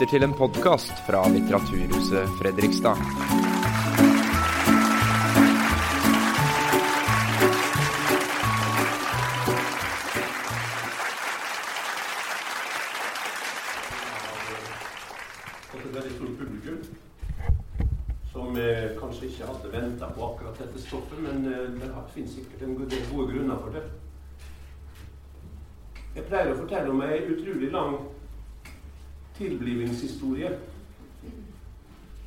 lytter 0.00 0.16
til 0.16 0.24
en 0.24 0.32
podkast 0.32 0.92
fra 1.04 1.20
Litteraturhuset 1.28 2.28
Fredrikstad. 2.40 2.96
som 18.32 18.56
eh, 18.56 18.96
kanskje 19.00 19.26
ikke 19.26 19.46
hadde 19.46 19.72
venta 19.72 20.06
på 20.06 20.24
akkurat 20.24 20.58
dette 20.58 20.80
stoffet, 20.80 21.18
men 21.20 21.44
eh, 21.44 21.66
det 21.76 21.90
finnes 22.14 22.30
sikkert 22.38 22.62
en 22.62 22.88
del 22.88 23.04
gode 23.12 23.34
grunner 23.34 23.60
for 23.60 23.76
det. 23.76 23.84
Jeg 26.14 26.24
pleier 26.24 26.54
å 26.54 26.58
fortelle 26.62 26.88
om 26.88 27.04
ei 27.04 27.20
utrolig 27.26 27.68
lang 27.74 28.00
tilblivingshistorie. 29.40 30.58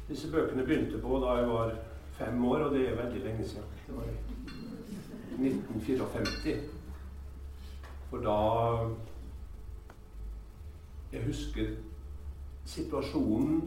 Disse 0.09 0.31
bøkene 0.31 0.65
begynte 0.65 1.01
på 1.01 1.19
da 1.21 1.37
jeg 1.37 1.49
var 1.49 1.73
fem 2.17 2.45
år, 2.45 2.65
og 2.67 2.75
det 2.75 2.87
er 2.89 2.97
veldig 2.97 3.23
lenge 3.23 3.47
siden. 3.47 3.69
Det 3.87 3.95
var 3.95 4.03
i 4.03 5.49
1954. 5.49 6.59
For 8.09 8.17
da 8.17 8.37
Jeg 11.13 11.21
husker 11.25 11.67
situasjonen 12.65 13.59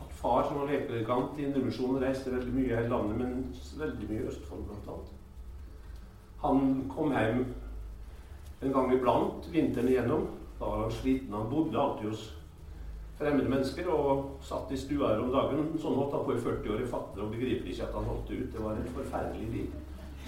at 0.00 0.12
far 0.14 0.44
som 0.46 0.60
var 0.60 0.68
lekepredikant 0.70 1.38
i 1.38 1.48
Indremisjonen 1.48 2.02
reiste 2.02 2.30
veldig 2.30 2.52
mye 2.54 2.76
her 2.76 2.84
i 2.86 2.88
landet, 2.92 3.16
men 3.18 3.56
veldig 3.78 4.10
mye 4.10 4.20
i 4.20 4.28
Østfold 4.30 4.62
bl.a. 4.68 4.94
Han 6.44 6.84
kom 6.94 7.10
hjem 7.10 7.42
en 8.62 8.72
gang 8.76 8.94
iblant 8.94 9.48
vinteren 9.50 9.88
igjennom. 9.90 10.28
Da 10.60 10.68
var 10.70 10.84
han 10.84 10.94
sliten. 10.94 11.34
Han 11.34 11.50
bodde 11.50 11.80
alltid 11.80 12.08
hos 12.12 12.22
fremmede 13.22 13.48
mennesker 13.48 13.88
og 13.92 14.36
satt 14.42 14.72
i 14.72 14.80
stua 14.80 15.12
her 15.12 15.22
om 15.22 15.30
dagen. 15.34 15.70
Sånn 15.80 15.96
holdt 15.98 16.16
han 16.16 16.26
på 16.26 16.34
i 16.34 16.42
40 16.42 16.74
år. 16.74 16.82
Jeg 16.82 16.90
fatter 16.90 17.24
og 17.24 17.32
begriper 17.34 17.70
ikke 17.70 17.86
at 17.86 17.96
han 17.96 18.10
holdt 18.10 18.28
det 18.28 18.38
ut. 18.40 18.52
Det 18.54 18.64
var 18.64 18.78
et 18.80 18.92
forferdelig 18.96 19.48
liv. 19.54 19.80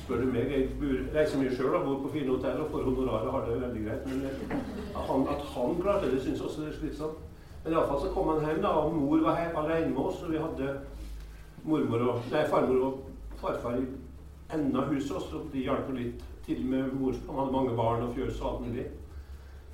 Spør 0.04 0.20
du 0.20 0.26
meg, 0.28 0.50
jeg 0.52 1.04
reiser 1.14 1.40
mye 1.40 1.54
sjøl 1.56 1.78
og 1.78 1.86
bor 1.86 2.00
på 2.04 2.12
fine 2.18 2.28
hotell 2.34 2.60
og 2.60 2.72
får 2.72 2.82
honorar 2.90 3.28
og 3.28 3.36
har 3.36 3.46
det 3.48 3.60
veldig 3.62 3.84
greit. 3.86 4.08
Men 4.10 4.26
at 4.28 5.06
han, 5.08 5.24
at 5.34 5.46
han 5.54 5.78
klarte 5.80 6.10
det, 6.12 6.20
syns 6.22 6.42
også 6.44 6.64
det 6.64 6.72
er 6.72 6.78
slitsomt. 6.80 7.22
Men 7.64 7.72
iallfall 7.72 8.02
så 8.02 8.10
kom 8.12 8.28
han 8.28 8.44
hjem, 8.44 8.60
da, 8.60 8.74
og 8.84 8.98
mor 8.98 9.22
var 9.24 9.40
hjemme 9.40 9.62
alene 9.64 9.94
med 9.94 10.02
oss. 10.04 10.20
Og 10.26 10.34
vi 10.34 10.42
hadde 10.42 10.74
mormor 11.64 12.08
og, 12.10 12.26
nei, 12.34 12.44
farmor 12.52 12.84
og 12.90 13.38
farfar 13.40 13.80
i 13.80 13.86
enden 14.52 14.76
av 14.76 14.92
huset, 14.92 15.32
og 15.32 15.48
de 15.52 15.64
hjalp 15.64 15.88
litt 15.96 16.20
til 16.44 16.60
med 16.68 16.92
mor. 17.00 17.16
Han 17.30 17.40
hadde 17.40 17.56
mange 17.56 17.78
barn 17.78 18.04
og 18.04 18.12
fjøs 18.18 18.42
og 18.42 18.50
alt 18.50 18.68
mulig. 18.68 18.84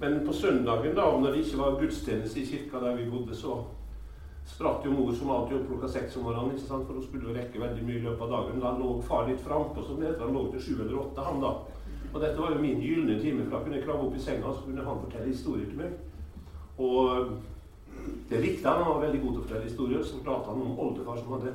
Men 0.01 0.27
på 0.27 0.33
søndagen, 0.33 0.95
da, 0.97 1.05
når 1.21 1.35
det 1.35 1.43
ikke 1.45 1.59
var 1.61 1.77
gudstjeneste 1.81 2.41
i 2.41 2.47
kirka 2.49 2.81
der 2.81 2.97
vi 2.97 3.11
bodde, 3.11 3.37
så 3.37 3.59
spratt 4.49 4.87
jo 4.87 4.95
mor 4.95 5.13
som 5.13 5.31
alltid 5.31 5.59
opp 5.59 5.67
klokka 5.69 5.91
seks 5.93 6.17
om 6.17 6.25
morgenen, 6.25 6.55
ikke 6.57 6.67
sant? 6.67 6.87
for 6.87 6.97
hun 6.97 7.05
skulle 7.05 7.29
jo 7.29 7.35
rekke 7.37 7.61
veldig 7.61 7.85
mye 7.85 7.99
i 7.99 8.05
løpet 8.07 8.25
av 8.25 8.33
dagen. 8.33 8.63
Da 8.63 8.73
lå 8.79 8.95
far 9.05 9.29
litt 9.29 9.43
frampå, 9.45 9.85
som 9.85 10.01
det 10.01 10.09
heter. 10.09 10.25
Han 10.25 10.39
lå 10.39 10.47
til 10.55 10.65
sju 10.65 10.73
eller 10.79 11.03
åtte, 11.03 11.27
han 11.27 11.43
da. 11.45 11.53
Og 12.11 12.17
dette 12.19 12.41
var 12.41 12.55
jo 12.55 12.63
min 12.63 12.81
gylne 12.83 13.19
time, 13.21 13.45
for 13.45 13.57
da 13.57 13.61
kunne 13.65 13.77
jeg 13.79 13.85
krabbe 13.85 14.07
opp 14.07 14.17
i 14.17 14.23
senga, 14.25 14.55
så 14.55 14.65
kunne 14.65 14.87
han 14.87 15.03
fortelle 15.05 15.29
historier 15.29 15.69
til 15.69 15.83
meg. 15.83 15.99
Og 16.81 17.37
det 18.31 18.41
likte 18.41 18.69
han. 18.69 18.83
Han 18.85 18.95
var 18.95 19.05
veldig 19.05 19.21
god 19.21 19.35
til 19.35 19.43
å 19.43 19.45
fortelle 19.45 19.69
historier. 19.69 20.07
Så 20.07 20.23
pratet 20.25 20.49
han 20.51 20.65
om 20.65 20.81
oldefar 20.87 21.21
som 21.21 21.37
hadde 21.37 21.53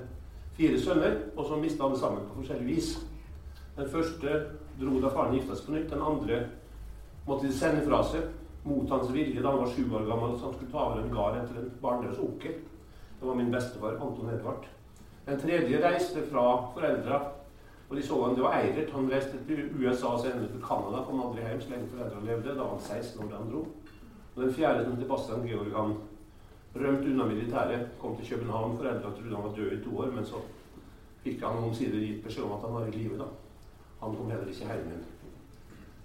fire 0.56 0.80
sønner, 0.80 1.18
og 1.36 1.50
som 1.50 1.66
mista 1.66 1.84
alle 1.88 1.98
sammen 2.00 2.30
på 2.30 2.38
forskjellig 2.44 2.70
vis. 2.70 2.94
Den 3.76 3.90
første 3.92 4.38
dro 4.80 5.02
da 5.02 5.12
faren 5.12 5.36
gifta 5.36 5.58
seg 5.58 5.68
på 5.68 5.76
nytt. 5.76 5.90
Den 5.92 6.06
andre 6.06 6.40
måtte 7.26 7.48
de 7.48 7.54
sende 7.54 7.86
fra 7.86 8.02
seg 8.06 8.30
mot 8.66 8.90
hans 8.90 9.12
vilje 9.14 9.42
da 9.42 9.52
han 9.54 9.62
var 9.62 9.74
sju 9.74 9.86
år 9.92 10.08
gammel, 10.10 10.38
så 10.40 10.52
skulle 10.54 10.72
ta 10.72 10.86
over 10.88 11.02
en 11.02 11.14
gard 11.14 11.38
etter 11.42 11.62
en 11.62 11.72
barnløs 11.82 12.22
onkel. 12.22 12.60
Det 13.20 13.28
var 13.28 13.36
min 13.36 13.52
bestefar, 13.54 13.98
Anton 14.02 14.30
Edvard. 14.34 14.66
Den 15.26 15.40
tredje 15.42 15.82
reiste 15.82 16.24
fra 16.30 16.46
foreldra, 16.74 17.22
og 17.90 17.96
de 17.98 18.04
så 18.04 18.18
han, 18.24 18.36
det 18.36 18.44
var 18.44 18.58
Eirert. 18.58 18.92
Han 18.94 19.10
reiste 19.12 19.40
til 19.48 19.70
USA 19.78 20.08
og 20.08 20.20
senere 20.20 20.50
til 20.50 20.62
Canada. 20.62 21.04
Kom 21.06 21.22
aldri 21.22 21.46
hjem 21.46 21.62
så 21.62 21.72
lenge 21.74 21.90
foreldra 21.94 22.22
levde. 22.26 22.56
Da 22.58 22.64
var 22.64 22.74
han 22.74 22.82
16 22.82 23.24
år 23.24 23.32
da 23.32 23.40
han 23.42 23.52
dro. 23.52 23.64
Og 24.36 24.44
den 24.44 24.54
fjerde 24.54 24.86
som 24.86 24.98
til 24.98 25.10
Bastian 25.10 25.48
Georg, 25.48 25.74
han 25.76 25.96
rømte 26.76 27.12
unna 27.12 27.26
militæret, 27.26 27.88
kom 28.02 28.16
til 28.18 28.30
København. 28.30 28.78
Foreldra 28.78 29.12
trodde 29.12 29.36
han 29.36 29.44
var 29.44 29.56
død 29.56 29.72
i 29.72 29.84
to 29.84 29.98
år, 29.98 30.12
men 30.16 30.26
så 30.26 30.42
fikk 31.24 31.46
han 31.46 31.64
omsider 31.64 32.02
gitt 32.02 32.24
beskjed 32.26 32.46
om 32.46 32.58
at 32.58 32.66
han 32.66 32.74
var 32.74 32.90
i 32.90 32.98
live. 32.98 33.30
Han 34.02 34.18
kom 34.18 34.34
heller 34.34 34.50
ikke 34.50 34.66
hjem 34.74 34.90
igjen. 34.90 35.06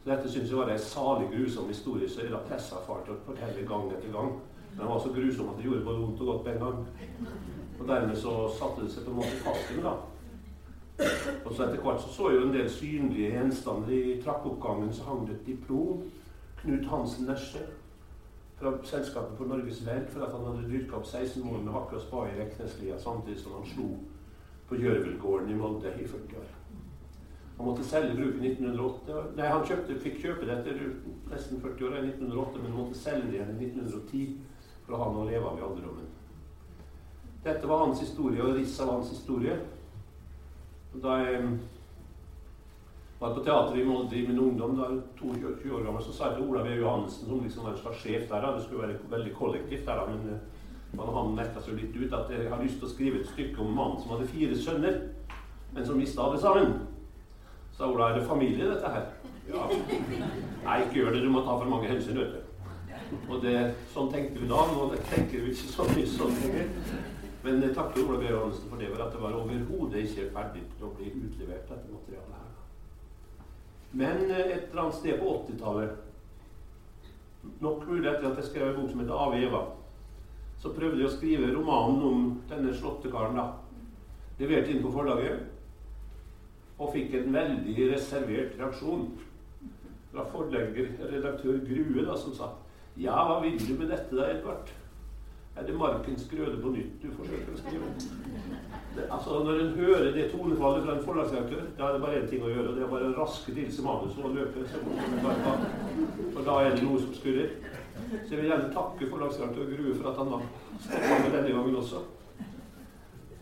Så 0.01 0.11
dette 0.11 0.31
syns 0.33 0.49
jeg 0.49 0.57
var 0.59 0.71
en 0.73 0.79
salig 0.81 1.27
grusom 1.33 1.69
historie, 1.69 2.09
så 2.09 2.23
jeg 2.23 2.33
da 2.33 2.41
pressa 2.49 2.81
far 2.87 3.03
til 3.05 3.15
å 3.15 3.25
fortelle 3.27 3.67
gang 3.69 3.91
etter 3.93 4.15
gang. 4.15 4.39
Men 4.71 4.79
den 4.79 4.93
var 4.93 5.03
så 5.03 5.13
grusom 5.13 5.51
at 5.51 5.59
det 5.59 5.67
gjorde 5.67 5.85
både 5.85 6.05
vondt 6.05 6.23
og 6.25 6.31
godt 6.31 6.47
på 6.47 6.55
en 6.55 6.63
gang. 6.65 6.79
Og 7.81 7.89
dermed 7.89 8.17
så 8.17 8.33
satte 8.57 8.87
det 8.87 8.95
seg 8.95 9.05
på 9.05 9.13
en 9.13 9.21
måte 9.21 9.43
fast 9.45 9.75
i 9.75 9.77
meg, 9.77 9.91
da. 9.91 9.99
Og 11.45 11.53
så 11.53 11.67
etter 11.67 11.83
hvert 11.85 12.01
så, 12.01 12.13
så 12.13 12.31
jeg 12.31 12.41
jo 12.41 12.47
en 12.47 12.55
del 12.55 12.71
synlige 12.73 13.35
gjenstander. 13.35 13.93
I 13.93 14.17
trappeoppgangen 14.25 14.93
så 14.93 15.05
hang 15.09 15.27
det 15.29 15.37
et 15.37 15.47
diplom. 15.53 16.03
Knut 16.61 16.89
Hansen 16.93 17.29
Nesje 17.29 17.67
fra 18.61 18.73
Selskapet 18.85 19.37
for 19.39 19.49
Norges 19.49 19.81
Vel 19.87 20.05
for 20.13 20.27
at 20.27 20.35
han 20.37 20.45
hadde 20.45 20.69
dyrka 20.69 20.99
opp 20.99 21.07
16 21.09 21.45
mål 21.45 21.63
med 21.65 21.73
hakk 21.73 21.95
og 21.97 22.03
spade 22.05 22.35
i 22.35 22.41
Rekneslia 22.43 22.99
samtidig 23.01 23.41
som 23.41 23.57
han 23.57 23.69
slo 23.73 23.87
på 24.69 24.81
Gjørvelgården 24.83 25.55
i 25.55 25.57
Molde 25.57 25.95
i 25.97 26.09
40 26.09 26.43
år. 26.43 26.51
Han 27.61 27.67
måtte 27.69 27.85
selge 27.85 28.15
bruket 28.17 28.41
i 28.41 28.51
1908. 28.55 29.23
Nei, 29.37 29.49
han 29.53 29.65
kjøpte, 29.69 29.99
fikk 30.01 30.15
kjøpe 30.23 30.47
det 30.49 30.55
etter 30.55 30.79
nesten 31.29 31.59
40 31.61 31.91
år 31.91 31.97
i 31.99 32.07
1908, 32.07 32.61
men 32.63 32.73
måtte 32.73 32.97
selge 32.97 33.27
det 33.27 33.35
igjen 33.37 33.51
i 33.53 33.67
1910 33.67 34.23
for 34.87 34.95
å 34.97 35.01
ha 35.03 35.09
noe 35.13 35.27
å 35.27 35.29
leve 35.29 35.51
av 35.51 35.59
i 35.59 35.65
alderdommen. 35.67 36.07
Dette 37.45 37.69
var 37.69 37.83
hans 37.83 38.01
historie, 38.01 38.41
og 38.41 38.57
riss 38.57 38.79
av 38.81 38.95
hans 38.95 39.11
historie. 39.13 39.59
Da 41.05 41.19
jeg 41.21 41.43
var 43.21 43.35
på 43.37 43.43
teateret 43.45 43.77
i 43.83 43.85
Molde 43.91 44.17
i 44.17 44.23
min 44.31 44.41
ungdom, 44.41 44.73
da 44.79 44.89
jeg 44.89 44.97
var 44.97 45.03
22 45.21 45.75
år 45.77 45.85
gammel, 45.85 46.07
så 46.07 46.15
sa 46.17 46.31
jeg 46.31 46.39
til 46.39 46.49
Olav 46.49 46.71
E. 46.71 46.79
Johannessen, 46.81 47.29
som 47.29 47.43
liksom 47.45 47.67
var 47.67 47.75
en 47.75 47.83
slags 47.83 48.01
sjef 48.07 48.25
der, 48.31 48.41
da. 48.41 48.55
det 48.57 48.65
skulle 48.65 48.87
være 48.87 49.11
veldig 49.19 49.35
kollektivt 49.37 49.85
der, 49.85 50.01
da, 50.01 50.07
men 50.15 50.33
eh, 50.33 51.13
han 51.21 51.37
nekta 51.37 51.61
seg 51.67 51.77
litt 51.77 51.93
ut, 52.01 52.17
at 52.23 52.33
jeg 52.33 52.49
har 52.49 52.65
lyst 52.65 52.81
til 52.81 52.89
å 52.89 52.95
skrive 52.95 53.21
et 53.21 53.29
stykke 53.35 53.61
om 53.61 53.69
en 53.69 53.79
mann 53.83 54.01
som 54.01 54.17
hadde 54.17 54.33
fire 54.33 54.57
sønner, 54.57 54.99
men 55.77 55.85
som 55.87 56.01
mista 56.01 56.25
alle 56.25 56.41
sammen. 56.41 56.73
Sa 57.81 57.89
Ola, 57.89 58.11
er 58.11 58.19
det 58.19 58.27
familie, 58.29 58.67
dette 58.69 58.89
her? 58.93 59.05
Ja. 59.49 59.67
Nei, 60.65 60.75
ikke 60.83 60.99
gjør 60.99 61.15
det. 61.15 61.21
Du 61.25 61.31
må 61.33 61.41
ta 61.41 61.55
for 61.57 61.65
mange 61.65 61.89
hensyn, 61.89 62.19
vet 62.21 62.35
du. 62.35 62.41
Og 63.33 63.39
det, 63.41 63.55
sånn 63.95 64.11
tenkte 64.13 64.43
vi 64.43 64.49
da. 64.51 64.59
Nå 64.69 64.89
tenker 65.09 65.47
vi 65.47 65.55
ikke 65.55 65.69
så 65.73 65.87
mye 65.89 66.11
sånn 66.13 66.35
lenger. 66.43 66.67
Men 67.41 67.63
jeg 67.65 67.73
takker 67.79 68.03
Ola 68.03 68.19
B. 68.21 68.27
Johansen 68.29 68.69
for 68.69 68.83
det, 68.83 68.91
for 68.91 69.01
at 69.01 69.15
det 69.15 69.23
var 69.23 69.39
overhodet 69.39 70.03
ikke 70.03 70.27
ferdig 70.35 70.67
til 70.75 70.85
å 70.85 70.91
bli 70.99 71.09
utlevert, 71.09 71.71
dette 71.71 71.95
materialet 71.95 72.35
her. 72.43 72.51
Men 74.03 74.21
eh, 74.27 74.43
et 74.43 74.67
eller 74.67 74.83
annet 74.83 74.99
sted 74.99 75.17
på 75.23 75.33
80-tallet, 75.39 75.95
nok 77.65 77.87
mulig 77.89 78.11
etter 78.11 78.27
at 78.29 78.43
jeg 78.43 78.51
skrev 78.51 78.67
en 78.75 78.77
bok 78.83 78.91
som 78.91 79.01
heter 79.01 79.15
'Ave 79.23 79.41
Eva', 79.47 79.63
så 80.61 80.75
prøvde 80.77 81.01
jeg 81.01 81.09
å 81.09 81.15
skrive 81.17 81.49
romanen 81.57 82.05
om 82.11 82.29
denne 82.53 82.77
slåttekaren. 82.77 83.41
da. 83.41 83.49
Leverte 84.37 84.75
inn 84.75 84.85
på 84.85 84.93
forlaget 84.93 85.49
og 86.81 86.93
fikk 86.95 87.15
en 87.19 87.35
veldig 87.35 87.77
reservert 87.93 88.57
reaksjon 88.59 89.09
fra 90.11 90.25
forlegger, 90.33 90.95
redaktør 91.13 91.61
Grue, 91.67 92.05
da, 92.07 92.17
som 92.19 92.35
sa 92.35 92.53
Ja, 92.99 93.21
hva 93.29 93.41
vil 93.45 93.59
du 93.61 93.75
med 93.79 93.93
dette 93.93 94.17
da, 94.17 94.31
Edvard? 94.33 94.73
Er 95.59 95.67
det 95.67 95.75
markens 95.77 96.25
grøde 96.31 96.57
på 96.63 96.71
nytt 96.73 97.03
du 97.03 97.11
forsøker 97.13 97.53
å 97.53 97.59
skrive? 97.59 97.89
Det, 98.95 99.05
altså, 99.11 99.43
Når 99.45 99.61
en 99.61 99.73
hører 99.77 100.13
det 100.15 100.29
tonefallet 100.33 100.87
fra 100.87 100.95
en 100.97 101.05
forlagsredaktør, 101.05 101.67
da 101.79 101.89
er 101.89 101.97
det 101.97 102.03
bare 102.05 102.21
én 102.21 102.29
ting 102.31 102.45
å 102.47 102.53
gjøre, 102.53 102.69
og 102.71 102.79
det 102.79 102.85
er 102.87 102.93
bare 102.95 103.11
å 103.11 103.17
raske 103.19 103.55
til 103.55 103.69
seg 103.75 103.87
manuset 103.87 104.25
og 104.25 104.39
løpe 104.39 104.65
så 104.71 104.81
fort 104.85 105.03
som 105.05 105.29
en 105.33 105.43
kan. 105.45 105.67
For 106.37 106.47
da 106.47 106.57
er 106.65 106.77
det 106.77 106.87
noe 106.87 107.03
som 107.03 107.13
skurrer. 107.19 107.53
Så 108.11 108.33
jeg 108.33 108.41
vil 108.41 108.49
gjerne 108.51 108.73
takke 108.75 109.11
forlagsredaktør 109.11 109.69
Grue 109.75 109.99
for 109.99 110.11
at 110.11 110.23
han 110.23 110.33
var 110.33 110.47
med 110.49 111.37
denne 111.37 111.53
gangen 111.59 111.79
også. 111.83 112.03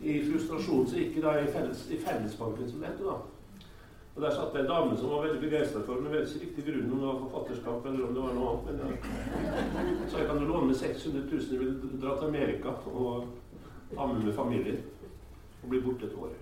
I 0.01 0.21
frustrasjon 0.23 0.87
så 0.87 0.95
gikk 0.95 1.17
jeg 1.17 1.23
da 1.25 1.35
i, 1.41 1.47
felles, 1.51 1.83
i 1.91 1.97
Fellesbanken, 1.99 2.69
som 2.69 2.79
det 2.79 2.91
heter 2.91 3.09
da. 3.09 3.17
Og 4.15 4.21
Der 4.21 4.35
satt 4.35 4.53
det 4.53 4.61
en 4.61 4.67
dame 4.67 4.97
som 4.97 5.09
var 5.09 5.25
veldig 5.25 5.41
begeistra 5.41 5.81
for 5.85 5.95
den. 5.95 6.05
Jeg 6.05 6.13
vet 6.13 6.35
ikke 6.35 6.45
riktig 6.45 6.65
grunnen, 6.65 6.91
om 6.91 6.99
det 6.99 7.07
var 7.07 7.19
forfatterskap 7.23 7.85
eller 7.85 8.07
om 8.07 8.13
det 8.15 8.23
var 8.23 8.33
noe 8.35 8.49
annet. 8.49 8.65
Men 8.65 8.79
ja. 8.79 10.07
Så 10.07 10.17
jeg 10.17 10.27
kan 10.27 10.41
jo 10.41 10.47
låne 10.47 10.67
med 10.67 10.75
600 10.75 11.21
000. 11.31 11.41
Jeg 11.51 11.59
vil 11.59 12.01
dra 12.01 12.15
til 12.17 12.27
Amerika 12.27 12.73
og 12.93 13.27
amme 13.97 14.25
med 14.25 14.33
familien. 14.33 14.81
Og 15.63 15.69
bli 15.69 15.81
borte 15.81 16.05
et 16.05 16.17
år. 16.19 16.33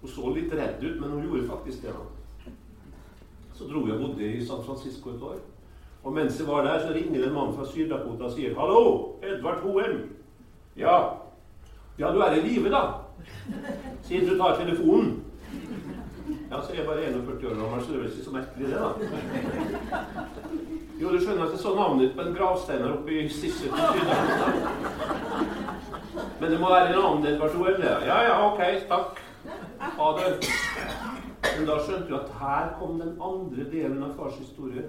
Hun 0.00 0.10
så 0.10 0.34
litt 0.34 0.54
redd 0.54 0.82
ut, 0.82 1.00
men 1.00 1.10
hun 1.10 1.22
gjorde 1.28 1.46
faktisk 1.48 1.82
det. 1.82 1.94
da. 1.94 2.50
Så 3.54 3.66
dro 3.70 3.86
jeg 3.86 3.94
og 3.94 4.02
bodde 4.06 4.32
i 4.32 4.44
San 4.46 4.62
Francisco 4.66 5.10
et 5.10 5.22
år. 5.22 5.38
Og 6.02 6.12
mens 6.12 6.38
jeg 6.40 6.48
var 6.48 6.62
der, 6.66 6.82
så 6.82 6.94
ringer 6.94 7.26
en 7.26 7.34
mann 7.34 7.54
fra 7.54 7.66
Syd-Dakota 7.66 8.24
og 8.24 8.32
sier 8.32 8.54
'Hallo, 8.54 9.14
Edvard 9.22 9.62
Hoem'. 9.62 10.06
Ja. 10.76 11.27
Ja, 11.98 12.12
du 12.12 12.20
er 12.20 12.32
i 12.32 12.40
live, 12.40 12.70
da. 12.70 12.82
Siden 14.02 14.28
du 14.28 14.38
tar 14.38 14.56
telefonen. 14.56 15.24
Ja, 16.50 16.60
så 16.62 16.72
er 16.72 16.76
jeg 16.76 16.86
bare 16.86 17.02
41 17.04 17.46
år 17.46 17.54
gammel, 17.54 17.82
så 17.82 17.92
det 17.92 17.96
er 17.96 18.02
vel 18.02 18.12
ikke 18.12 18.24
så 18.24 18.30
merkelig, 18.30 18.68
det, 18.68 18.78
da. 18.78 18.90
Jo, 21.00 21.10
du 21.12 21.18
skjønner 21.20 21.44
at 21.44 21.52
det 21.52 21.58
så 21.60 21.74
navnet 21.74 22.04
ditt 22.04 22.14
på 22.16 22.22
en 22.22 22.36
gravstein 22.38 22.84
her 22.84 22.94
oppe 22.94 23.18
i 23.18 23.28
Sisse 23.28 23.68
Men 26.40 26.50
det 26.52 26.60
må 26.60 26.70
være 26.70 26.88
en 26.92 27.00
annen 27.02 27.26
Edvard 27.32 27.54
Joel. 27.54 27.82
Ja, 27.82 28.22
ja, 28.28 28.38
ok, 28.46 28.62
takk. 28.88 29.20
Ha 29.98 30.08
det. 30.20 30.32
Men 31.58 31.68
da 31.68 31.76
skjønte 31.82 32.08
du 32.08 32.16
at 32.20 32.32
her 32.40 32.72
kom 32.78 32.98
den 33.02 33.14
andre 33.20 33.68
delen 33.74 34.02
av 34.06 34.14
fars 34.18 34.38
historie, 34.38 34.86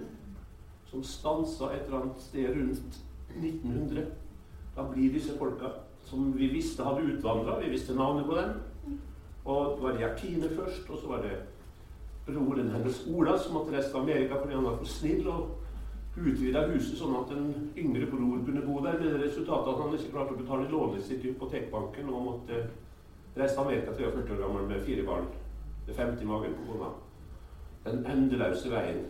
som 0.89 1.03
stansa 1.03 1.73
et 1.73 1.85
eller 1.87 2.03
annet 2.03 2.25
sted 2.29 2.49
rundt 2.53 3.03
1900. 3.35 4.09
Da 4.77 4.85
blir 4.93 5.13
disse 5.13 5.37
folka 5.37 5.73
som 6.09 6.33
vi 6.37 6.49
visste 6.53 6.83
hadde 6.83 7.05
utvandra, 7.13 7.59
vi 7.61 7.69
visste 7.69 7.95
navnet 7.95 8.25
på 8.25 8.35
dem. 8.35 8.57
Og 9.45 9.77
det 9.77 9.83
var 9.83 9.97
Gjertine 9.99 10.49
først, 10.55 10.89
og 10.89 10.97
så 10.97 11.07
var 11.07 11.23
det 11.25 11.37
broren 12.25 12.69
hennes 12.69 12.99
Ola 13.09 13.37
som 13.37 13.55
måtte 13.57 13.73
reise 13.73 13.89
til 13.89 14.03
Amerika 14.03 14.37
fordi 14.37 14.53
han 14.53 14.67
var 14.67 14.77
for 14.77 14.85
snill. 14.85 15.27
og 15.27 15.55
utvida 16.19 16.65
huset 16.67 16.97
sånn 16.99 17.15
at 17.15 17.31
en 17.35 17.51
yngre 17.79 18.07
bror 18.09 18.41
kunne 18.45 18.63
bo 18.65 18.79
der, 18.83 18.97
med 18.99 19.13
det 19.13 19.21
resultatet 19.23 19.69
at 19.71 19.81
han 19.83 19.93
ikke 19.95 20.11
klarte 20.13 20.35
å 20.35 20.39
betale 20.39 20.71
lånet 20.71 21.05
sitt 21.05 21.23
i 21.23 21.31
hypotekbanken 21.31 22.09
og 22.11 22.25
måtte 22.25 22.63
reise 23.37 23.53
til 23.53 23.63
Amerika 23.63 23.93
43 23.95 24.35
år 24.35 24.41
gammel 24.43 24.67
med 24.67 24.83
fire 24.87 25.05
barn. 25.07 25.29
Det 25.87 25.95
femte 25.95 26.25
i 26.25 26.27
magen 26.27 26.57
på 26.57 26.73
kona. 26.73 26.91
Den 27.85 28.03
endeløse 28.11 28.71
veien 28.73 29.05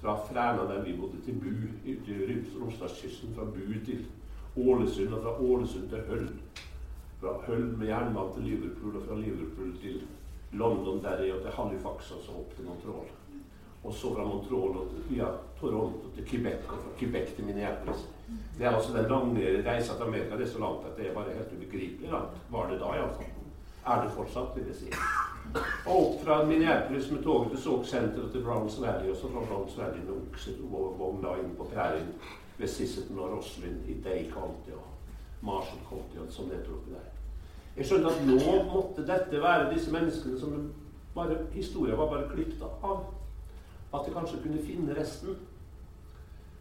fra 0.00 0.16
Fræna, 0.26 0.66
der 0.68 0.82
vi 0.84 0.96
bodde, 0.98 1.20
til 1.24 1.38
Bu 1.40 1.52
ute 1.86 2.16
i 2.16 2.40
Romsdalskysten. 2.58 3.34
Fra 3.36 3.44
Bu 3.44 3.62
til 3.86 4.04
Ålesund, 4.56 5.12
og 5.12 5.22
fra 5.22 5.40
Ålesund 5.40 5.88
til 5.90 6.02
Høll. 6.08 6.28
Fra 7.20 7.36
Høll 7.46 7.66
med 7.78 7.86
jernbane 7.88 8.34
til 8.34 8.42
Liverpool, 8.42 8.96
og 8.96 9.06
fra 9.08 9.18
Liverpool 9.20 9.76
til 9.82 10.02
London, 10.52 11.02
Derry 11.04 11.30
og 11.30 11.42
til 11.42 11.56
Halifax, 11.58 12.10
og 12.16 12.20
så 12.24 12.36
opp 12.40 12.56
til 12.56 12.68
Montreal. 12.68 13.08
Og 13.84 13.94
så 13.94 14.14
fra 14.14 14.24
Montreal 14.24 14.76
og 14.80 14.94
via 15.08 15.28
Toronto 15.60 16.10
til 16.14 16.28
Quebec, 16.28 16.68
og 16.68 16.78
fra 16.84 16.94
Quebec 16.98 17.34
til 17.36 17.44
Minneapolis. 17.44 18.06
Det 18.58 18.66
er 18.66 18.70
altså 18.70 18.96
den 18.96 19.10
lange 19.10 19.50
reisa 19.70 19.94
til 19.94 20.02
Amerika. 20.02 20.36
Det 20.36 20.46
er 20.48 20.52
så 20.52 20.58
langt 20.58 20.86
at 20.86 20.96
det 20.98 21.10
er 21.10 21.14
bare 21.14 21.36
helt 21.36 21.52
ubegripelig 21.56 22.10
langt. 22.10 22.40
Var 22.50 22.70
det 22.70 22.80
da, 22.80 22.94
iallfall. 22.96 23.32
Er 23.86 24.02
det 24.02 24.10
fortsatt, 24.12 24.56
vil 24.56 24.66
jeg 24.66 24.74
si. 24.74 24.88
Og 25.86 25.96
opp 25.96 26.24
fra 26.24 26.40
Minneapolis 26.44 27.10
med 27.10 27.22
toget 27.22 27.50
til 27.50 27.62
Sauk 27.62 27.86
Center 27.86 28.24
og 28.24 28.32
til 28.32 28.42
Browns 28.42 28.80
Valley, 28.80 29.10
og 29.10 29.16
så 29.16 29.30
fra 29.30 29.44
Browns 29.46 29.78
Valley 29.78 30.02
med 30.08 30.16
oksevogn 30.16 31.22
inn 31.44 31.54
på 31.58 31.68
prærien 31.74 32.10
ved 32.58 32.68
Sisseton 32.68 33.18
og 33.18 33.36
Roslyn 33.36 33.82
i 33.88 33.98
County 34.32 34.72
og 34.76 34.92
som 36.28 36.48
det 36.48 36.58
heter 36.58 36.72
oppi 36.72 36.90
der. 36.90 37.08
Jeg 37.76 37.86
skjønte 37.86 38.08
at 38.08 38.22
nå 38.26 38.54
måtte 38.72 39.04
dette 39.06 39.40
være 39.42 39.72
disse 39.74 39.92
menneskene 39.92 40.38
som 40.40 40.72
bare, 41.14 41.36
historien 41.52 41.98
var 41.98 42.08
bare 42.08 42.28
klippet 42.32 42.62
av. 42.62 43.04
At 43.94 44.06
jeg 44.06 44.14
kanskje 44.14 44.42
kunne 44.42 44.64
finne 44.64 44.96
resten. 44.96 45.36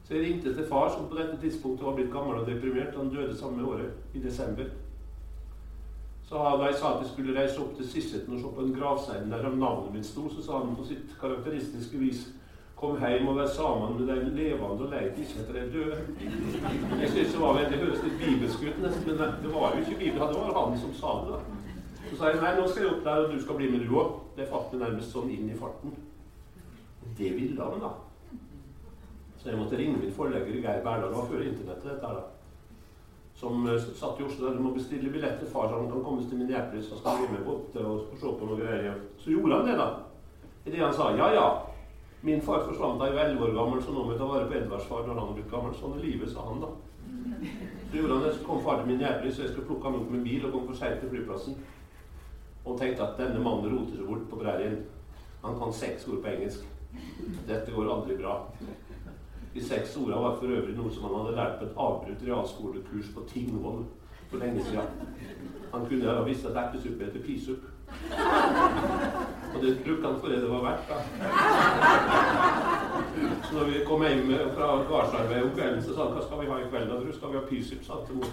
Så 0.04 0.14
jeg 0.14 0.26
ringte 0.26 0.54
til 0.54 0.68
far, 0.68 0.90
som 0.92 1.08
på 1.10 1.18
dette 1.18 1.40
tidspunktet 1.42 1.86
var 1.86 1.96
blitt 1.96 2.12
gammel 2.14 2.42
og 2.42 2.48
deprimert. 2.48 2.98
Han 2.98 3.10
døde 3.10 3.38
samme 3.38 3.66
året, 3.68 3.92
i 4.14 4.20
desember. 4.20 4.68
Så 6.26 6.36
da 6.36 6.68
jeg 6.68 6.78
sa 6.80 6.96
at 6.96 7.02
jeg 7.04 7.12
skulle 7.14 7.40
reise 7.40 7.60
opp 7.62 7.76
til 7.78 7.90
Sisseton 7.90 8.36
og 8.36 8.42
se 8.42 8.52
på 8.56 8.62
en 8.66 8.76
gravstein 8.76 9.32
der 9.32 9.50
navnet 9.56 9.94
mitt 9.94 10.06
sto, 10.06 10.30
så 10.30 10.44
sa 10.44 10.60
han 10.60 10.76
på 10.76 10.86
sitt 10.88 11.16
karakteristiske 11.22 11.98
vis 12.02 12.28
Kom 12.76 12.98
hjem 13.00 13.28
og 13.32 13.38
var 13.40 13.48
sammen 13.48 13.94
med 13.98 14.10
de 14.10 14.32
levende 14.36 14.86
og 14.86 14.90
leide 14.92 15.22
ikke 15.24 15.42
etter 15.42 15.54
de 15.54 15.62
døde. 15.74 16.00
Jeg 17.02 17.10
synes 17.10 17.32
det 17.34 17.42
var 17.42 17.60
veldig, 17.60 17.78
høres 17.84 18.04
litt 18.04 18.18
bibelsk 18.20 18.66
ut, 18.68 18.82
men 18.82 19.22
det 19.44 19.54
var 19.54 19.76
jo 19.76 19.84
ikke 19.84 20.00
Bibelen. 20.00 20.34
Det 20.34 20.42
var 20.42 20.60
han 20.60 20.80
som 20.80 20.94
sa 20.94 21.14
det. 21.24 21.38
da. 21.38 21.62
Så 22.10 22.18
sa 22.20 22.32
jeg 22.32 22.42
nei, 22.42 22.52
nå 22.60 22.68
skal 22.68 22.84
jeg 22.84 22.92
opp 22.92 23.06
der, 23.08 23.24
og 23.24 23.32
du 23.32 23.42
skal 23.42 23.60
bli 23.62 23.72
med, 23.72 23.88
du 23.88 23.96
òg. 23.96 24.20
Det 24.36 24.50
falt 24.52 24.74
meg 24.74 24.84
nærmest 24.84 25.16
sånn 25.16 25.32
inn 25.32 25.50
i 25.50 25.58
farten. 25.60 25.96
Det 27.18 27.32
ville 27.38 27.64
han, 27.64 27.80
da. 27.82 27.94
Så 29.40 29.52
jeg 29.52 29.60
måtte 29.62 29.80
ringe 29.80 30.02
min 30.02 30.14
forlegger 30.14 30.60
Geir 30.60 30.84
Berdal. 30.84 31.10
Det 31.10 31.20
var 31.22 31.30
før 31.32 31.46
internettet, 31.48 31.92
dette 31.94 32.10
her, 32.10 32.20
da 32.20 32.32
som 33.36 33.66
uh, 33.68 33.80
satt 34.00 34.20
i 34.20 34.24
Oslo 34.24 34.48
der 34.48 34.54
du 34.56 34.64
må 34.64 34.70
bestille 34.72 35.12
billett 35.12 35.40
til 35.40 35.50
far 35.52 35.68
så 35.68 35.76
han 35.76 35.90
kan 35.92 36.04
komme 36.04 36.24
til 36.24 36.40
Minneapolis 36.40 36.92
og 36.92 37.02
skal 37.02 37.18
bli 37.20 37.34
med 37.34 37.42
på 37.44 37.56
til 37.74 37.88
å 37.90 37.96
se 38.16 38.32
på 38.40 38.48
noe 38.48 38.60
greier. 38.62 39.00
Så 39.20 39.34
gjorde 39.34 39.58
han 39.58 39.68
det, 39.68 39.76
da. 39.80 39.88
Idet 40.66 40.84
han 40.86 40.96
sa 40.96 41.10
ja, 41.18 41.28
ja. 41.36 41.48
Min 42.26 42.42
far 42.42 42.64
forsvant 42.66 42.98
da 43.00 43.06
jeg 43.06 43.16
var 43.16 43.28
elleve 43.28 43.46
år 43.46 43.52
gammel, 43.54 43.82
så 43.84 43.94
nå 43.94 44.04
må 44.04 44.14
jeg 44.16 44.20
ta 44.20 44.28
vare 44.30 44.48
på 44.50 44.56
Edvards 44.58 44.88
far 44.90 45.04
når 45.06 45.20
han 45.20 45.28
er 45.30 45.36
blitt 45.38 45.52
gammel. 45.52 45.74
Sånn 45.78 45.94
er 45.94 46.06
livet, 46.08 46.32
sa 46.32 46.46
han 46.48 46.64
da. 46.64 46.72
Så 47.92 48.00
gjorde 48.00 48.16
han 48.16 48.24
det, 48.26 48.32
så 48.34 48.46
kom 48.48 48.64
far 48.66 48.82
til 48.82 49.04
jævlig, 49.04 49.34
så 49.34 49.44
jeg 49.44 49.52
skulle 49.52 49.68
plukke 49.68 49.86
ham 49.92 49.98
opp 50.00 50.08
med 50.16 50.24
bil 50.26 50.48
og 50.48 50.56
komme 50.56 50.72
for 50.72 50.80
seint 50.80 51.04
til 51.04 51.12
flyplassen. 51.12 51.60
Og 52.66 52.80
tenkte 52.80 53.06
at 53.06 53.22
denne 53.22 53.44
mannen 53.46 53.76
roter 53.76 54.00
seg 54.00 54.10
bort 54.10 54.26
på 54.32 54.40
prærien. 54.42 54.80
Han 55.44 55.60
kan 55.62 55.78
seks 55.84 56.08
ord 56.10 56.24
på 56.24 56.32
engelsk. 56.34 56.66
Dette 57.46 57.76
går 57.76 57.92
aldri 57.94 58.18
bra. 58.18 58.40
De 59.54 59.64
seks 59.64 59.94
ordene 60.02 60.24
var 60.26 60.40
for 60.40 60.58
øvrig 60.58 60.74
noe 60.76 60.90
som 60.92 61.06
han 61.06 61.20
hadde 61.20 61.38
lært 61.38 61.60
på 61.60 61.70
et 61.70 61.78
avbrutt 61.86 62.26
realskolekurs 62.26 63.14
på 63.14 63.28
Tingvoll 63.30 63.86
for 64.32 64.42
lenge 64.42 64.66
siden. 64.66 64.90
Han 65.76 65.86
kunne 65.86 66.10
ha 66.10 66.26
visst 66.26 66.50
at 66.50 66.58
ertesuppe 66.58 67.06
heter 67.06 67.24
pisupp. 67.24 67.70
Og 69.56 69.62
det 69.62 69.78
brukte 69.86 70.08
han 70.08 70.20
for 70.20 70.28
det 70.28 70.42
det 70.44 70.50
var 70.52 70.64
verdt. 70.68 70.86
da. 70.90 70.98
Så 73.44 73.52
når 73.56 73.66
vi 73.70 73.86
kom 73.88 74.02
hjem 74.04 74.32
fra 74.56 74.68
gardsarbeidet 74.90 75.44
om 75.44 75.52
kvelden, 75.56 75.84
så 75.84 75.94
sa 75.94 76.00
han 76.04 76.16
hva 76.16 76.24
skal 76.26 76.42
vi 76.42 76.50
ha 76.52 76.58
i 76.60 76.70
kveld? 76.70 76.90
Da 76.92 77.14
skal 77.18 77.32
vi 77.32 77.38
ha 77.40 77.46
pisupp, 77.50 77.84
sa 77.86 77.94
han. 77.94 78.24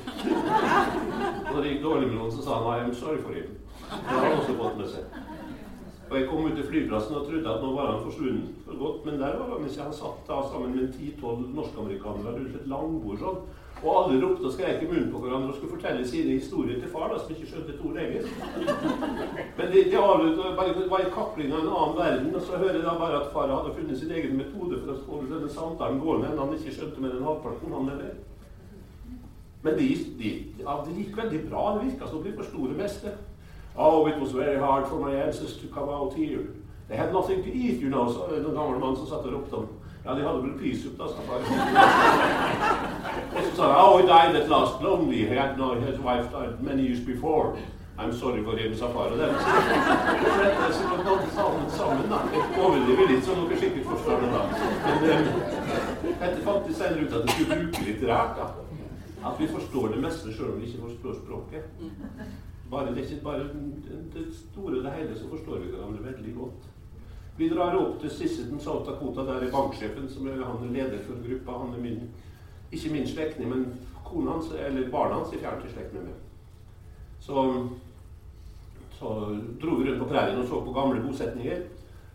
Og 1.48 1.54
når 1.54 1.60
det 1.62 1.70
gikk 1.70 1.84
dårlig 1.84 2.08
med 2.08 2.16
noen, 2.18 2.32
så 2.32 2.42
sa 2.42 2.58
han 2.58 2.90
I'm 2.90 2.94
sorry 2.94 3.20
for 3.22 3.32
him. 3.38 3.48
Det 3.90 4.16
har 4.16 4.26
han 4.26 4.38
også 4.38 4.58
fått 4.58 4.76
med 4.80 4.88
seg. 4.94 5.04
Og 6.10 6.18
Jeg 6.18 6.28
kom 6.28 6.44
ut 6.44 6.56
til 6.56 6.66
flyplassen 6.68 7.16
og 7.16 7.26
trodde 7.26 7.52
at 7.54 7.62
nå 7.64 7.68
var 7.72 7.86
han 7.92 8.02
forsvunnet 8.04 8.48
for 8.66 8.74
godt, 8.84 9.04
men 9.06 9.20
der 9.20 9.38
var 9.38 9.46
han 9.54 9.68
ikke. 9.68 9.82
Han 9.82 9.94
satt 9.96 10.26
da 10.28 10.42
sammen 10.50 10.74
med 10.76 10.92
ti-tolv 10.92 11.46
norskamerikanere 11.56 12.34
rundt 12.36 12.58
et 12.58 12.66
langbord 12.68 13.22
sånn. 13.22 13.38
Og 13.82 13.96
alle 13.98 14.18
ropte 14.22 14.46
og 14.46 14.52
skrek 14.54 14.82
i 14.82 14.86
munnen 14.86 15.08
på 15.10 15.18
hverandre 15.18 15.50
og 15.50 15.56
skulle 15.56 15.74
fortelle 15.74 16.04
sine 16.06 16.36
historier 16.36 16.78
til 16.78 16.90
far, 16.92 17.08
da, 17.10 17.18
som 17.18 17.32
ikke 17.34 17.48
skjønte 17.50 17.74
to 17.80 17.90
lenger. 17.96 18.28
Men 19.58 19.72
det, 19.72 19.82
de 19.90 19.98
avløte 19.98 20.52
bare 20.58 20.84
var 20.92 21.02
i 21.02 21.10
kakling 21.16 21.50
av 21.50 21.64
en 21.64 21.72
annen 21.72 21.98
verden, 21.98 22.34
og 22.38 22.44
så 22.46 22.60
hører 22.62 22.78
jeg 22.78 22.86
da 22.86 22.94
bare 23.00 23.18
at 23.24 23.32
far 23.34 23.50
hadde 23.50 23.74
funnet 23.74 23.98
sin 23.98 24.14
egen 24.14 24.38
metode 24.38 24.78
for 24.78 24.94
å 24.94 25.00
få 25.06 25.24
denne 25.26 25.50
samtalen 25.50 25.98
gående, 26.04 26.30
enn 26.30 26.44
han 26.44 26.54
ikke 26.54 26.76
skjønte 26.76 27.02
med 27.02 27.16
den 27.16 27.26
halvparten, 27.26 27.74
han 27.74 27.90
eller. 27.96 28.14
Men 29.62 29.78
det, 29.78 29.90
de, 30.18 30.32
ja, 30.62 30.78
det 30.86 30.96
gikk 30.98 31.18
veldig 31.18 31.44
bra. 31.50 31.66
Det 31.74 31.90
virka 31.90 32.06
som 32.10 32.22
de 32.22 32.38
forsto 32.38 32.70
det 32.70 32.78
meste. 32.78 33.18
Oh, 33.76 34.06
it 34.06 34.18
was 34.20 34.32
very 34.32 34.58
hard 34.58 34.86
for 34.86 34.98
my 35.00 35.14
ancestors 35.14 35.56
to 35.58 35.68
come 35.74 35.88
out 35.88 36.14
here. 36.14 36.46
They 36.88 36.96
had 36.96 37.12
nothing 37.12 37.42
to 37.42 37.48
eat, 37.48 37.80
you 37.80 37.88
know, 37.88 38.12
sa 38.12 38.26
en 38.36 38.54
gammel 38.54 38.78
mann 38.78 38.96
som 38.96 39.06
satt 39.06 39.26
og 39.26 39.32
ropte 39.32 39.56
om. 39.56 39.68
Ja, 40.04 40.14
de 40.14 40.22
hadde 40.22 40.42
vel 40.42 40.58
prisup, 40.58 40.98
da, 40.98 41.06
sa 41.08 41.20
far. 41.28 41.38
og 43.36 43.44
så 43.44 43.50
sa 43.56 43.68
han, 43.68 43.76
oh, 43.82 44.00
he 44.00 44.06
died 44.06 44.36
at 44.42 44.48
last 44.48 44.82
lonely. 44.82 45.20
He 45.28 45.36
had 45.36 45.58
no, 45.58 45.74
his 45.74 45.98
wife 45.98 46.26
died 46.32 46.62
many 46.62 46.82
years 46.82 47.00
before. 47.00 47.56
I'm 47.98 48.12
sorry 48.12 48.42
for 48.42 48.56
him, 48.56 48.74
sa 48.76 48.88
far. 48.92 49.12
Og 49.12 49.18
det 49.18 49.28
er 49.28 50.72
sikkert 50.72 51.06
alle 51.06 51.30
sammen, 51.38 51.70
sammen 51.70 52.10
da. 52.10 52.18
Jeg 52.34 52.64
overdriver 52.64 53.06
litt, 53.12 53.24
så 53.24 53.36
dere 53.36 53.58
sikkert 53.60 53.86
forstår 53.92 54.16
det, 54.24 54.30
da. 54.32 54.42
Men 55.02 56.16
dette 56.22 56.44
fant 56.46 56.68
vi 56.68 56.74
senere 56.74 57.06
ut 57.06 57.16
at 57.20 57.28
vi 57.28 57.36
skulle 57.36 57.60
bruke 57.78 58.12
rart, 58.12 58.40
da. 58.40 58.46
At 59.30 59.40
vi 59.40 59.46
forstår 59.54 59.94
det 59.94 60.02
meste 60.02 60.34
sjøl 60.34 60.54
om 60.54 60.60
vi 60.60 60.70
ikke 60.72 60.86
forstår 60.88 61.20
språket. 61.20 61.64
Bare, 62.72 62.90
det 62.90 63.04
er 63.04 63.10
ikke 63.10 63.24
bare 63.24 63.46
det 64.16 64.26
store 64.34 64.78
og 64.78 64.84
det 64.84 64.92
hele, 64.98 65.18
så 65.18 65.28
forstår 65.30 65.62
vi 65.62 65.74
hverandre 65.76 66.04
veldig 66.10 66.34
godt. 66.40 66.71
Vi 67.36 67.48
drar 67.48 67.76
opp 67.78 68.00
til 68.00 68.10
Sisseton, 68.10 68.60
South 68.60 68.88
Dakota. 68.88 69.24
Der 69.26 69.40
er 69.40 69.52
banksjefen, 69.52 70.08
som 70.08 70.26
er, 70.28 70.44
han 70.44 70.68
er 70.68 70.72
leder 70.72 70.98
for 71.06 71.20
gruppa. 71.26 71.58
Han 71.64 71.74
er 71.74 71.80
min, 71.80 72.10
ikke 72.72 72.92
min 72.92 73.08
slektning, 73.08 73.48
men 73.48 73.64
kona 74.04 74.30
hans, 74.36 74.50
eller 74.52 74.90
barna 74.90 75.14
hans 75.14 75.32
er 75.32 75.40
fjernt 75.40 75.64
i 75.64 75.72
slekt 75.72 75.94
med 75.96 76.10
meg. 76.10 76.18
Så, 77.22 77.44
så 78.98 79.12
dro 79.62 79.78
vi 79.78 79.88
rundt 79.88 80.02
på 80.02 80.10
prærien 80.10 80.40
og 80.40 80.48
så 80.48 80.60
på 80.60 80.74
gamle 80.76 81.00
bosetninger. 81.06 81.62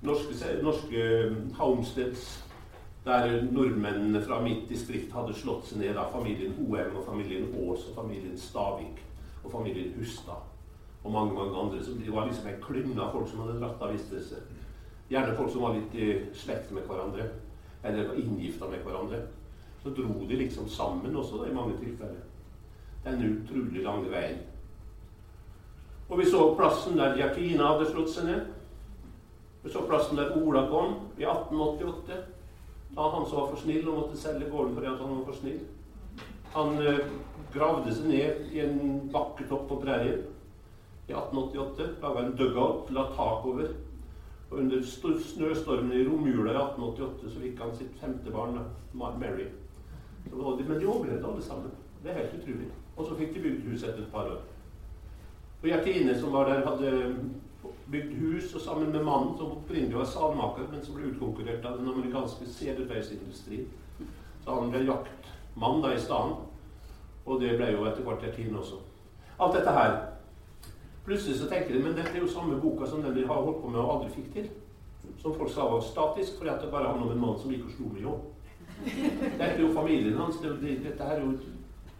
Norske, 0.01 0.51
norske 0.61 1.07
homesteads 1.57 2.43
der 3.07 3.41
nordmennene 3.51 4.21
fra 4.21 4.41
mitt 4.43 4.69
distrikt 4.69 5.13
hadde 5.15 5.33
slått 5.33 5.69
seg 5.69 5.79
ned. 5.81 5.95
av 5.97 6.11
familien 6.11 6.53
Hoem 6.59 6.97
og 6.99 7.05
familien 7.07 7.47
Aas 7.55 7.87
og 7.87 7.95
familien 7.95 8.37
Stavik 8.37 8.99
og 9.43 9.51
familien 9.51 9.93
Hustad 9.97 10.43
og 11.03 11.11
mange 11.11 11.33
mange 11.33 11.55
andre. 11.57 11.83
Så 11.83 11.91
det 11.91 12.13
var 12.13 12.27
liksom 12.27 12.47
en 12.47 12.61
klynge 12.61 13.01
av 13.01 13.11
folk 13.15 13.29
som 13.31 13.45
hadde 13.45 13.59
dratt 13.61 13.81
av 13.81 13.93
Vistelse. 13.95 14.43
Gjerne 15.09 15.35
folk 15.37 15.51
som 15.51 15.63
var 15.63 15.75
litt 15.77 15.95
i 15.95 16.07
slekt 16.35 16.71
med 16.75 16.87
hverandre, 16.87 17.29
eller 17.83 18.09
var 18.09 18.19
inngifta 18.19 18.67
med 18.67 18.83
hverandre. 18.83 19.21
Så 19.83 19.93
dro 19.95 20.25
de 20.27 20.35
liksom 20.35 20.67
sammen 20.69 21.15
også 21.15 21.43
da, 21.43 21.49
i 21.49 21.55
mange 21.55 21.77
tilfeller. 21.79 22.23
Den 23.05 23.23
utrolig 23.23 23.83
lange 23.85 24.11
veien. 24.11 24.41
Og 26.09 26.19
vi 26.19 26.25
så 26.27 26.41
plassen 26.55 26.97
der 26.99 27.17
Jakina 27.19 27.73
hadde 27.73 27.89
slått 27.91 28.11
seg 28.11 28.27
ned. 28.27 28.51
Vi 29.63 29.71
så 29.71 29.83
plassen 29.87 30.19
der 30.19 30.35
Ola 30.39 30.65
kom 30.71 30.99
i 31.19 31.23
1888. 31.27 32.19
Da 32.95 33.09
han 33.13 33.25
som 33.27 33.41
var 33.41 33.49
for 33.51 33.61
snill 33.61 33.87
og 33.87 33.97
måtte 34.01 34.19
selge 34.19 34.49
gården 34.51 34.75
fordi 34.75 34.87
han 34.91 35.15
var 35.15 35.25
for 35.27 35.39
snill. 35.39 35.59
Han 36.55 36.79
eh, 36.83 37.01
gravde 37.53 37.95
seg 37.95 38.07
ned 38.11 38.47
i 38.55 38.63
en 38.63 38.79
bakketopp 39.13 39.67
på 39.69 39.79
prærien 39.83 40.23
i 41.07 41.13
1888. 41.15 41.89
Laga 42.01 42.23
en 42.23 42.37
dugout, 42.39 42.91
la 42.91 43.09
tak 43.15 43.45
over. 43.45 43.75
Og 44.49 44.57
under 44.57 44.83
snøstormen 45.27 45.91
i 45.91 46.05
romjula 46.07 46.51
i 46.53 46.59
1888 46.59 47.31
så 47.33 47.41
fikk 47.41 47.59
han 47.59 47.73
sitt 47.75 47.97
femte 47.99 48.31
barn, 48.31 48.59
Mary. 48.93 49.49
Men 50.31 50.79
de 50.79 50.87
overlevde 50.87 51.27
alle 51.27 51.43
sammen. 51.43 51.73
Det 52.03 52.11
er 52.11 52.21
helt 52.21 52.37
utrolig. 52.39 52.69
Og 52.95 53.05
så 53.05 53.17
fikk 53.19 53.33
de 53.35 53.43
bygd 53.43 53.67
hus 53.67 53.83
etter 53.83 54.05
et 54.05 54.11
par 54.11 54.31
år. 54.31 54.39
Og 55.61 55.67
Gjertine, 55.67 56.15
som 56.19 56.33
var 56.33 56.49
der, 56.49 56.65
hadde 56.65 57.15
bygd 57.91 58.13
hus 58.21 58.55
og 58.55 58.61
sammen 58.61 58.91
med 58.91 59.03
mannen, 59.03 59.37
som 59.37 59.51
opprinnelig 59.51 59.97
var 59.97 60.09
salmaker, 60.11 60.67
men 60.71 60.83
som 60.85 60.95
ble 60.95 61.11
utkonkurrert 61.11 61.65
av 61.65 61.79
den 61.79 61.89
amerikanske 61.89 62.47
sedelveisindustrien. 62.55 63.67
Så 64.43 64.55
han 64.55 64.71
ble 64.71 64.85
jaktmann 64.87 65.81
da 65.83 65.93
i 65.95 65.99
stedet. 65.99 66.43
Og 67.27 67.41
det 67.41 67.57
ble 67.59 67.73
jo 67.73 67.87
etter 67.89 68.05
hvert 68.05 68.23
Gjertine 68.23 68.61
også. 68.61 68.79
Alt 69.39 69.57
dette 69.59 69.73
her 69.75 69.97
Plutselig 71.07 71.37
så 71.39 71.45
tenker 71.47 71.73
de 71.73 71.79
men 71.79 71.93
dette 71.95 72.11
er 72.11 72.19
jo 72.19 72.27
samme 72.27 72.57
boka 72.59 72.85
som 72.85 73.01
den 73.01 73.13
de 73.15 73.21
har 73.27 73.37
holdt 73.39 73.61
på 73.61 73.69
med 73.71 73.79
og 73.79 73.91
aldri 73.93 74.09
fikk 74.11 74.31
til. 74.33 74.47
Som 75.21 75.35
folk 75.37 75.51
sa 75.53 75.67
var 75.71 75.79
statisk, 75.81 76.33
fordi 76.37 76.49
at 76.51 76.61
det 76.61 76.71
bare 76.71 76.89
handler 76.89 77.05
om 77.05 77.11
en 77.13 77.21
mann 77.21 77.37
som 77.39 77.51
gikk 77.51 77.63
og 77.65 77.75
slo 77.75 77.91
med 77.93 78.01
jobb. 78.01 78.25
Dette 79.39 79.45
er 79.45 79.61
jo 79.61 79.69
familien 79.73 80.17
hans. 80.19 80.41
Det, 80.41 80.51
det, 80.61 80.73
dette 80.83 81.03
er 81.03 81.21
jo 81.23 81.29
et 81.31 81.45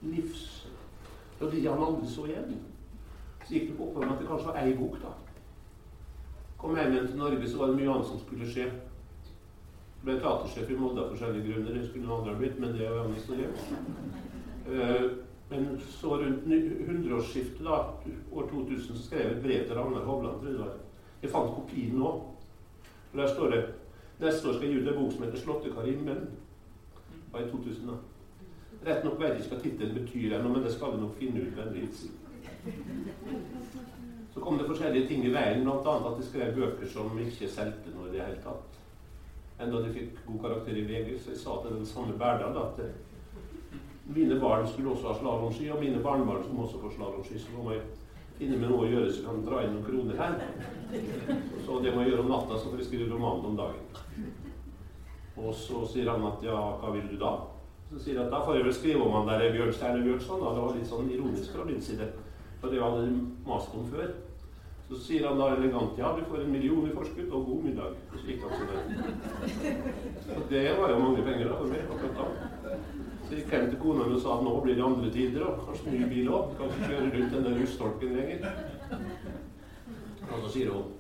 livs... 0.01 0.41
Og 1.39 1.51
de 1.51 1.61
han 1.67 1.83
aldri 1.85 2.09
så 2.09 2.25
igjen. 2.25 2.57
Så 3.45 3.53
gikk 3.53 3.69
det 3.69 3.77
på 3.77 3.87
for 3.93 4.03
med 4.03 4.11
at 4.11 4.19
det 4.19 4.27
kanskje 4.27 4.47
var 4.49 4.59
ei 4.59 4.73
bok, 4.75 4.97
da. 5.01 5.13
Kom 6.57 6.75
hjem 6.75 6.91
igjen 6.91 7.07
til 7.07 7.21
Norge, 7.21 7.47
så 7.47 7.61
var 7.61 7.71
det 7.71 7.77
mye 7.77 7.93
annet 7.93 8.09
som 8.09 8.19
skulle 8.19 8.49
skje. 8.49 8.65
Jeg 8.65 10.03
ble 10.03 10.17
teatersjef 10.17 10.73
i 10.73 10.79
Molde 10.81 11.05
av 11.05 11.13
forskjellige 11.13 11.45
grunner. 11.47 11.77
Det 11.77 11.87
skulle 11.87 12.11
andre 12.11 12.33
ha 12.33 12.41
blitt, 12.41 12.59
men 12.59 12.75
det 12.75 12.83
er 12.83 12.91
jo 12.91 12.97
en 12.97 13.05
annen 13.05 13.15
historie. 13.21 13.49
Men 15.49 15.79
så 15.79 16.17
rundt 16.17 16.43
100-årsskiftet, 16.43 17.63
da, 17.63 17.77
år 18.31 18.49
2000, 18.49 18.97
så 18.97 19.03
skrev 19.03 19.21
jeg 19.21 19.31
et 19.31 19.43
brev 19.43 19.67
til 19.67 19.75
Ragnar 19.75 20.03
Hovland. 20.03 20.41
tror 20.41 20.73
Jeg 21.21 21.31
fant 21.31 21.55
kopien 21.55 21.95
nå. 21.95 22.09
Og 23.13 23.17
Der 23.17 23.27
står 23.27 23.49
det 23.49 23.63
neste 24.19 24.49
år 24.49 24.53
skal 24.53 24.67
jeg 24.67 24.81
ut 24.81 24.87
en 24.87 24.99
bok 25.03 25.11
som 25.13 25.23
heter 25.23 25.37
'Slåttekar 25.37 25.83
i 25.83 25.91
himmelen'. 25.91 26.29
var 27.31 27.39
i 27.39 27.49
2000. 27.51 27.87
da. 27.87 27.93
Rett 28.85 29.03
nok 29.03 29.19
vet 29.19 29.27
jeg 29.27 29.39
ikke 29.39 29.55
hva 29.55 29.61
tittelen 29.61 29.95
betyr 29.95 30.35
ennå, 30.37 30.49
men 30.53 30.63
det 30.63 30.73
skal 30.73 30.91
vi 30.93 31.01
nok 31.01 31.15
finne 31.15 31.41
ut 31.41 31.57
veldig 31.57 31.81
litt. 31.81 31.95
Så 34.33 34.39
kom 34.39 34.57
det 34.57 34.67
forskjellige 34.67 35.07
ting 35.07 35.25
i 35.25 35.33
veien, 35.33 35.63
bl.a. 35.63 35.95
at 36.11 36.17
de 36.19 36.25
skrev 36.25 36.55
bøker 36.55 36.87
som 36.87 37.19
ikke 37.19 37.49
solgte 37.49 37.93
noe 37.95 38.07
i 38.07 38.11
det 38.11 38.25
hele 38.25 38.41
tatt. 38.43 38.77
Enda 39.59 39.81
de 39.81 39.93
fikk 39.93 40.19
god 40.27 40.39
karakter 40.39 40.77
i 40.77 40.85
VG, 40.85 41.19
så 41.19 41.29
jeg 41.33 41.39
sa 41.41 41.61
til 41.61 41.75
den 41.75 41.85
samme 41.85 42.13
Berdal 42.13 42.57
at 42.57 42.81
mine 44.15 44.39
barn 44.39 44.67
skulle 44.67 44.91
også 44.91 45.07
ha 45.11 45.15
slalåmski, 45.19 45.69
og 45.71 45.81
mine 45.83 46.03
barnebarn 46.03 46.43
som 46.43 46.59
også 46.59 46.81
får 46.81 46.95
slalåmski. 46.95 47.39
Så 47.39 47.55
nå 47.55 47.63
må 47.65 47.75
jeg 47.75 47.83
finne 48.37 48.59
med 48.61 48.71
noe 48.71 48.85
å 48.85 48.91
gjøre 48.91 49.11
så 49.11 49.21
jeg 49.21 49.27
kan 49.27 49.43
dra 49.45 49.63
inn 49.65 49.75
noen 49.75 49.87
kroner 49.87 50.21
her. 50.21 50.37
Så 51.65 51.79
det 51.83 51.93
må 51.93 52.03
jeg 52.03 52.13
gjøre 52.13 52.25
om 52.25 52.31
natta, 52.31 52.57
så 52.57 52.71
får 52.71 52.83
jeg 52.83 52.89
skrive 52.91 53.11
romanen 53.11 53.51
om 53.51 53.57
dagen. 53.59 54.29
Og 55.37 55.53
så 55.53 55.83
sier 55.91 56.09
han 56.09 56.25
at 56.29 56.45
ja, 56.45 56.57
hva 56.81 56.93
vil 56.95 57.09
du 57.11 57.17
da? 57.21 57.33
Så 57.87 57.99
sier 58.03 58.17
jeg 58.17 58.25
at 58.25 58.33
da 58.33 58.39
får 58.43 58.57
jeg 58.57 58.67
vel 58.67 58.75
skrive 58.75 59.03
om 59.03 59.13
han 59.15 59.29
der 59.29 59.51
Bjørnstjerne 59.53 60.03
Bjørnson. 60.03 60.41
Da. 60.43 60.53
Det 60.55 60.63
var 60.63 60.79
litt 60.79 60.89
sånn 60.89 61.11
ironisk 61.13 61.53
fra 61.55 61.67
min 61.67 61.83
side, 61.83 62.07
for 62.61 62.73
det 62.73 62.81
hadde 62.83 63.03
jeg 63.05 63.19
mast 63.47 63.75
om 63.77 63.85
før. 63.91 64.15
Så 64.87 64.97
sier 65.03 65.25
han 65.27 65.39
da 65.39 65.49
elegant 65.51 65.97
ja, 65.99 66.13
du 66.15 66.23
får 66.29 66.45
en 66.45 66.51
million 66.51 66.85
i 66.87 66.93
forskudd 66.95 67.33
og 67.35 67.49
god 67.49 67.65
middag. 67.65 67.97
Så 68.13 68.23
gikk 68.23 68.45
han 68.47 68.61
sånn. 68.61 69.01
Og 70.37 70.45
det 70.51 70.63
var 70.79 70.93
jo 70.93 71.01
mange 71.01 71.25
penger 71.27 71.49
da, 71.51 71.57
for 71.59 71.73
meg 71.73 71.91
akkurat 71.91 72.21
da. 72.21 72.51
Så 73.27 73.35
gikk 73.35 73.49
hjem 73.51 73.71
til 73.71 73.79
kona 73.81 74.05
og 74.07 74.21
sa 74.23 74.37
nå 74.39 74.53
blir 74.63 74.77
det 74.77 74.85
andre 74.87 75.09
tider, 75.11 75.43
og 75.43 75.65
kanskje 75.67 75.91
ny 75.91 76.05
bil 76.07 76.29
òg. 76.31 76.53
Kan 76.57 76.69
ikke 76.71 76.91
kjøre 76.91 77.09
rundt 77.15 77.33
den 77.35 77.47
der 77.47 77.57
russtolken 77.59 78.15
lenger. 78.15 78.39
Og 80.27 80.37
så 80.45 80.53
sier 80.53 80.71
hun 80.71 80.93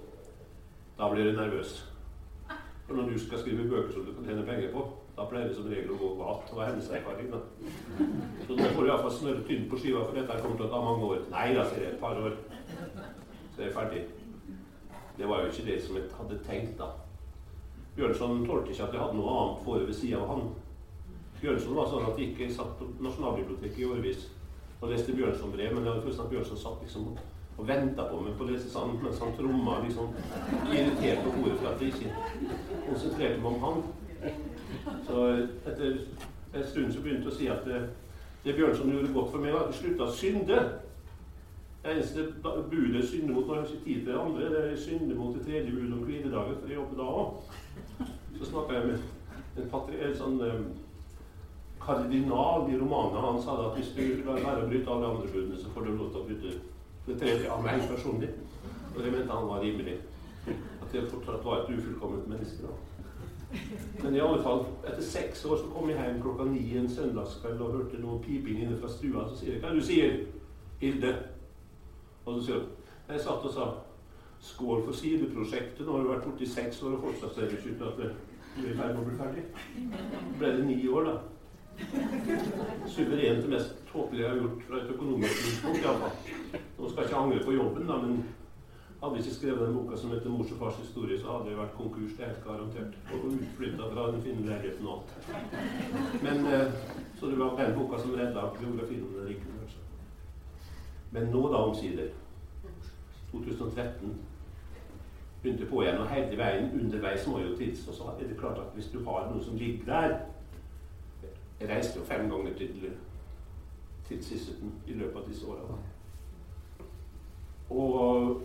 da 0.97 1.07
blir 1.11 1.29
du 1.29 1.37
nervøs. 1.37 1.85
For 2.87 2.95
når 2.95 3.09
du 3.09 3.19
skal 3.19 3.39
skrive 3.39 3.67
bøker 3.69 3.93
som 3.93 4.05
du 4.05 4.13
kan 4.15 4.25
tjene 4.25 4.45
penger 4.47 4.71
på, 4.73 4.83
da 5.17 5.25
pleier 5.29 5.47
det 5.51 5.57
som 5.57 5.67
regel 5.69 5.91
å 5.93 5.97
gå 6.01 6.09
galt. 6.17 6.45
Det 6.49 6.57
var 6.57 6.69
hennes 6.71 6.89
erfaring. 6.89 7.31
da. 7.31 7.39
Så 8.47 8.55
nå 8.57 8.69
får 8.73 8.81
du 8.81 8.89
iallfall 8.89 9.13
snørre 9.13 9.43
tynn 9.47 9.67
på 9.69 9.79
skiva, 9.81 10.05
for 10.05 10.17
dette 10.17 10.39
kommer 10.41 10.57
til 10.57 10.67
å 10.67 10.71
ta 10.71 10.79
mange 10.81 11.09
år. 11.11 11.25
Nei 11.33 11.47
da, 11.53 11.65
sier 11.69 11.83
jeg. 11.85 11.93
Et 11.93 12.01
par 12.01 12.17
år. 12.21 12.37
Så 13.53 13.61
er 13.61 13.67
jeg 13.67 13.75
ferdig. 13.77 14.03
Det 15.17 15.29
var 15.29 15.43
jo 15.43 15.51
ikke 15.51 15.67
det 15.69 15.77
som 15.85 15.99
jeg 15.99 16.09
hadde 16.17 16.39
tenkt, 16.47 16.81
da. 16.81 16.89
Bjørnson 17.97 18.45
tålte 18.45 18.73
ikke 18.73 18.87
at 18.87 18.97
jeg 18.97 19.03
hadde 19.03 19.17
noe 19.17 19.35
annet 19.35 19.63
fore 19.65 19.85
ved 19.85 19.97
sida 19.97 20.21
av 20.21 20.33
han. 20.33 20.49
Bjørnson 21.41 21.77
var 21.77 21.89
sånn 21.91 22.05
at 22.07 22.17
de 22.17 22.27
ikke 22.31 22.49
satt 22.53 22.77
på 22.79 22.87
Nasjonalbiblioteket 23.05 23.81
i 23.83 23.87
årevis 23.87 24.27
og 24.81 24.91
leste 24.91 25.13
Bjørnson-brev, 25.17 25.73
men 25.73 25.83
det 25.83 25.91
var 25.91 26.05
først 26.05 26.23
at 26.23 26.31
Bjørnson 26.31 26.61
satt 26.61 26.85
liksom 26.85 27.11
og 27.57 27.65
venta 27.65 28.03
på 28.05 28.19
meg 28.21 28.35
på 28.37 28.45
å 28.45 28.47
lese 28.51 28.69
sånn, 28.69 28.99
mens 29.01 29.21
han 29.21 29.31
tromma 29.33 29.79
liksom 29.81 30.11
irritert 30.69 31.23
på 31.25 31.31
bordet 31.39 31.55
for 31.57 31.69
at 31.71 31.81
jeg 31.81 31.93
ikke 31.95 32.11
konsentrerte 32.85 33.39
meg 33.41 33.55
om 33.55 33.63
han. 33.63 33.79
Så 35.07 35.23
etter 35.65 35.95
en 36.53 36.67
stund 36.69 36.93
så 36.93 37.01
begynte 37.01 37.25
jeg 37.25 37.33
å 37.33 37.37
si 37.39 37.49
at 37.49 37.65
det, 37.65 37.79
det 38.43 38.53
Bjørnson 38.59 38.93
gjorde 38.93 39.15
godt 39.15 39.33
for 39.33 39.41
meg, 39.41 39.55
var 39.55 39.65
at 39.65 39.73
jeg 39.73 39.79
slutta 39.81 40.05
å 40.05 40.17
synde. 40.19 40.59
Det 41.81 41.95
eneste 41.95 42.27
budet 42.43 42.99
jeg 42.99 43.09
synder 43.09 43.33
mot 43.33 43.49
når 43.49 43.63
jeg 43.63 43.67
ikke 43.71 43.85
tid 43.87 43.99
til 44.03 44.11
det 44.11 44.21
andre, 44.21 44.51
det 44.53 44.61
er 44.61 44.81
synde 44.83 45.17
mot 45.17 45.33
det 45.33 45.45
tredje 45.47 45.73
budet 45.73 45.93
om 45.97 46.05
hviledagen, 46.05 46.59
for 46.61 46.69
jeg 46.69 46.77
jobber 46.77 47.01
da 47.01 47.09
òg. 47.23 47.29
Så 48.37 48.51
snakka 48.51 48.77
jeg 48.77 48.91
med 48.91 48.99
en, 49.57 49.69
patri, 49.71 49.97
en 50.05 50.17
sånn 50.19 50.37
kardinal 51.87 52.67
i 52.71 52.77
romanene 52.77 53.23
Han 53.23 53.41
sa 53.41 53.55
at 53.67 53.77
hvis 53.77 53.93
du 53.95 54.25
lar 54.27 54.41
være 54.43 54.65
å 54.65 54.67
bryte 54.67 54.91
alle 54.91 55.11
andre 55.13 55.31
budene, 55.31 55.61
så 55.61 55.71
får 55.73 55.87
du 55.87 55.95
lov 55.95 56.11
til 56.11 56.21
å 56.21 56.27
bryte 56.27 56.59
det 57.07 57.15
tredje 57.21 57.51
av 57.51 57.63
meg 57.63 57.87
personlig. 57.87 58.29
Og 58.95 59.03
det 59.03 59.13
mente 59.13 59.33
han 59.33 59.47
var 59.47 59.63
rimelig. 59.63 59.97
At 60.47 60.93
jeg 60.93 61.09
fortsatt 61.11 61.45
var 61.45 61.63
et 61.63 61.73
ufullkomment 61.77 62.27
menneske. 62.27 62.67
da. 62.67 62.75
Men 64.03 64.15
i 64.15 64.19
alle 64.19 64.43
fall, 64.43 64.65
etter 64.83 65.03
seks 65.03 65.45
år 65.45 65.61
så 65.61 65.69
kom 65.71 65.89
jeg 65.89 65.99
hjem 65.99 66.21
klokka 66.21 66.47
ni 66.49 66.63
en 66.77 66.89
søndagskveld 66.91 67.61
og 67.63 67.75
hørte 67.77 68.01
noe 68.01 68.19
piping 68.23 68.63
inne 68.65 68.79
fra 68.81 68.91
stua. 68.91 69.27
Så 69.29 69.39
sier 69.39 69.53
jeg 69.53 69.61
'Hva 69.61 69.73
du 69.75 69.81
sier 69.81 70.25
Hilde?' 70.81 71.15
Og 72.25 72.39
så 72.39 72.45
sier 72.45 72.55
hun 72.55 72.65
Jeg 73.09 73.19
satt 73.21 73.45
og 73.45 73.53
sa 73.53 73.73
'Skål 74.41 74.83
for 74.85 74.91
sideprosjektet'. 74.91 75.85
Nå 75.85 75.91
har 75.91 76.03
du 76.03 76.09
vært 76.09 76.23
borte 76.23 76.43
i 76.43 76.47
seks 76.47 76.83
år, 76.83 76.91
og 76.91 77.03
fortsatt 77.03 77.35
ser 77.35 77.49
du 77.49 77.55
ikke 77.55 77.69
ut 77.71 77.77
til 77.77 77.83
at 77.83 77.97
du 77.97 78.03
er 78.03 78.71
i 78.71 78.75
ferd 78.75 78.95
med 78.95 79.01
å 79.01 79.09
bli 79.09 79.17
ferdig. 79.17 79.43
Ble 80.39 80.47
det 80.47 80.65
ni 80.65 80.87
år, 80.87 81.03
da. 81.03 81.17
Suverent 82.87 83.43
det 83.43 83.49
mest 83.49 83.75
tåpelige 83.91 84.23
jeg 84.23 84.31
har 84.31 84.39
gjort 84.41 84.63
fra 84.67 84.77
et 84.81 84.91
økonomisk 84.95 85.33
synspunkt. 85.43 85.85
Nå 86.77 86.89
skal 86.89 87.01
jeg 87.01 87.09
ikke 87.09 87.21
angre 87.21 87.45
på 87.45 87.51
jobben, 87.51 87.87
da, 87.87 87.97
men 88.01 88.25
hadde 89.01 89.15
jeg 89.15 89.25
ikke 89.25 89.35
skrevet 89.35 89.67
den 89.67 89.75
boka 89.77 89.97
som 89.97 90.11
heter 90.11 90.29
'Mors 90.29 90.51
og 90.51 90.57
fars 90.57 90.77
historie', 90.83 91.21
så 91.21 91.27
hadde 91.31 91.49
jeg 91.49 91.57
vært 91.57 91.77
konkurs. 91.77 92.11
Det 92.17 92.23
er 92.23 92.29
helt 92.33 92.45
garantert. 92.47 92.93
Og 93.13 93.25
utflytta 93.25 93.83
fra 93.93 94.11
den 94.11 94.21
fine 94.21 94.45
leiligheten 94.49 94.87
og 94.87 94.93
alt. 94.93 95.11
Men, 96.25 96.37
eh, 96.53 96.71
så 97.19 97.27
det 97.27 97.39
var 97.39 97.57
den 97.57 97.79
boka 97.79 98.01
som 98.01 98.11
redda 98.11 98.41
biografien 98.59 99.03
om 99.03 99.13
den 99.17 99.27
rike 99.27 99.45
kanskje. 99.59 99.79
Men 101.11 101.23
nå, 101.23 101.41
da, 101.51 101.57
omsider 101.57 102.07
2013 103.31 104.17
begynte 105.41 105.65
på 105.65 105.81
igjen, 105.81 105.97
og 105.97 106.09
hele 106.09 106.37
veien 106.37 106.71
underveis 106.81 107.27
må 107.27 107.39
jeg 107.39 107.49
jo 107.49 107.55
tilstå, 107.55 107.93
så 107.93 108.03
er 108.03 108.27
det 108.27 108.39
klart 108.39 108.57
at 108.57 108.73
hvis 108.73 108.89
du 108.93 109.03
har 109.03 109.29
noe 109.31 109.43
som 109.43 109.55
ligger 109.55 109.85
der 109.85 110.19
jeg 111.59 111.69
reiste 111.69 111.99
jo 111.99 112.05
fem 112.05 112.29
ganger 112.29 112.53
til, 112.57 112.91
til 114.07 114.23
Sisselten 114.23 114.73
i 114.87 114.93
løpet 114.93 115.21
av 115.21 115.29
disse 115.29 115.47
åra. 115.47 115.77
Og 117.69 118.43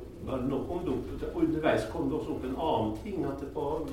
nå 0.48 0.62
kom 0.68 0.80
det 0.86 0.94
opp, 0.94 1.36
underveis 1.36 1.84
kom 1.92 2.08
det 2.08 2.18
også 2.18 2.34
opp 2.36 2.46
en 2.48 2.56
annen 2.56 2.96
ting. 3.04 3.24
at 3.24 3.40
det 3.40 3.54
var, 3.54 3.86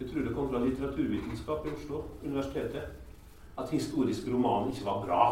Jeg 0.00 0.08
tror 0.08 0.20
det 0.20 0.34
kom 0.34 0.48
fra 0.48 0.64
litteraturvitenskap 0.64 1.66
i 1.66 1.70
Oslo, 1.76 2.02
universitetet. 2.24 2.82
At 3.58 3.70
historisk 3.70 4.28
roman 4.32 4.70
ikke 4.70 4.84
var 4.84 5.04
bra. 5.06 5.24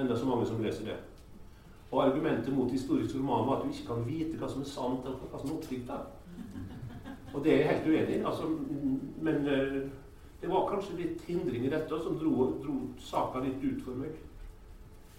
Enda 0.00 0.16
så 0.16 0.26
mange 0.26 0.46
som 0.46 0.62
leser 0.62 0.84
det. 0.84 0.96
Og 1.90 2.06
argumentet 2.06 2.56
mot 2.56 2.70
historisk 2.70 3.16
roman 3.16 3.46
var 3.46 3.56
at 3.56 3.62
du 3.64 3.68
ikke 3.68 3.86
kan 3.86 4.06
vite 4.06 4.38
hva 4.38 4.48
som 4.50 4.60
er 4.60 4.66
sant, 4.66 5.06
og 5.06 5.28
hva 5.30 5.38
som 5.40 5.50
er 5.50 5.54
oppdikta. 5.54 5.98
Og 7.34 7.44
det 7.44 7.52
er 7.52 7.56
jeg 7.56 7.68
helt 7.68 7.86
uenig 7.86 8.16
i. 8.16 8.24
Altså, 8.26 8.48
men 9.22 9.46
eh, 9.46 9.82
det 10.44 10.50
var 10.52 10.66
kanskje 10.68 10.98
litt 10.98 11.22
hindring 11.24 11.62
i 11.64 11.72
dette 11.72 11.98
som 12.04 12.18
dro, 12.20 12.50
dro 12.60 12.74
saka 13.00 13.40
litt 13.40 13.62
ut 13.64 13.78
for 13.80 13.96
meg. 13.96 14.12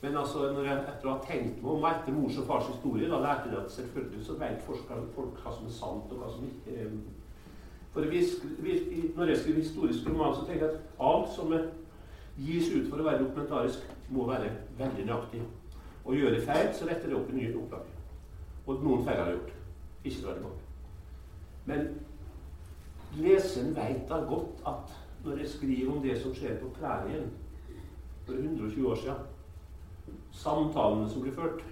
Men 0.04 0.18
altså, 0.22 0.52
når 0.54 0.68
jeg, 0.70 0.82
etter 0.92 1.10
å 1.10 1.14
ha 1.16 1.22
tenkt 1.26 1.62
meg 1.64 1.72
om 1.72 1.86
etter 1.90 2.14
mors 2.14 2.36
og 2.38 2.46
fars 2.46 2.68
historie, 2.70 3.08
da 3.10 3.18
lærte 3.24 3.50
jeg 3.50 3.58
at 3.58 3.72
selvfølgelig 3.74 4.26
så 4.28 4.36
vet 4.38 4.60
folk 4.68 4.92
hva 4.92 5.54
som 5.56 5.66
er 5.66 5.74
sant, 5.74 6.12
og 6.14 6.20
hva 6.22 6.30
som 6.30 6.44
ikke 6.46 6.76
er 6.78 6.92
For 7.96 8.06
Når 8.06 9.30
jeg 9.32 9.38
skriver 9.40 9.62
historisk 9.64 10.10
roman, 10.10 10.36
så 10.36 10.46
tenker 10.46 10.68
jeg 10.68 10.76
at 10.76 11.00
alt 11.00 11.32
som 11.34 11.54
gis 12.38 12.70
ut 12.76 12.90
for 12.92 13.02
å 13.02 13.08
være 13.08 13.24
dokumentarisk, 13.24 13.88
må 14.14 14.28
være 14.30 14.52
veldig 14.78 15.06
nøyaktig. 15.08 15.42
Og 16.06 16.20
gjør 16.20 16.36
jeg 16.36 16.46
feil, 16.46 16.70
så 16.76 16.86
retter 16.86 17.10
det 17.10 17.18
opp 17.18 17.32
i 17.32 17.40
nye 17.40 17.56
opplag. 17.58 17.88
Og 18.68 18.84
noen 18.84 19.08
feil 19.08 19.18
har 19.24 19.32
jeg 19.32 19.40
gjort. 19.40 19.56
Ikke 20.04 20.20
så 20.20 20.28
veldig 20.28 20.44
mange. 20.44 20.62
Men 21.66 21.88
leseren 23.18 23.74
veit 23.74 24.06
da 24.12 24.22
godt 24.30 24.62
at 24.70 24.94
når 25.26 25.38
jeg 25.38 25.50
skriver 25.50 25.92
om 25.92 26.04
det 26.04 26.18
som 26.22 26.34
skjer 26.36 26.60
på 26.62 26.70
prærien 26.80 27.32
for 28.26 28.34
120 28.34 28.88
år 28.92 28.96
siden. 28.96 29.16
Samtalene 30.32 31.10
som 31.10 31.22
blir 31.22 31.34
ført. 31.34 31.64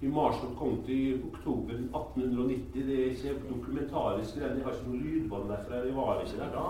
i 0.00 0.08
Marshall 0.08 0.54
County 0.58 0.92
i 0.92 1.22
oktober 1.32 1.74
1890. 1.74 2.86
Det 2.86 2.94
er 3.00 3.10
ikke 3.10 3.40
dokumentarisk. 3.48 4.36
Jeg 4.36 4.62
har 4.64 4.72
ikke 4.72 4.90
noe 4.90 5.00
lydbånd 5.02 5.48
derfra. 5.50 5.80
Jeg 5.86 5.96
var 5.96 6.20
ikke 6.22 6.38
der 6.38 6.52
da. 6.52 6.66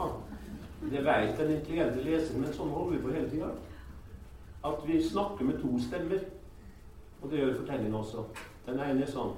Det 0.81 1.03
vet 1.05 1.35
den 1.39 1.51
intelligente 1.57 2.05
leseren, 2.07 2.41
men 2.41 2.55
sånn 2.57 2.73
holder 2.73 2.95
vi 2.95 3.03
på 3.03 3.13
hele 3.13 3.29
tida. 3.29 3.51
At 4.65 4.81
vi 4.87 5.03
snakker 5.05 5.45
med 5.45 5.61
to 5.61 5.75
stemmer. 5.83 6.25
Og 7.21 7.31
det 7.31 7.43
gjør 7.43 7.59
fortellinga 7.59 8.01
også. 8.01 8.25
Den 8.67 8.81
ene 8.81 9.05
er 9.05 9.13
sånn 9.13 9.37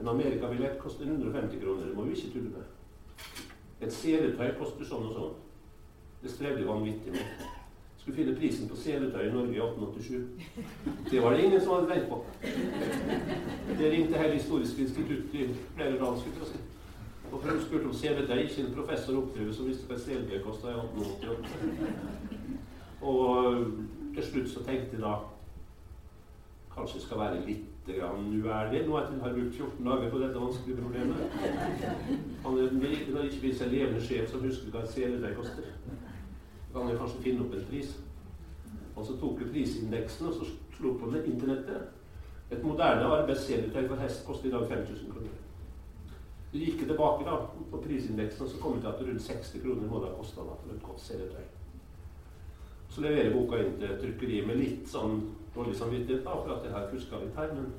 En 0.00 0.08
amerikabillett 0.10 0.78
koster 0.82 1.06
150 1.06 1.60
kroner. 1.62 1.84
Det 1.86 1.96
må 1.96 2.02
vi 2.02 2.16
ikke 2.16 2.32
tulle 2.32 2.50
med. 2.50 3.42
Et 3.80 3.92
seletøy 3.94 4.48
koster 4.58 4.88
sånn 4.88 5.04
og 5.06 5.12
sånn. 5.14 5.36
Det 6.24 6.32
strevde 6.32 6.66
vanvittig 6.66 7.12
med. 7.12 7.48
Skulle 7.96 8.16
finne 8.16 8.36
prisen 8.36 8.68
på 8.68 8.76
seletøy 8.76 9.26
i 9.28 9.32
Norge 9.32 9.54
i 9.54 9.60
1887. 9.60 10.24
Det 11.10 11.22
var 11.22 11.30
det 11.30 11.44
ingen 11.44 11.60
som 11.60 11.74
hadde 11.74 11.90
tenkt 11.90 12.08
på. 12.08 12.24
Det 13.78 13.90
ringte 13.92 14.18
hele 14.18 14.34
Historisk 14.34 14.78
institutt 14.78 15.34
i 15.34 15.48
flere 15.76 15.98
land. 15.98 16.20
skulle. 16.20 16.60
Og 17.32 17.40
hun 17.42 17.60
spurte 17.60 17.84
om 17.84 17.94
seletøy. 17.94 18.38
Ikke 18.38 18.62
en 18.62 18.74
professor 18.74 19.20
oppdrevet 19.20 19.54
som 19.56 19.68
visste 19.68 19.86
hva 19.88 19.94
et 19.94 20.06
seletøy 20.06 20.42
kosta 20.44 20.72
i 20.72 20.80
1888. 20.80 21.48
Og 23.02 23.64
til 24.14 24.24
slutt 24.30 24.48
så 24.48 24.64
tenkte 24.64 24.96
jeg 24.96 25.04
da 25.04 25.14
Kanskje 26.74 26.98
det 26.98 27.04
skal 27.06 27.18
være 27.18 27.42
litt 27.46 27.88
uærlig 27.88 28.80
nå 28.86 28.96
etter 28.98 29.18
å 29.18 29.22
har 29.22 29.34
brukt 29.36 29.58
14 29.58 29.84
dager 29.84 30.10
på 30.10 30.20
dette 30.22 30.40
vanskelige 30.40 30.80
problemet. 30.80 31.16
Han 32.44 32.56
har 32.56 33.28
ikke 33.28 33.42
vist 33.44 33.62
en 33.62 33.70
levende 33.70 34.00
sjef 34.02 34.30
som 34.32 34.42
husker 34.42 34.72
hva 34.72 34.82
et 34.82 34.94
seletøy 34.94 35.36
koster. 35.36 35.68
Kan 36.74 36.90
jeg 36.90 36.98
kanskje 36.98 37.22
finne 37.22 37.46
opp 37.46 37.54
en 37.54 37.66
pris. 37.70 37.94
Og 38.94 39.06
så 39.06 39.16
tok 39.18 39.40
vi 39.40 39.50
prisindeksen 39.52 40.28
og 40.28 40.34
så 40.38 40.50
slo 40.76 40.96
på 40.98 41.10
med 41.10 41.26
internettet. 41.30 41.88
Et 42.50 42.62
moderne 42.62 43.08
arbeidsseletøy 43.20 43.88
for 43.88 44.02
hest 44.02 44.26
koster 44.26 44.50
i 44.50 44.52
dag 44.52 44.66
5000 44.68 45.12
kroner. 45.12 45.40
Du 46.52 46.58
gikk 46.58 46.84
tilbake 46.84 47.24
da 47.26 47.38
på 47.70 47.80
prisindeksen 47.82 48.44
og 48.44 48.50
så 48.50 48.60
kom 48.62 48.76
det 48.78 48.82
til 48.82 48.90
at 48.92 49.06
rundt 49.08 49.22
60 49.22 49.62
kroner 49.62 49.88
må 49.90 50.02
det 50.02 50.10
ha 50.10 50.18
kosta 50.18 50.44
for 50.50 50.74
et 50.74 50.82
godt 50.82 51.00
seletøy. 51.02 51.46
Så 52.94 53.02
leverer 53.02 53.32
boka 53.34 53.58
inn 53.58 53.72
til 53.80 53.96
trykkeriet 54.02 54.46
med 54.46 54.60
litt 54.60 54.84
sånn 54.90 55.16
dårlig 55.54 55.74
samvittighet 55.78 56.22
da, 56.26 56.36
for 56.36 56.54
at 56.54 56.66
jeg 56.66 56.74
har 56.74 56.86
fuska 56.92 57.18
litt 57.22 57.38
her. 57.38 57.50
Men 57.56 57.72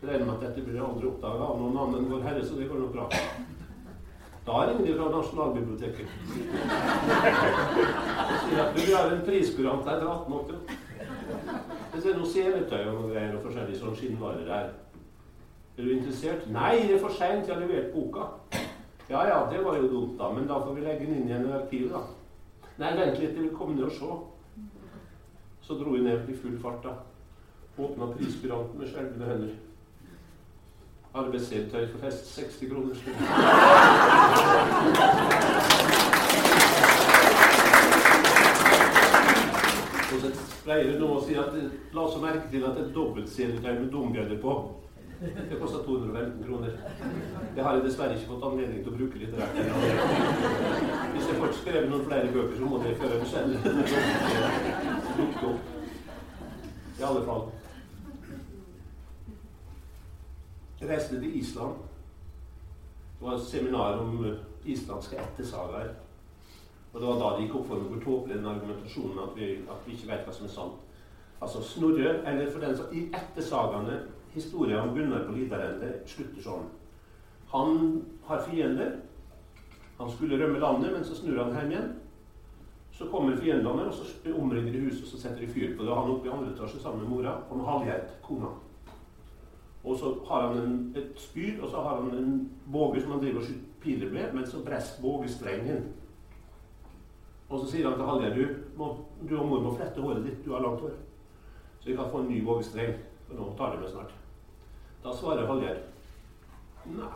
jeg 0.00 0.08
regner 0.10 0.26
med 0.26 0.34
at 0.34 0.44
dette 0.48 0.64
blir 0.66 0.82
aldri 0.84 1.08
oppdaga 1.08 1.46
av 1.46 1.62
noen 1.62 1.78
annen 1.80 2.02
enn 2.02 2.10
Vår 2.12 2.26
Herre, 2.26 2.44
så 2.44 2.58
det 2.58 2.68
går 2.68 2.82
nok 2.82 2.92
bra. 2.96 3.06
Da 4.50 4.66
ringer 4.66 4.86
de 4.86 4.94
fra 4.94 5.10
Nasjonalbiblioteket. 5.10 6.06
vi 8.86 8.92
har 8.92 9.12
en 9.12 9.20
priskurant 9.26 9.84
her 9.88 9.98
til 9.98 10.08
1880. 10.08 10.56
Det 11.92 12.10
er 12.10 12.16
noe 12.18 12.30
seletøy 12.32 12.80
og 12.80 12.96
noen 12.96 13.12
greier 13.12 13.36
og 13.36 13.44
forskjellige 13.44 13.92
skinnvarer 14.00 14.50
her. 14.50 14.72
Er 15.76 15.86
du 15.86 15.92
interessert? 15.94 16.50
Nei, 16.50 16.80
det 16.82 16.96
er 16.96 17.04
for 17.04 17.14
seint. 17.14 17.46
Jeg 17.46 17.54
har 17.54 17.62
levert 17.62 17.94
boka. 17.94 18.26
Ja 19.12 19.22
ja, 19.28 19.38
det 19.52 19.62
var 19.64 19.78
jo 19.78 19.86
dumt, 19.92 20.18
da. 20.18 20.32
Men 20.34 20.50
da 20.50 20.58
får 20.64 20.74
vi 20.74 20.86
legge 20.88 21.06
den 21.06 21.20
inn 21.20 21.30
igjen 21.30 21.46
i 21.46 21.54
arkivet, 21.60 21.94
da. 21.94 22.02
Nei, 22.82 22.92
vent 22.98 23.22
litt, 23.22 23.36
jeg 23.38 23.44
vil 23.44 23.54
komme 23.54 23.78
ned 23.78 23.86
og 23.86 23.94
se. 23.94 24.10
Så 25.62 25.78
dro 25.78 25.94
jeg 25.94 26.08
ned 26.08 26.26
i 26.26 26.40
full 26.42 26.58
fart. 26.58 26.82
da. 26.82 26.98
Åpna 27.78 28.10
priskuranten 28.16 28.82
med 28.82 28.90
skjelvende 28.90 29.30
hender. 29.30 29.58
Arbeidsseletøy 31.14 31.86
for 31.92 31.98
fest 31.98 32.34
60 32.34 32.68
kroner. 32.70 32.90
Og 40.12 40.20
så 40.20 40.30
pleier 40.64 40.92
du 40.92 41.00
nå 41.00 41.08
å 41.16 41.24
si 41.24 41.34
at 41.38 41.56
la 41.96 42.04
oss 42.04 42.20
merke 42.22 42.46
til 42.52 42.62
at 42.62 42.78
det 42.78 42.84
er 42.84 42.94
dobbeltseletøy 42.94 43.72
med 43.72 43.90
dumgøller 43.90 44.38
på. 44.44 44.54
Det 45.20 45.58
koster 45.60 45.82
215 45.84 46.44
kroner. 46.46 46.78
Det 47.56 47.62
har 47.64 47.74
jeg 47.74 47.84
dessverre 47.84 48.14
ikke 48.16 48.30
fått 48.30 48.46
anledning 48.52 48.80
til 48.84 48.92
å 48.94 48.98
bruke 49.00 49.18
litt 49.20 49.34
rett. 49.36 49.54
Hvis 51.12 51.26
jeg 51.26 51.40
får 51.42 51.56
skrevet 51.58 51.90
noen 51.90 52.06
flere 52.06 52.30
bøker, 52.32 52.56
så 52.56 52.70
må 52.70 52.78
det 52.84 52.94
før 53.02 53.18
jeg 53.18 53.32
selv 53.34 53.52
dukke 55.18 55.50
opp. 55.50 55.62
I 57.00 57.02
alle 57.10 57.26
fall. 57.26 57.50
Jeg 60.79 60.79
reiste 60.90 61.20
til 61.20 61.38
Island. 61.38 61.80
Det 63.18 63.26
var 63.26 63.36
et 63.36 63.48
seminar 63.48 63.98
om 64.02 64.24
eh, 64.24 64.38
islandske 64.64 65.18
ættesagaer. 65.20 65.92
Og 66.92 67.00
det 67.00 67.08
var 67.08 67.18
da 67.20 67.34
det 67.36 67.44
gikk 67.44 67.58
opp 67.60 67.68
for 67.68 67.80
meg 67.80 67.92
hvor 67.92 68.02
tåpelig 68.04 68.38
den 68.38 68.48
argumentasjonen 68.50 69.20
at 69.22 69.36
vi, 69.36 69.50
at 69.70 69.84
vi 69.86 69.94
ikke 69.94 70.08
vet 70.10 70.24
hva 70.26 70.34
som 70.34 70.48
er 70.48 70.54
sant. 70.54 70.80
Altså 71.40 71.62
Snorre, 71.64 72.14
eller 72.28 72.50
for 72.50 72.64
den 72.64 72.76
som 72.76 72.90
I 72.92 73.06
ættesagaene, 73.16 74.00
historien 74.34 74.80
om 74.80 74.94
Gunnar 74.94 75.24
på 75.26 75.36
Lidarende, 75.36 75.92
slutter 76.06 76.42
sånn. 76.44 76.66
Han 77.52 78.02
har 78.26 78.42
fiender. 78.46 78.98
Han 79.98 80.10
skulle 80.10 80.38
rømme 80.40 80.58
landet, 80.58 80.92
men 80.92 81.04
så 81.04 81.16
snur 81.18 81.42
han 81.42 81.54
hjem 81.56 81.72
igjen. 81.74 81.92
Så 82.96 83.08
kommer 83.10 83.36
fiendene, 83.36 83.86
og 83.88 83.94
så 83.94 84.34
omringer 84.36 84.72
de 84.72 84.84
huset 84.86 85.06
og 85.06 85.12
så 85.12 85.22
setter 85.22 85.40
de 85.44 85.52
fyr 85.52 85.76
på 85.76 85.84
det. 85.84 85.90
Og 85.90 85.96
han 85.96 86.12
oppe 86.12 86.28
i 86.28 86.32
andre 86.34 86.52
etasje 86.52 86.82
sammen 86.82 87.04
med 87.04 87.14
mora 87.14 87.38
og 87.48 87.56
med 87.56 87.66
Hallgjerd, 87.68 88.12
kona. 88.26 88.52
Og 89.84 89.96
så 89.96 90.12
har 90.28 90.48
han 90.48 90.58
en, 90.60 90.78
et 90.96 91.12
spyd, 91.16 91.60
og 91.60 91.70
så 91.70 91.80
har 91.80 92.02
han 92.02 92.14
en 92.18 92.32
båge 92.72 93.00
som 93.00 93.14
han 93.14 93.22
driver 93.22 93.40
og 93.40 93.46
skyter 93.48 93.70
piler 93.80 94.10
med, 94.12 94.34
men 94.34 94.46
så 94.46 94.64
brest 94.64 95.00
bågestrengen. 95.02 95.84
Og 97.48 97.60
så 97.60 97.70
sier 97.70 97.88
han 97.88 97.96
til 97.98 98.06
Hallgeir 98.06 98.34
du, 98.36 98.42
du 99.28 99.38
og 99.38 99.46
mor 99.48 99.62
må 99.64 99.72
flette 99.76 100.02
håret 100.02 100.26
ditt, 100.26 100.44
du 100.44 100.52
har 100.54 100.62
langt 100.62 100.84
hår. 100.84 100.92
Så 101.80 101.88
vi 101.88 101.96
kan 101.96 102.10
få 102.12 102.20
en 102.20 102.28
ny 102.28 102.42
bågestreng, 102.44 102.92
for 103.26 103.40
nå 103.40 103.48
tar 103.58 103.74
det 103.74 103.80
med 103.80 103.92
snart. 103.94 104.12
Da 105.02 105.14
svarer 105.16 105.48
Hallgeir 105.48 105.80
nei. 106.92 107.10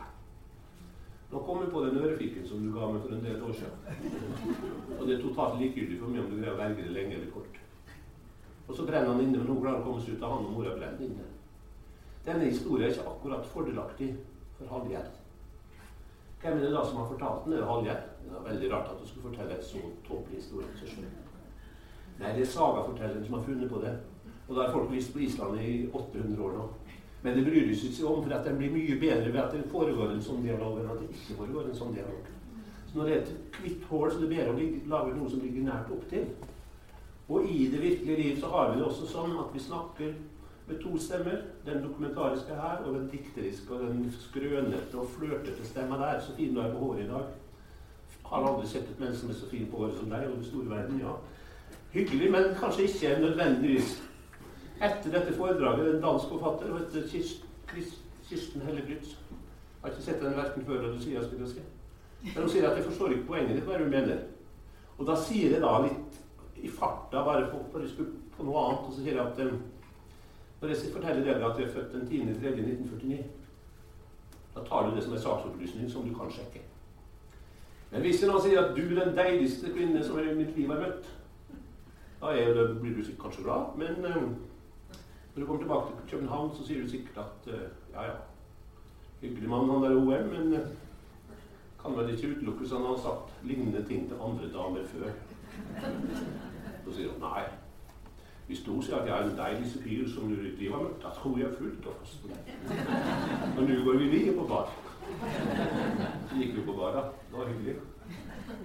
Nå 1.31 1.41
kom 1.45 1.61
jeg 1.61 1.71
på 1.73 1.85
den 1.85 1.97
ørefikken 1.97 2.45
som 2.47 2.65
du 2.65 2.73
ga 2.73 2.89
meg 2.89 3.05
for 3.05 3.13
en 3.15 3.23
del 3.23 3.41
år 3.43 3.53
siden. 3.53 4.99
Og 4.99 5.07
det 5.07 5.15
er 5.15 5.23
totalt 5.23 5.57
likegyldig 5.61 6.01
for 6.01 6.11
meg 6.11 6.23
om 6.23 6.29
du 6.31 6.37
greier 6.37 6.53
å 6.53 6.59
velge 6.59 6.85
det 6.85 6.97
lenge 6.97 7.17
eller 7.17 7.31
kort. 7.33 7.61
Og 8.65 8.75
så 8.75 8.85
brenner 8.85 9.11
han 9.13 9.21
inne, 9.21 9.39
men 9.39 9.49
nå 9.49 9.57
klarer 9.61 9.81
å 9.81 9.87
komme 9.87 10.01
seg 10.01 10.17
ut 10.17 10.25
av 10.25 10.35
han 10.35 10.45
og 10.49 10.53
mora 10.57 10.75
brenner 10.77 11.05
inne. 11.05 11.25
Denne 12.25 12.49
historien 12.49 12.87
er 12.87 12.95
ikke 12.95 13.09
akkurat 13.09 13.45
fordelaktig 13.45 14.09
for 14.57 14.71
Hallgjerd. 14.71 15.11
Hvem 16.41 16.57
er 16.57 16.63
det 16.63 16.73
da 16.73 16.81
som 16.85 16.97
har 16.97 17.11
fortalt 17.11 17.45
den? 17.45 17.53
Det 17.53 17.59
er 17.61 17.69
Hallgjerd. 17.69 18.09
Det 18.25 18.33
er 18.39 18.47
veldig 18.49 18.71
rart 18.71 18.89
at 18.93 19.01
du 19.01 19.07
skulle 19.07 19.29
fortelle 19.29 19.57
et 19.57 19.65
så 19.65 19.81
tåpelig 20.07 20.41
historie. 20.41 20.67
Nei, 22.19 22.31
det 22.31 22.45
er 22.45 22.49
sagafortelleren 22.49 23.25
som 23.25 23.37
har 23.37 23.45
funnet 23.45 23.69
på 23.69 23.81
det. 23.83 23.93
Og 24.47 24.55
da 24.55 24.65
har 24.65 24.73
folk 24.73 24.91
visst 24.91 25.13
på 25.13 25.21
Island 25.25 25.59
i 25.61 25.89
800 25.93 26.43
år 26.45 26.57
nå. 26.57 26.65
Men 27.25 27.37
det 27.37 27.45
bryr 27.45 27.71
seg 27.73 27.89
ikke 27.89 28.09
om, 28.09 28.23
for 28.23 28.33
at 28.35 28.45
den 28.45 28.57
blir 28.59 28.73
mye 28.73 28.97
bedre 29.01 29.31
ved 29.33 29.41
at 29.41 29.53
det 29.53 29.69
foregår 29.71 30.11
en 30.13 30.25
sånn 30.25 30.43
dialog 30.45 30.77
enn 30.77 30.91
at 30.93 30.99
det 31.01 31.07
ikke 31.09 31.37
foregår 31.39 31.69
en 31.69 31.77
sånn 31.77 31.95
dialog. 31.95 32.27
Så 32.85 32.97
når 32.97 33.09
det 33.09 33.15
er 33.15 33.23
et 33.23 33.57
hvitt 33.61 33.87
hull, 33.89 34.11
så 34.11 34.19
er 34.19 34.25
det 34.25 34.33
bedre 34.35 34.53
å 34.53 34.67
lage 34.93 35.15
noe 35.15 35.31
som 35.31 35.41
ligger 35.41 35.65
nært 35.65 35.89
opptil. 35.95 36.27
Og 37.25 37.49
i 37.49 37.65
det 37.73 37.81
virkelige 37.81 38.21
liv 38.21 38.41
så 38.41 38.51
har 38.53 38.71
vi 38.71 38.77
det 38.79 38.85
også 38.85 39.09
sånn 39.09 39.33
at 39.41 39.49
vi 39.53 39.63
snakker 39.65 40.13
med 40.67 40.81
to 40.83 40.97
stemmer. 40.97 41.41
Den 41.65 41.83
dokumentariske 41.83 42.55
her 42.55 42.77
og 42.85 42.93
den 42.93 43.07
dikteriske 43.09 43.73
og 43.73 43.79
den 43.79 44.13
skrønete 44.19 44.95
og 44.95 45.09
flørtete 45.17 45.65
stemma 45.65 45.95
der. 45.95 46.21
Så 46.21 46.35
fin 46.35 46.55
du 46.55 46.61
er 46.61 46.71
på 46.71 46.77
håret 46.77 47.05
i 47.05 47.07
dag. 47.07 47.25
Har 48.25 48.47
aldri 48.47 48.67
sett 48.67 48.89
et 48.89 48.99
menneske 48.99 49.27
med 49.27 49.35
så 49.35 49.49
fin 49.49 49.67
på 49.71 49.77
håret 49.77 49.99
som 49.99 50.09
deg 50.09 50.27
og 50.27 50.35
den 50.35 50.45
store 50.45 50.69
verden, 50.69 50.99
ja. 50.99 51.13
Hyggelig, 51.93 52.31
men 52.31 52.55
kanskje 52.59 52.83
ikke 52.83 53.19
nødvendigvis. 53.21 54.03
Etter 54.83 55.11
dette 55.11 55.33
foredraget, 55.33 55.95
en 55.95 56.01
dansk 56.01 56.25
forfatter 56.33 56.71
og 56.73 56.79
heter 56.79 57.07
Kirsten 58.29 58.61
Helle 58.61 58.81
Grytz. 58.87 59.15
Har 59.81 59.89
ikke 59.89 60.01
sett 60.01 60.23
henne 60.23 60.37
verken 60.37 60.65
før 60.65 60.81
eller 60.81 60.99
siden. 60.99 61.23
skulle 61.23 61.45
jeg 61.45 61.49
si. 61.49 61.61
Men 62.33 62.43
hun 62.43 62.49
sier 62.49 62.69
at 62.69 62.77
'jeg 62.77 62.85
forstår 62.85 63.09
ikke 63.09 63.27
poenget 63.27 63.55
ditt', 63.55 63.65
hva 63.65 63.77
hun 63.77 63.89
mener. 63.89 64.17
Og 64.97 65.07
da 65.07 65.15
sier 65.15 65.51
jeg 65.51 65.61
da 65.61 65.81
litt 65.83 66.19
i 66.63 66.69
farta, 66.69 67.23
bare 67.23 67.49
på, 67.51 67.57
på, 68.37 68.43
noe 68.43 68.65
annet, 68.65 68.87
og 68.87 68.93
så 68.93 69.03
sier 69.03 69.15
jeg 69.15 69.27
at 69.27 69.39
jeg 70.69 70.93
forteller 70.93 71.23
dere 71.23 71.51
at 71.51 71.59
jeg 71.59 71.67
er 71.67 71.73
født 71.73 71.93
den 71.93 72.07
10.3.1949, 72.07 73.23
da 74.55 74.63
tar 74.63 74.89
du 74.89 74.95
det 74.95 75.03
som 75.03 75.13
en 75.13 75.19
saksopplysning 75.19 75.91
som 75.91 76.09
du 76.09 76.15
kan 76.15 76.31
sjekke. 76.31 76.61
Men 77.91 78.01
hvis 78.01 78.21
jeg 78.21 78.31
nå 78.31 78.39
sier 78.43 78.61
at 78.61 78.73
du 78.75 78.81
er 78.81 79.03
den 79.03 79.17
deiligste 79.17 79.71
kvinne 79.71 80.03
som 80.03 80.19
i 80.19 80.33
mitt 80.35 80.55
liv 80.57 80.71
har 80.71 80.81
møtt, 80.81 81.09
da 82.21 82.33
det, 82.35 82.65
blir 82.81 82.95
du 82.95 83.11
kanskje 83.21 83.43
glad. 83.43 83.75
Men 83.77 84.05
um, 84.05 84.35
når 85.35 85.41
du 85.41 85.45
kommer 85.45 85.61
tilbake 85.61 85.91
til 85.91 86.09
København, 86.11 86.49
så 86.55 86.65
sier 86.67 86.81
du 86.81 86.89
sikkert 86.89 87.17
at 87.25 87.51
uh, 87.53 87.67
ja, 87.93 88.07
ja, 88.09 88.15
hyggelig 89.21 89.49
mann 89.49 89.69
han 89.69 89.83
der 89.83 89.95
OM, 89.95 90.31
men 90.31 90.53
uh, 90.53 90.67
kan 91.83 91.97
vel 91.97 92.09
ikke 92.15 92.31
utelukkes 92.35 92.71
han 92.71 92.87
har 92.89 92.97
sagt 92.97 93.35
lignende 93.43 93.83
ting 93.87 94.07
til 94.09 94.17
andre 94.21 94.49
damer 94.53 94.87
før. 94.95 95.11
Så 96.85 96.95
sier 96.95 97.11
hun 97.11 97.21
nei. 97.21 97.45
Hvis 98.47 98.61
du 98.61 98.81
sier 98.81 98.99
at 98.99 99.07
jeg 99.09 99.15
er 99.17 99.29
en 99.29 99.37
deilig 99.37 99.69
fyr 99.83 100.09
som 100.09 100.29
du 100.29 100.35
driver 100.57 100.83
med, 100.83 100.97
da 101.01 101.09
tror 101.15 101.37
jeg 101.39 101.55
fullt 101.57 101.87
og 101.89 101.93
fast. 101.99 102.27
Og 103.57 103.63
nå 103.63 103.77
går 103.87 103.97
vi 103.97 104.09
videre 104.11 104.35
på 104.37 104.45
bad. 104.51 104.73
Så 106.29 106.37
gikk 106.37 106.53
vi 106.57 106.65
på 106.67 106.75
bad, 106.77 106.93
da. 106.93 107.01
Det 107.31 107.39
var 107.39 107.49
hyggelig. 107.49 107.75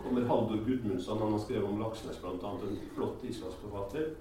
kommer 0.02 0.26
Haldor 0.28 0.64
Gudmundsson. 0.66 1.22
Han 1.22 1.32
har 1.32 1.38
skrevet 1.38 1.68
om 1.68 1.80
Laksnes, 1.80 2.18
bl.a. 2.20 2.50
En 2.50 2.78
flott 2.94 3.24
islandsforfatter. 3.24 4.12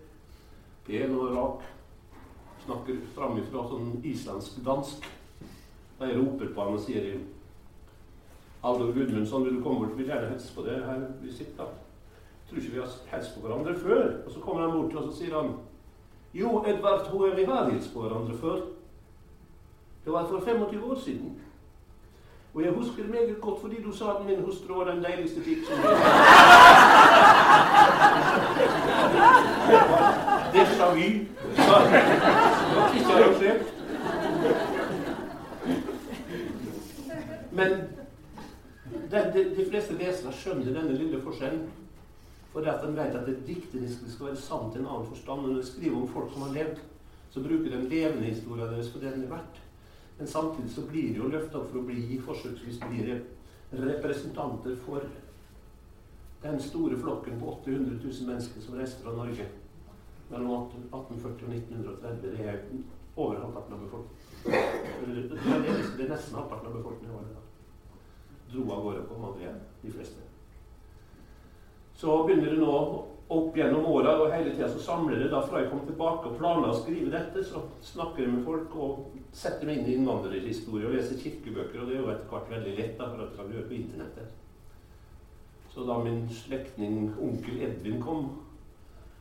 Pen 0.85 1.15
og 1.15 1.35
rak. 1.35 1.67
snakker 2.63 3.03
framifra 3.15 3.63
sånn 3.67 3.93
islandsk-dansk. 4.05 5.05
Da 5.99 6.07
jeg 6.07 6.19
roper 6.19 6.51
på 6.53 6.63
han 6.63 6.75
og 6.77 6.83
sier 6.83 7.11
Haldor 8.63 8.91
Gudmundsson, 8.93 9.45
vil 9.45 9.57
du 9.57 9.63
komme 9.63 9.83
bort? 9.83 9.97
Vil 9.97 10.11
gjerne 10.11 10.33
hilse 10.33 10.55
på 10.55 10.63
deg 10.67 10.83
her 10.87 11.07
vi 11.23 11.31
sitter. 11.33 11.71
Tror 12.49 12.57
ikke 12.57 12.71
vi 12.71 12.79
har 12.79 13.17
hilst 13.17 13.35
på 13.35 13.47
hverandre 13.47 13.75
før. 13.79 14.03
Og 14.25 14.31
så 14.31 14.39
kommer 14.39 14.61
han 14.61 14.71
bort 14.71 14.95
og 14.95 15.11
så 15.11 15.17
sier 15.17 15.35
han 15.41 15.53
Jo, 16.33 16.63
Edvard 16.67 17.07
Hoe, 17.07 17.35
vi 17.35 17.43
har 17.43 17.69
hilst 17.69 17.93
på 17.93 18.01
hverandre 18.01 18.37
før. 18.37 18.55
Det 20.05 20.13
var 20.13 20.27
for 20.27 20.41
25 20.45 20.91
år 20.91 20.99
siden. 21.05 21.41
Og 22.53 22.63
jeg 22.63 22.71
husker 22.71 23.03
det 23.03 23.11
meget 23.11 23.41
godt 23.41 23.61
fordi 23.61 23.83
du 23.83 23.91
sa 23.91 24.05
at 24.17 24.25
min 24.25 24.41
hustru 24.43 24.73
var 24.77 24.91
den 24.91 25.03
deiligste 25.03 25.41
pikk 25.41 25.57
som 25.65 25.75
Déjà 30.53 30.85
vu. 30.95 31.09
Ikke 32.95 33.13
arrangert. 33.13 33.73
Men 37.51 37.71
de, 39.11 39.31
de, 39.33 39.55
de 39.57 39.69
fleste 39.69 39.93
lesere 39.93 40.33
skjønner 40.33 40.73
denne 40.73 40.97
lille 40.97 41.21
forskjellen. 41.21 41.69
For 42.53 42.65
at 42.65 42.81
de 42.81 42.93
vet 42.95 43.15
at 43.15 43.27
det 43.27 43.43
dikteriske 43.47 44.09
skal 44.09 44.31
være 44.31 44.41
sant 44.41 44.75
i 44.75 44.79
en 44.81 44.87
annen 44.89 45.09
forstand. 45.09 45.41
Når 45.45 45.59
de 45.59 45.65
skriver 45.67 45.97
om 46.01 46.07
folk 46.09 46.31
som 46.33 46.47
har 46.47 46.55
levd, 46.55 46.79
så 47.29 47.43
bruker 47.45 47.75
de 47.75 47.89
levende 47.89 48.31
historien 48.31 48.71
deres 48.73 48.89
for 48.91 48.99
det 49.03 49.13
den 49.13 49.23
er 49.27 49.33
verdt. 49.35 49.61
Men 50.17 50.27
samtidig 50.27 50.71
så 50.71 50.81
blir 50.89 51.13
de 51.13 51.21
jo 51.21 51.29
løfta 51.31 51.59
opp 51.59 51.69
for 51.71 51.79
å 51.79 51.87
bli 51.87 52.17
forsøksvis 52.25 52.79
blir 52.89 53.21
representanter 53.71 54.75
for 54.85 55.05
den 56.43 56.59
store 56.63 56.97
flokken 56.97 57.39
på 57.39 57.51
800 57.53 57.99
000 58.03 58.27
mennesker 58.27 58.61
som 58.61 58.79
reiste 58.79 59.03
fra 59.03 59.13
Norge 59.15 59.45
mellom 60.29 60.65
1840 60.69 61.45
og 61.45 61.53
1930. 61.53 62.21
Det 62.23 62.47
er 62.49 62.57
over 63.15 63.39
halvparten 63.43 63.73
av 63.77 63.85
befolkningen. 63.85 64.19
Det 65.97 66.05
er 66.05 66.11
nesten 66.15 66.39
halvparten 66.39 66.71
av 66.71 66.79
befolkningen 66.79 67.29
i 67.29 67.37
dro 68.49 68.65
av 68.73 68.83
gårde 68.87 69.05
og 69.05 69.13
kom 69.13 69.41
hjem, 69.43 69.61
de 69.83 69.93
fleste. 69.93 70.28
Så 71.99 72.23
begynner 72.23 72.53
det 72.53 72.61
nå 72.61 72.75
opp 73.29 73.57
gjennom 73.57 73.85
åra, 73.85 74.15
og 74.23 74.31
hele 74.33 74.53
tida 74.55 74.69
så 74.71 74.79
samler 74.81 75.19
det 75.19 75.29
da 75.33 75.41
fra 75.45 75.59
jeg 75.61 75.69
kom 75.69 75.81
tilbake 75.85 76.29
og 76.29 76.37
planla 76.39 76.71
å 76.71 76.77
skrive 76.79 77.11
dette, 77.13 77.43
så 77.45 77.61
snakker 77.85 78.23
jeg 78.23 78.31
med 78.33 78.45
folk 78.47 78.75
og 78.79 79.17
setter 79.35 79.67
meg 79.67 79.81
inn 79.81 79.89
i 79.89 79.95
innvandrerhistorie 79.99 80.87
og 80.87 80.95
leser 80.95 81.19
kirkebøker, 81.19 81.81
og 81.81 81.89
det 81.89 81.97
er 81.97 82.01
jo 82.01 82.13
etter 82.13 82.31
hvert 82.31 82.53
veldig 82.55 82.75
lett 82.77 82.95
da, 82.97 83.09
for 83.11 83.25
at 83.25 83.33
du 83.33 83.37
kan 83.37 83.51
gjøre 83.53 83.67
på 83.69 83.77
internettet. 83.77 84.31
Så 85.69 85.85
da 85.85 85.97
min 86.01 86.23
slektning 86.33 87.11
onkel 87.21 87.59
Edvin 87.67 87.99
kom 88.03 88.29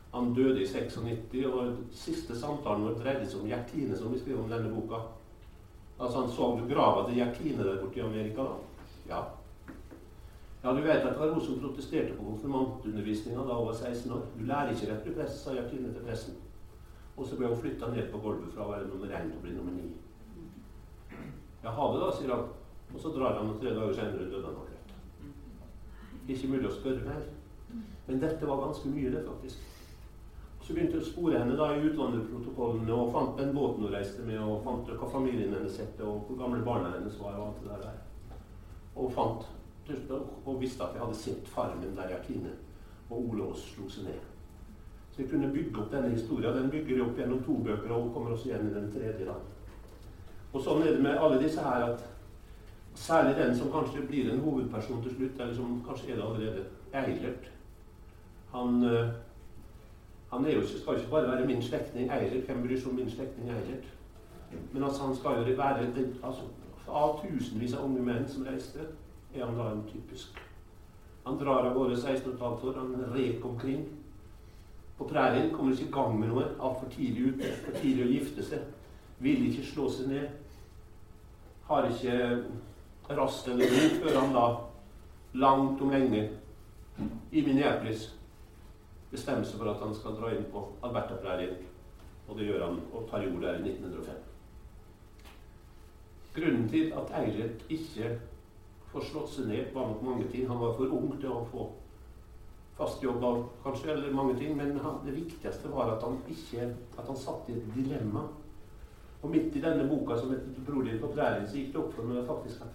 Han 0.08 0.30
døde 0.32 0.62
i 0.62 0.66
96, 0.66 1.34
og 1.52 1.82
siste 1.92 2.32
samtalen 2.32 2.86
vår 2.86 2.94
dreide 3.02 3.26
seg 3.28 3.42
om 3.42 3.50
Gjertine, 3.50 3.92
som 3.98 4.14
vi 4.14 4.22
skriver 4.22 4.40
om 4.40 4.48
denne 4.48 4.70
boka. 4.72 5.02
Altså 5.98 6.22
Han 6.22 6.30
så 6.32 6.46
grava 6.70 7.02
til 7.04 7.18
Gjertine 7.20 7.66
der 7.66 7.82
borte 7.82 8.00
i 8.00 8.06
Amerika. 8.06 8.46
da. 8.46 8.86
Ja. 9.10 9.20
Ja, 10.62 10.72
du 10.72 10.80
vet 10.82 11.04
at 11.04 11.12
det 11.12 11.20
var 11.20 11.30
hun 11.30 11.40
som 11.40 11.60
protesterte 11.60 12.16
på 12.16 12.24
konfirmantundervisninga 12.24 13.44
da 13.46 13.58
hun 13.58 13.66
var 13.68 13.74
16 13.74 14.12
år. 14.12 14.24
Du 14.38 14.44
lærer 14.44 14.72
ikke 14.72 14.90
rett, 14.90 15.04
du 15.06 15.14
prest, 15.14 15.44
sa 15.44 15.54
Gjertine 15.54 15.92
til 15.94 16.06
pressen. 16.06 16.38
Og 17.16 17.26
så 17.26 17.38
ble 17.38 17.50
hun 17.50 17.60
flytta 17.60 17.90
ned 17.92 18.10
på 18.10 18.18
gulvet 18.22 18.54
fra 18.54 18.66
å 18.66 18.72
være 18.72 18.88
nummer 18.88 19.14
én 19.14 19.30
til 19.30 19.38
å 19.38 19.44
bli 19.44 19.54
nummer 19.54 19.76
ni. 19.76 19.86
Ja, 21.62 21.70
ha 21.70 21.86
det, 21.92 22.00
da, 22.02 22.10
sier 22.16 22.34
han. 22.34 22.48
Og 22.94 23.00
så 23.02 23.12
drar 23.14 23.38
han, 23.38 23.52
og 23.52 23.62
tre 23.62 23.74
dager 23.76 23.94
senere 23.94 24.26
døde 24.26 24.46
han 24.46 24.58
av 24.58 24.66
kreft. 24.66 24.94
Ikke 26.34 26.50
mulig 26.50 26.70
å 26.70 26.74
spørre 26.74 27.06
mer. 27.06 27.22
Men 28.08 28.22
dette 28.22 28.50
var 28.50 28.62
ganske 28.64 28.90
mye, 28.90 29.14
det, 29.14 29.24
faktisk. 29.28 29.62
Og 30.58 30.66
Så 30.66 30.74
begynte 30.74 30.98
jeg 30.98 31.06
å 31.06 31.10
spore 31.12 31.38
henne 31.38 31.56
da 31.56 31.70
i 31.74 31.86
utvandrerprotokollene 31.86 32.98
og 32.98 33.14
fant 33.14 33.38
den 33.38 33.54
båten 33.54 33.86
hun 33.86 33.94
reiste 33.94 34.26
med, 34.26 34.42
og 34.42 34.64
fant 34.66 34.90
hva 34.90 35.14
familien 35.14 35.54
hennes 35.54 35.78
het, 35.80 36.02
og 36.02 36.26
hvor 36.26 36.42
gamle 36.42 36.64
barna 36.66 36.96
hennes 36.96 37.20
var, 37.22 37.38
og 37.38 37.52
alt 37.52 37.64
det 37.64 37.80
der 37.86 37.98
og 38.98 39.12
fant 39.14 39.46
og 40.44 40.60
visste 40.60 40.84
at 40.84 40.94
jeg 40.94 41.02
hadde 41.02 41.16
sett 41.16 41.48
faren 41.48 41.80
min 41.80 41.96
der 41.96 42.10
jeg 42.12 42.24
kvinne. 42.26 42.50
Og 43.10 43.30
Ole 43.30 43.52
slo 43.56 43.88
seg 43.88 44.04
ned. 44.04 44.18
Så 45.10 45.22
jeg 45.22 45.30
kunne 45.30 45.52
bygge 45.52 45.80
opp 45.80 45.92
denne 45.92 46.08
historien. 46.08 46.56
Den 46.56 46.70
bygger 46.70 46.96
jeg 46.96 47.06
opp 47.06 47.16
gjennom 47.18 47.42
to 47.44 47.56
bøker, 47.64 47.90
og 47.90 48.12
kommer 48.14 48.30
også 48.30 48.48
igjen 48.48 48.68
i 48.70 48.74
den 48.74 48.92
tredje. 48.92 49.26
da. 49.26 49.34
Og 50.52 50.62
sånn 50.64 50.82
er 50.82 50.92
det 50.96 51.02
med 51.02 51.18
alle 51.18 51.40
disse 51.42 51.62
her 51.64 51.84
at 51.90 52.04
særlig 52.94 53.36
den 53.36 53.56
som 53.56 53.72
kanskje 53.72 54.06
blir 54.06 54.30
en 54.32 54.40
hovedperson 54.40 55.02
til 55.02 55.14
slutt, 55.16 55.40
eller 55.40 55.54
som 55.54 55.80
kanskje 55.86 56.12
er 56.12 56.20
det 56.20 56.24
allerede, 56.28 56.64
Eilert. 56.92 57.50
Han, 58.52 58.84
øh, 58.84 59.10
han 60.30 60.46
er 60.46 60.54
jo, 60.54 60.66
skal 60.66 60.96
ikke 60.96 61.10
bare 61.10 61.28
være 61.32 61.46
min 61.46 61.62
slektning 61.62 62.12
Eilert. 62.12 62.46
Hvem 62.46 62.62
bryr 62.62 62.80
seg 62.80 62.88
om 62.90 62.94
min 62.94 63.10
slektning 63.10 63.50
Eilert? 63.50 63.90
Men 64.72 64.82
altså, 64.82 65.02
han 65.02 65.16
skal 65.16 65.30
jo 65.30 65.56
være 65.56 65.90
altså, 66.22 66.48
av 66.88 67.20
tusenvis 67.20 67.74
av 67.74 67.84
unge 67.84 68.02
menn 68.02 68.28
som 68.28 68.46
reiste, 68.48 68.86
er 69.34 69.44
han 69.44 69.56
da 69.58 69.70
en 69.70 69.84
typisk. 69.88 70.38
Han 71.24 71.38
drar 71.38 71.66
av 71.68 71.74
gårde 71.76 71.96
16,5 71.96 72.64
år, 72.68 72.74
han 72.74 73.14
rek 73.14 73.44
omkring. 73.44 73.86
På 74.98 75.04
prærien 75.04 75.50
kommer 75.54 75.72
ikke 75.72 75.88
i 75.88 75.92
gang 75.92 76.20
med 76.20 76.32
noe. 76.32 76.46
Altfor 76.58 76.88
tidlig 76.90 77.34
ute, 77.34 77.52
for 77.64 77.76
tidlig 77.78 78.06
å 78.06 78.12
gifte 78.14 78.46
seg. 78.46 78.64
Vil 79.22 79.44
ikke 79.50 79.66
slå 79.68 79.88
seg 79.92 80.08
ned. 80.10 80.28
Har 81.68 81.90
ikke 81.90 83.18
rast 83.18 83.48
eller 83.48 83.70
ro 83.72 83.88
før 84.02 84.20
han 84.20 84.34
da, 84.34 84.46
langt 85.38 85.82
om 85.84 85.92
lenge, 85.92 86.22
i 87.30 87.42
Minneapolis 87.44 88.08
bestemmer 89.12 89.46
seg 89.46 89.60
for 89.60 89.70
at 89.70 89.82
han 89.84 89.94
skal 89.96 90.16
dra 90.18 90.32
inn 90.34 90.48
på 90.52 90.64
Alberta-prærien. 90.84 91.60
Og 92.28 92.36
det 92.36 92.48
gjør 92.48 92.64
han 92.66 92.80
og 92.92 93.06
tar 93.08 93.24
jord 93.24 93.44
der 93.44 93.60
i 93.60 93.70
1905. 93.70 94.18
Grunnen 96.34 96.66
til 96.68 96.92
at 96.96 97.14
Eilert 97.20 97.64
ikke 97.72 98.10
får 98.92 99.06
slått 99.10 99.30
seg 99.34 99.48
ned, 99.50 99.70
på 99.72 99.84
mange 100.02 100.26
ting. 100.32 100.48
Han 100.48 100.60
var 100.62 100.74
for 100.78 100.96
ung 100.96 101.12
til 101.20 101.30
å 101.32 101.44
få 101.52 101.68
fast 102.78 103.02
jobb, 103.02 103.24
kanskje, 103.62 103.92
eller 103.92 104.14
mange 104.14 104.36
ting. 104.38 104.56
Men 104.56 104.78
han, 104.84 105.00
det 105.04 105.16
viktigste 105.16 105.72
var 105.72 105.94
at 105.96 106.04
han 106.06 106.20
ikke 106.30 106.70
at 106.96 107.06
han 107.06 107.18
satt 107.18 107.50
i 107.50 107.58
et 107.58 107.72
dilemma. 107.74 108.28
Og 109.22 109.30
midt 109.34 109.56
i 109.58 109.62
denne 109.62 109.88
boka 109.90 110.16
som 110.16 110.30
heter 110.30 110.62
'Bror 110.66 110.82
din 110.82 111.00
på 111.00 111.10
prærien', 111.10 111.48
så 111.48 111.56
gikk 111.56 111.72
det 111.72 111.80
opp 111.82 111.94
for 111.94 112.02
meg 112.06 112.26
faktisk 112.26 112.60
at 112.60 112.74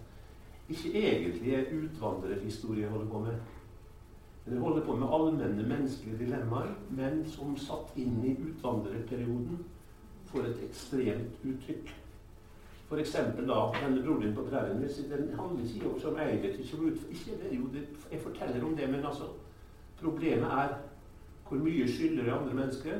ikke 0.69 0.91
egentlig 0.91 1.53
er 1.53 1.71
utvandrerhistorie 1.71 2.81
jeg 2.81 2.91
holder 2.91 3.11
på 3.11 3.19
med. 3.19 3.37
Men 4.45 4.53
jeg 4.53 4.63
holder 4.63 4.85
på 4.85 4.95
med 4.95 5.07
allmenne 5.07 5.67
menneskelige 5.67 6.17
dilemmaer, 6.17 6.75
men 6.89 7.25
som 7.25 7.57
satt 7.57 7.95
inn 7.95 8.19
i 8.25 8.35
utvandrerperioden 8.35 9.65
får 10.25 10.49
et 10.49 10.63
ekstremt 10.67 11.45
uttrykk. 11.47 11.93
F.eks. 12.93 13.13
denne 13.13 14.03
broren 14.05 14.21
din 14.21 14.35
på 14.35 14.45
prærien 14.49 14.81
Den 14.81 15.39
handler 15.39 15.75
ikke 15.75 15.89
om 15.89 15.99
som 15.99 16.17
eier 16.19 16.41
til 16.41 16.65
jo, 17.51 17.67
det, 17.73 17.87
Jeg 18.11 18.21
forteller 18.21 18.65
om 18.65 18.75
det, 18.75 18.89
men 18.89 19.05
altså 19.05 19.23
Problemet 20.01 20.51
er 20.51 20.75
hvor 21.47 21.57
mye 21.57 21.87
skylder 21.87 22.23
jeg 22.23 22.33
andre 22.33 22.53
mennesker, 22.53 22.99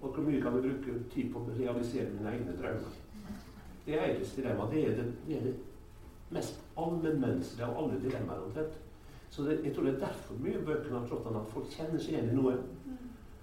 og 0.00 0.08
hvor 0.08 0.22
mye 0.22 0.40
kan 0.40 0.56
vi 0.56 0.68
bruke 0.68 0.98
tid 1.14 1.30
på 1.32 1.38
å 1.40 1.54
realisere 1.58 2.10
mine 2.12 2.32
egne 2.32 2.56
drømmer. 2.58 2.96
Det 3.86 3.94
er 3.94 4.04
Eides 4.04 4.34
dilemma. 4.36 4.66
Det 4.70 4.82
er 4.84 4.96
det, 4.98 5.06
det, 5.26 5.36
er 5.36 5.46
det 5.46 5.54
mest 6.34 6.60
allmennmenneskelige 6.76 7.66
av 7.66 7.78
alle 7.80 8.00
dilemmaer 8.02 8.44
omtrent. 8.44 8.76
Så 9.30 9.46
det, 9.46 9.60
jeg 9.64 9.74
tror 9.74 9.88
det 9.88 9.94
er 9.94 10.02
derfor 10.04 10.42
mye 10.44 10.60
bøkene 10.66 10.98
har 10.98 11.08
trådt 11.08 11.30
an 11.30 11.40
at 11.40 11.50
folk 11.54 11.72
kjenner 11.72 12.02
seg 12.02 12.14
igjen 12.14 12.30
i 12.30 12.36
noe. 12.36 12.54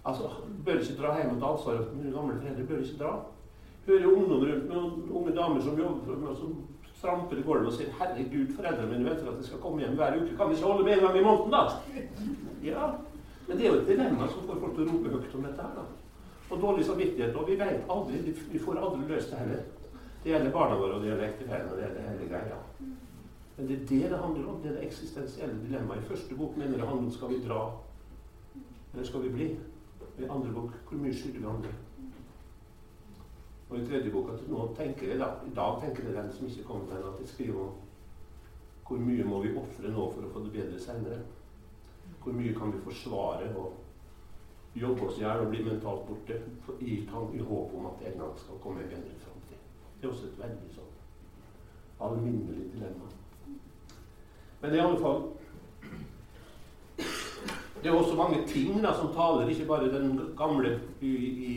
Altså, 0.05 0.29
Bør 0.65 0.83
ikke 0.83 0.99
dra 1.01 1.17
hjem 1.17 1.35
og 1.35 1.41
ta 1.41 1.51
ansvaret 1.55 1.87
for 1.87 1.97
mine 1.97 2.13
gamle 2.13 2.37
foreldre. 2.37 2.67
Bør 2.69 2.85
ikke 2.85 3.01
dra 3.01 3.15
hører 3.87 4.11
ungdom 4.11 4.43
rundt 4.45 4.67
med 4.69 5.15
unge 5.19 5.35
damer 5.35 5.61
som 5.61 5.79
jobber 5.79 6.19
meg, 6.21 6.35
som 6.37 6.55
stramper 6.93 7.37
i 7.37 7.45
gulvet 7.45 7.67
og 7.67 7.73
sier 7.73 7.93
'Herregud, 7.97 8.53
foreldrene 8.55 8.91
mine 8.91 9.09
venter 9.09 9.29
at 9.31 9.39
jeg 9.41 9.49
skal 9.49 9.63
komme 9.63 9.81
hjem 9.81 9.95
hver 9.97 10.17
uke. 10.21 10.37
Kan 10.37 10.49
vi 10.49 10.55
ikke 10.55 10.67
holde 10.67 10.83
med 10.83 10.93
en 10.93 11.05
gang 11.05 11.17
i 11.17 11.23
måneden, 11.23 11.51
da?' 11.51 11.69
Ja, 12.63 12.91
Men 13.47 13.57
det 13.57 13.65
er 13.65 13.73
jo 13.73 13.79
et 13.81 13.87
dilemma 13.87 14.27
som 14.27 14.43
får 14.47 14.59
folk 14.59 14.75
til 14.75 14.83
å 14.85 14.91
rope 14.91 15.09
høyt 15.09 15.35
om 15.35 15.43
dette 15.43 15.61
her. 15.61 15.75
da. 15.75 15.83
Og 16.51 16.61
dårlig 16.61 16.85
samvittighet. 16.85 17.35
Og 17.35 17.47
vi 17.47 17.55
vet 17.55 17.89
aldri, 17.89 18.17
vi 18.51 18.59
får 18.59 18.77
aldri 18.77 19.07
løst 19.07 19.31
det 19.31 19.39
heller. 19.39 19.63
Det 20.23 20.31
gjelder 20.31 20.51
barna 20.51 20.75
våre, 20.75 20.93
og 20.93 21.01
det 21.01 21.09
gjelder 21.09 21.27
ektefellen, 21.27 21.71
og 21.71 21.77
det 21.77 21.83
gjelder 21.83 22.09
hele 22.09 22.29
greia. 22.29 22.57
Men 23.57 23.67
det 23.67 23.75
er 23.75 23.85
det 23.89 24.09
det 24.11 24.17
handler 24.17 24.47
om. 24.47 24.61
Det 24.61 24.71
er 24.71 24.75
det 24.75 24.87
eksistensielle 24.87 25.57
dilemmaet. 25.67 26.03
I 26.03 26.09
første 26.13 26.35
bok 26.35 26.57
mener 26.57 26.77
det 26.77 26.87
handler 26.87 27.07
om 27.07 27.11
skal 27.11 27.29
vi 27.29 27.47
dra, 27.47 27.61
eller 28.93 29.05
skal 29.05 29.23
vi 29.23 29.29
bli? 29.29 29.47
I 30.19 30.29
andre 30.29 30.53
bok 30.53 30.71
hvor 30.89 30.97
mye 30.97 31.13
skylder 31.13 31.39
vi 31.39 31.45
andre? 31.45 31.73
Og 33.71 33.77
i 33.79 33.85
tredje 33.87 34.11
boka 34.11 34.35
til 34.35 34.51
nå 34.51 34.65
tenker 34.75 35.13
jeg 35.13 35.19
da, 35.21 35.29
i 35.47 35.53
dag 35.55 35.77
tenker 35.79 36.03
jeg 36.03 36.15
den 36.17 36.31
som 36.35 36.47
ikke 36.47 36.65
kommer 36.67 36.89
til 36.91 37.05
at 37.07 37.21
jeg 37.23 37.31
skriver 37.31 37.61
om 37.63 37.79
hvor 38.87 38.99
mye 38.99 39.23
må 39.23 39.37
vi 39.39 39.53
ofre 39.55 39.87
nå 39.87 40.09
for 40.11 40.27
å 40.27 40.29
få 40.33 40.41
det 40.43 40.49
bedre 40.51 40.79
senere? 40.83 41.21
Hvor 42.19 42.35
mye 42.35 42.51
kan 42.57 42.73
vi 42.73 42.81
forsvare 42.83 43.47
og 43.55 43.77
jobbe 44.75 45.07
oss 45.07 45.19
i 45.19 45.23
hjel 45.23 45.45
og 45.45 45.53
bli 45.53 45.63
mentalt 45.63 46.03
borte 46.09 46.41
i, 46.83 46.97
i 46.99 47.45
håp 47.47 47.77
om 47.79 47.87
at 47.87 48.03
en 48.09 48.19
gang 48.19 48.33
skal 48.39 48.59
komme 48.63 48.83
en 48.83 48.91
bedre 48.91 49.15
framtid. 49.23 49.63
Det 49.95 50.07
er 50.07 50.11
også 50.11 50.27
et 50.27 50.41
veldig 50.43 50.73
sånn 50.75 50.91
alminnelig 52.03 52.67
dilemma. 52.73 53.07
Men 54.61 54.75
i 54.75 54.83
alle 54.83 54.99
fall 54.99 55.29
Det 57.81 57.89
er 57.89 57.95
også 57.95 58.13
mange 58.15 58.43
ting 58.47 58.75
da, 58.83 58.91
som 58.93 59.13
taler, 59.15 59.47
ikke 59.49 59.65
bare 59.65 59.87
den 59.89 60.19
gamle 60.37 60.75
i, 61.01 61.07
i 61.07 61.53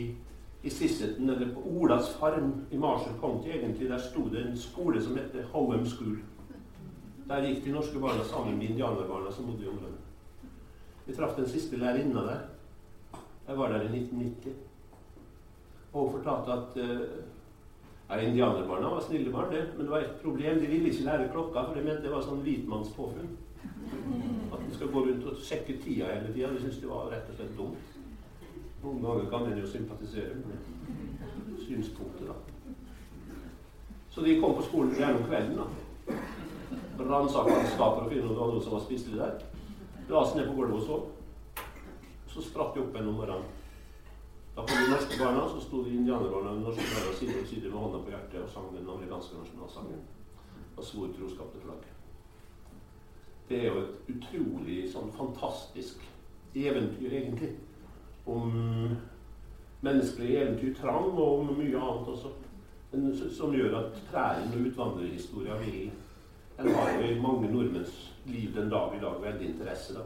i 0.65 0.69
Sisseton, 0.69 1.29
eller 1.29 1.53
på 1.53 1.61
Olas 1.61 2.09
farm 2.17 2.53
i 2.71 2.77
Marshall 2.77 3.19
County, 3.21 3.49
egentlig, 3.49 3.89
der 3.89 3.97
sto 4.01 4.23
det 4.33 4.47
en 4.47 4.57
skole 4.57 5.01
som 5.01 5.17
heter 5.17 5.43
Howem 5.53 5.85
School. 5.85 6.17
Der 7.29 7.45
gikk 7.45 7.63
de 7.65 7.73
norske 7.73 7.99
barna 8.01 8.23
sammen 8.25 8.57
med 8.57 8.69
indianerbarna 8.69 9.31
som 9.31 9.45
bodde 9.45 9.65
i 9.65 9.69
området. 9.69 10.01
Vi 11.05 11.13
traff 11.13 11.35
den 11.37 11.49
siste 11.49 11.77
lærerinna 11.77 12.23
der. 12.25 12.39
Jeg 13.47 13.57
var 13.57 13.69
der 13.69 13.81
i 13.81 13.99
1990. 13.99 14.53
Og 15.93 16.01
hun 16.01 16.11
fortalte 16.17 16.51
at 16.51 16.77
uh, 16.81 17.05
ja, 18.09 18.19
Indianerbarna 18.19 18.89
var 18.89 19.01
snille 19.05 19.31
barn, 19.31 19.53
det, 19.53 19.67
men 19.77 19.85
det 19.85 19.91
var 19.91 19.99
et 19.99 20.21
problem. 20.23 20.59
De 20.59 20.67
ville 20.67 20.89
ikke 20.89 21.03
lære 21.03 21.29
klokka, 21.31 21.67
for 21.67 21.73
de 21.77 21.85
mente 21.85 22.07
det 22.07 22.13
var 22.13 22.25
sånn 22.25 22.41
hvitmannspåfunn. 22.41 23.37
At 24.53 24.65
de 24.65 24.73
skal 24.73 24.89
gå 24.93 25.05
rundt 25.05 25.29
og 25.29 25.45
sjekke 25.45 25.77
tida 25.83 26.09
hele 26.09 26.33
tida. 26.33 26.49
De 26.53 26.61
syntes 26.63 26.81
det 26.81 26.89
var 26.89 27.13
rett 27.13 27.29
og 27.29 27.37
slett 27.37 27.57
dumt. 27.57 27.94
Noen 28.85 29.01
ganger 29.01 29.29
kan 29.29 29.47
en 29.49 29.57
jo 29.57 29.67
sympatisere 29.67 30.35
med 30.45 30.57
synspunktet, 31.65 32.27
da. 32.27 32.35
Så 34.13 34.21
de 34.21 34.35
kom 34.41 34.53
på 34.55 34.65
skolen 34.67 34.93
gjennom 34.93 35.23
om 35.23 35.27
kvelden. 35.27 35.57
da. 35.57 35.65
Ransaka 36.99 37.55
skapet 37.71 38.05
å 38.05 38.11
finne 38.11 38.35
noe 38.37 38.61
som 38.61 38.77
var 38.77 38.85
spiselig 38.85 39.17
der. 39.17 39.41
La 40.09 40.21
oss 40.21 40.35
ned 40.37 40.45
på 40.51 40.53
gulvet 40.59 40.77
og 40.77 40.85
sov. 40.85 41.09
Så 42.29 42.45
spratt 42.45 42.75
de 42.75 42.83
opp 42.83 42.95
en 42.95 43.09
om 43.09 43.17
morgenen. 43.17 43.49
Da 44.55 44.61
kom 44.61 44.77
de 44.77 44.93
norske 44.93 45.17
barna, 45.19 45.49
så 45.49 45.59
sto 45.65 45.81
de 45.83 45.97
indianerbarna 45.97 46.53
og 46.53 46.63
norske 46.69 46.85
barna 46.93 47.17
side 47.17 47.41
om 47.41 47.49
side 47.49 47.71
med 47.71 47.79
hånda 47.81 48.05
på 48.05 48.13
hjertet 48.13 48.43
og 48.45 48.53
sang 48.53 48.71
den 48.77 48.89
amerikanske 48.93 49.41
nasjonalsangen 49.41 50.05
og 50.77 50.83
svor 50.83 51.09
troskap 51.17 51.51
til 51.51 51.65
flagget. 51.65 51.91
Det 53.49 53.59
er 53.59 53.65
jo 53.71 53.81
et 53.81 54.13
utrolig 54.13 54.83
sånn 54.93 55.11
fantastisk 55.17 56.05
eventyr, 56.55 57.09
egentlig. 57.11 57.55
Om 58.25 58.51
menneskelig 59.85 60.35
eventyr, 60.41 60.73
trang 60.79 61.11
og 61.13 61.39
om 61.39 61.53
mye 61.57 61.77
annet 61.77 62.09
også. 62.15 62.33
Men, 62.91 63.11
som 63.37 63.53
gjør 63.53 63.77
at 63.79 64.01
prærien 64.11 64.53
og 64.55 64.67
utvandrerhistoria 64.69 65.57
vil 65.61 65.91
Den 66.57 66.71
har 66.71 66.91
jo 66.93 66.99
i 67.03 67.19
mange 67.19 67.51
nordmenns 67.51 67.95
liv 68.25 68.53
den 68.55 68.69
dag 68.69 68.93
i 68.95 68.99
dag 69.01 69.21
veldig 69.21 69.49
interesse. 69.49 69.93
da. 69.93 70.05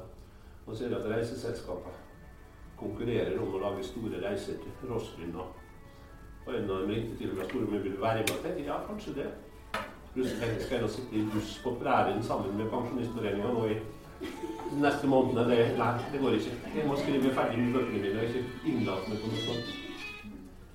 Og 0.65 0.75
så 0.75 0.85
er 0.85 0.89
det 0.89 0.97
at 0.97 1.11
reiseselskapene 1.11 1.93
konkurrerer 2.79 3.37
om 3.41 3.53
å 3.53 3.61
lage 3.61 3.83
store 3.85 4.21
reiser 4.23 4.57
til 4.63 4.89
Roslyn. 4.89 5.35
Og 5.35 6.55
en 6.55 6.69
av 6.69 6.81
dem 6.81 6.89
ringte 6.89 7.17
til 7.19 7.31
og 7.31 7.37
med 7.37 7.49
store 7.49 7.67
om 7.67 7.73
jeg 7.73 7.83
ville 7.83 8.01
være 8.01 8.23
med. 8.23 8.33
Tenkte 8.43 8.65
ja, 8.65 8.79
kanskje 8.87 9.13
det. 9.19 9.29
Plutselig 10.13 10.61
skal 10.65 10.81
jeg 10.81 10.89
sitte 10.89 11.15
i 11.15 11.25
buss 11.33 11.59
på 11.63 11.75
prærien 11.83 12.23
sammen 12.23 12.57
med 12.57 12.71
Pensjonistforeninga 12.73 13.53
nå 13.53 13.67
i 13.69 13.77
de 14.69 14.81
neste 14.81 15.07
månedene. 15.07 15.45
Det, 15.49 15.77
nei, 15.77 15.91
det 16.13 16.21
går 16.21 16.37
ikke. 16.37 16.55
Jeg 16.75 16.87
må 16.87 16.97
skrive 16.99 17.33
ferdig 17.37 17.59
med 17.63 17.73
bøkene 17.77 18.01
mine. 18.01 18.15
Jeg 18.15 18.17
er 18.17 18.29
ikke 18.29 18.71
innlate 18.71 19.11
meg 19.11 19.21
på 19.23 19.31
noe 19.31 19.43
sånt. 19.45 19.75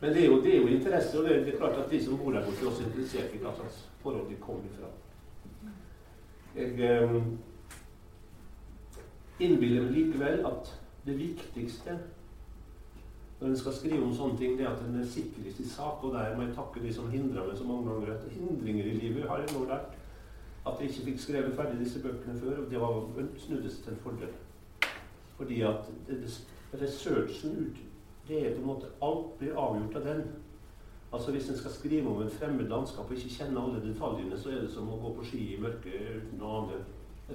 Men 0.00 0.12
det 0.12 0.22
er, 0.22 0.26
jo, 0.26 0.40
det 0.44 0.52
er 0.52 0.60
jo 0.60 0.66
interesse, 0.68 1.18
og 1.18 1.24
det 1.24 1.36
er, 1.38 1.58
klart 1.58 1.78
at 1.80 1.90
de 1.90 2.00
som 2.04 2.18
bor 2.18 2.32
der 2.32 2.44
borte, 2.44 2.60
er 2.60 2.70
også 2.70 2.84
interessert 2.84 3.34
i 3.34 3.40
hva 3.40 3.54
slags 3.56 3.78
forhold 4.02 4.26
de 4.28 4.40
kommer 4.40 4.74
fra. 4.76 4.90
Jeg 6.54 6.90
um, 7.04 7.38
innbiller 9.40 9.86
meg 9.86 9.96
likevel 9.96 10.44
at 10.46 10.74
det 11.06 11.16
viktigste 11.18 11.96
når 13.40 13.48
en 13.48 13.58
skal 13.58 13.74
skrive 13.76 14.04
om 14.04 14.12
sånne 14.14 14.38
ting, 14.38 14.54
det 14.58 14.64
er 14.64 14.70
at 14.70 14.84
en 14.86 15.00
er 15.00 15.08
sikrest 15.10 15.58
i 15.60 15.66
sak. 15.68 16.04
Og 16.04 16.14
der 16.14 16.36
må 16.36 16.46
jeg 16.46 16.54
takke 16.56 16.80
de 16.80 16.92
som 16.94 17.10
hindrer 17.12 17.44
meg 17.44 17.58
så 17.58 17.66
mange 17.68 17.90
ganger. 17.90 18.22
Hindringer 18.30 18.86
i 18.88 18.94
livet 19.02 19.26
har 19.28 19.42
jeg 19.42 19.56
nå 19.56 19.64
lært. 19.68 19.96
At 20.66 20.80
jeg 20.80 20.90
ikke 20.90 21.06
fikk 21.10 21.20
skrevet 21.20 21.56
ferdig 21.56 21.80
disse 21.80 22.02
bøkene 22.02 22.40
før. 22.40 22.62
Og 22.64 22.70
det 22.70 22.80
var 22.80 23.02
snudde 23.38 23.68
til 23.68 23.92
en 23.92 24.02
fordel. 24.02 24.32
Fordi 25.36 25.60
at 25.60 25.90
det, 26.08 26.20
det, 26.22 26.32
researchen 26.80 27.58
ut 27.66 27.82
det 28.28 28.46
er 28.46 28.54
på 28.54 28.60
en 28.62 28.66
måte 28.66 28.86
Alt 29.02 29.38
blir 29.38 29.58
avgjort 29.58 29.96
av 29.96 30.06
den. 30.06 30.22
Altså 31.12 31.30
Hvis 31.30 31.48
en 31.50 31.58
skal 31.58 31.70
skrive 31.70 32.10
om 32.10 32.22
en 32.22 32.30
fremmed 32.30 32.68
landskap 32.68 33.10
og 33.10 33.16
ikke 33.16 33.34
kjenne 33.34 33.60
alle 33.60 33.82
detaljene, 33.84 34.38
så 34.38 34.50
er 34.50 34.64
det 34.64 34.70
som 34.72 34.88
å 34.90 34.98
gå 35.02 35.12
på 35.18 35.26
ski 35.28 35.42
i 35.54 35.60
mørket 35.60 36.16
uten 36.16 36.42
å 36.42 36.54
ane 36.62 36.80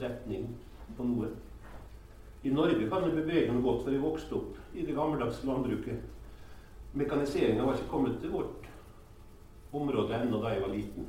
retning 0.02 0.50
på 0.98 1.06
noe. 1.06 1.30
I 2.44 2.52
Norge 2.56 2.90
kan 2.90 3.06
det 3.06 3.14
bevege 3.16 3.54
noe 3.54 3.64
godt, 3.64 3.84
for 3.84 3.94
vi 3.94 4.02
vokste 4.02 4.36
opp 4.36 4.58
i 4.74 4.84
det 4.88 4.96
gammeldagse 4.96 5.48
landbruket. 5.48 6.02
Mekaniseringa 7.00 7.66
var 7.66 7.78
ikke 7.78 7.92
kommet 7.92 8.20
til 8.22 8.34
vårt 8.34 8.68
område 9.76 10.18
ennå 10.18 10.42
da 10.42 10.54
jeg 10.56 10.64
var 10.66 10.74
liten. 10.74 11.08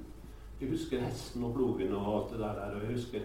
Jeg 0.60 0.70
husker 0.70 1.00
hesten 1.00 1.44
og 1.44 1.54
plogen 1.56 1.94
og 1.96 2.08
alt 2.14 2.32
det 2.32 2.40
der. 2.42 2.74
Og 2.74 2.82
jeg 2.84 2.96
husker 2.96 3.20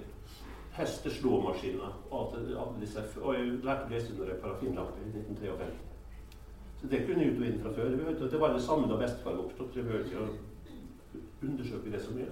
hesteslåmaskiner 0.75 1.91
og 2.11 2.15
alt 2.19 2.47
det, 2.47 2.55
alle 2.59 2.79
disse, 2.81 3.03
og 3.21 3.35
jeg 3.35 3.59
lærte 3.63 3.87
å 3.87 3.91
lese 3.93 4.13
under 4.13 4.31
ei 4.31 4.39
parafinlampe 4.43 5.03
i 5.03 5.11
1953. 5.11 5.67
Så 6.81 6.89
det 6.91 7.03
kunne 7.05 7.23
jeg 7.23 7.33
ut 7.33 7.41
og 7.41 7.47
inn 7.47 7.61
fra 7.63 7.73
før. 7.75 7.95
Vet 8.07 8.31
Det 8.31 8.39
var 8.39 8.53
det 8.53 8.63
samme 8.63 8.87
da 8.91 8.99
bestefar 8.99 9.37
vokste 9.39 9.63
opp, 9.63 9.71
så 9.73 9.79
jeg 9.79 9.87
behøver 9.87 10.05
ikke 10.05 10.23
å 10.23 11.49
undersøke 11.49 11.91
det 11.91 12.01
så 12.03 12.15
mye. 12.15 12.31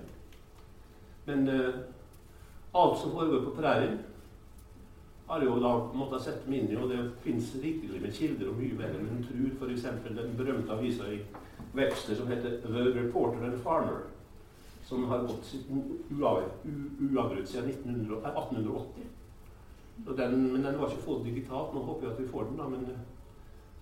Men 1.26 1.48
eh, 1.48 1.78
alt 2.76 2.98
som 3.00 3.16
foregår 3.16 3.46
på 3.46 3.56
prærien 3.62 4.02
har 5.28 5.44
jo 5.44 5.60
da 5.64 5.72
måttet 5.96 6.26
sette 6.26 6.50
meg 6.50 6.64
inn 6.64 6.74
i, 6.74 6.80
og 6.80 6.92
det 6.92 7.00
fins 7.24 7.54
rikelig 7.64 8.02
med 8.04 8.16
kilder 8.16 8.52
og 8.52 8.60
mye 8.60 8.80
mer 8.80 8.92
enn 8.92 9.08
hun 9.08 9.24
tror. 9.24 9.70
F.eks. 9.70 9.88
den 10.10 10.36
berømte 10.38 10.76
avisa 10.76 11.08
i 11.08 11.22
Webster 11.74 12.20
som 12.20 12.28
heter 12.28 12.60
The 12.66 12.90
Reporter 13.00 13.48
and 13.48 13.62
Farmer, 13.64 14.04
som 14.86 15.06
har 15.10 15.26
gått 15.28 15.56
uavbrutt 16.12 17.50
siden 17.50 17.70
1880. 17.70 19.10
Den, 20.18 20.54
men 20.54 20.64
den 20.64 20.80
var 20.80 20.92
ikke 20.92 21.06
fått 21.06 21.26
digitalt. 21.26 21.74
Nå 21.74 21.84
håper 21.88 22.08
jeg 22.08 22.14
at 22.14 22.22
vi 22.22 22.32
får 22.32 22.50
den. 22.50 22.58
da, 22.60 22.70
men 22.70 22.88
da 22.90 22.98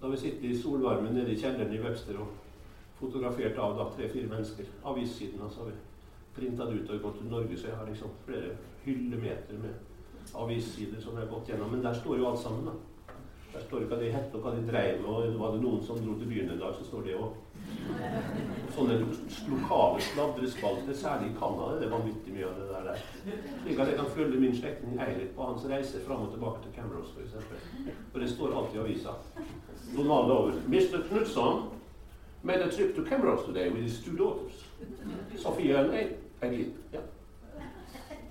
da 0.02 0.08
vi 0.08 0.18
sitter 0.18 0.48
i 0.48 0.58
solvarmen 0.58 1.14
nede 1.14 1.32
i 1.32 1.38
kjelleren 1.38 1.74
i 1.74 1.80
Webster 1.82 2.18
og 2.18 2.30
fotografert 2.98 3.58
av 3.62 3.76
da 3.78 3.86
tre-fire 3.94 4.30
mennesker, 4.32 4.66
avissiden, 4.84 5.44
så 5.50 5.62
har 5.62 5.68
vi 5.70 5.76
printa 6.36 6.66
ut 6.66 6.90
og 6.90 7.04
gått 7.04 7.20
til 7.20 7.30
Norge, 7.30 7.58
så 7.58 7.68
jeg 7.70 7.78
har 7.78 7.90
liksom 7.90 8.16
flere 8.26 8.56
hyllemeter 8.86 9.60
med 9.62 10.34
avissider 10.34 11.02
som 11.02 11.18
jeg 11.18 11.28
har 11.28 11.30
gått 11.36 11.52
gjennom. 11.52 11.70
Men 11.70 11.86
der 11.86 11.94
står 11.94 12.18
jo 12.18 12.28
alt 12.30 12.42
sammen. 12.42 12.66
da. 12.66 13.14
Der 13.54 13.66
står 13.68 13.80
det 13.80 13.90
hva 13.92 14.00
de 14.00 14.10
het 14.16 14.36
og 14.36 14.42
hva 14.42 14.56
de 14.56 14.66
dreiv 14.66 15.02
med. 15.02 15.10
Og 15.10 15.40
var 15.40 15.54
det 15.54 15.62
noen 15.62 15.84
som 15.86 16.02
dro 16.02 16.18
til 16.18 16.30
byen 16.34 16.50
en 16.50 16.62
dag, 16.62 16.74
så 16.76 16.88
står 16.88 17.06
det 17.06 17.18
òg. 17.20 17.38
Sånne 18.72 18.96
lokale 19.52 20.02
sladrespalter, 20.02 20.96
særlig 20.96 21.32
i 21.32 21.36
Canada, 21.40 21.76
det 21.80 21.88
er 21.88 21.92
vanvittig 21.92 22.34
mye 22.34 22.48
av 22.48 22.60
det 22.60 22.68
der. 22.72 23.02
Slik 23.64 23.80
at 23.84 23.92
jeg 23.92 23.98
kan 24.00 24.12
følge 24.16 24.40
min 24.40 24.56
slektning 24.56 25.02
Eirik 25.04 25.34
på 25.36 25.50
hans 25.50 25.66
reise 25.70 26.00
fram 26.06 26.24
og 26.26 26.32
tilbake 26.32 26.64
til 26.64 26.76
Camrose 26.78 27.12
f.eks. 27.18 27.36
For 28.14 28.24
det 28.24 28.30
står 28.32 28.56
alltid 28.58 28.80
i 28.80 28.84
avisa. 28.86 29.16
Donald 29.98 30.32
over. 30.32 30.62
Mr. 30.72 31.04
Knutson 31.10 31.64
made 32.44 32.62
a 32.62 32.72
trip 32.72 32.96
to 32.96 33.04
Camrose 33.04 33.46
today 33.46 33.70
with 33.70 33.84
his 33.84 34.00
two 34.00 34.16
daughters. 34.18 34.66
Sophia 35.38 35.84
and 35.84 36.16
Eileen. 36.44 36.74
Ja. 36.94 37.00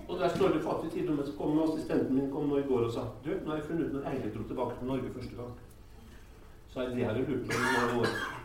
Og 0.07 0.19
der 0.19 0.29
står 0.35 0.47
det 0.47 0.63
fattig 0.63 0.91
til 0.91 1.19
og 1.19 1.25
så 1.25 1.33
kom 1.37 1.59
assistenten 1.63 2.15
min 2.15 2.31
kom 2.31 2.49
nå 2.49 2.57
i 2.57 2.67
går 2.67 2.89
og 2.89 2.91
sa 2.91 3.05
du, 3.25 3.29
nå 3.31 3.49
har 3.49 3.61
jeg 3.61 3.65
funnet 3.65 3.87
ut 3.87 3.93
når 3.93 4.09
Eirik 4.11 4.33
dro 4.33 4.43
tilbake 4.43 4.79
til 4.79 4.87
Norge 4.87 5.13
første 5.13 5.35
gang. 5.35 5.53
Så 6.67 6.81
er 6.81 6.89
det 6.89 7.05
her 7.05 7.15
jeg 7.15 7.29
lurt 7.29 7.47
på. 7.47 8.40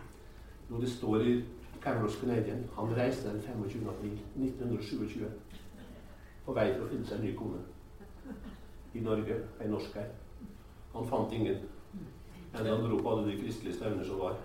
Jo, 0.71 0.81
det 0.81 0.91
står 0.91 1.23
i 1.23 1.45
Carols 1.83 2.17
Canadian. 2.21 2.65
Han 2.75 2.95
reiste 2.97 3.29
den 3.29 3.43
25. 3.43 3.89
april 3.89 4.19
1927 4.37 5.25
på 6.47 6.55
vei 6.55 6.69
til 6.73 6.83
å 6.83 6.91
finne 6.91 7.07
seg 7.07 7.19
en 7.19 7.27
ny 7.27 7.33
kone 7.39 7.63
i 8.95 9.03
Norge. 9.05 9.39
Ei 9.61 9.71
norsk 9.71 9.97
ei. 10.03 10.07
Han 10.95 11.09
fant 11.11 11.33
ingen. 11.33 11.65
Men 12.53 12.67
han 12.73 12.85
dro 12.87 12.99
på 13.03 13.13
alle 13.13 13.31
de 13.31 13.39
kristelige 13.41 13.77
stevner 13.77 14.05
som 14.05 14.19
var. 14.19 14.39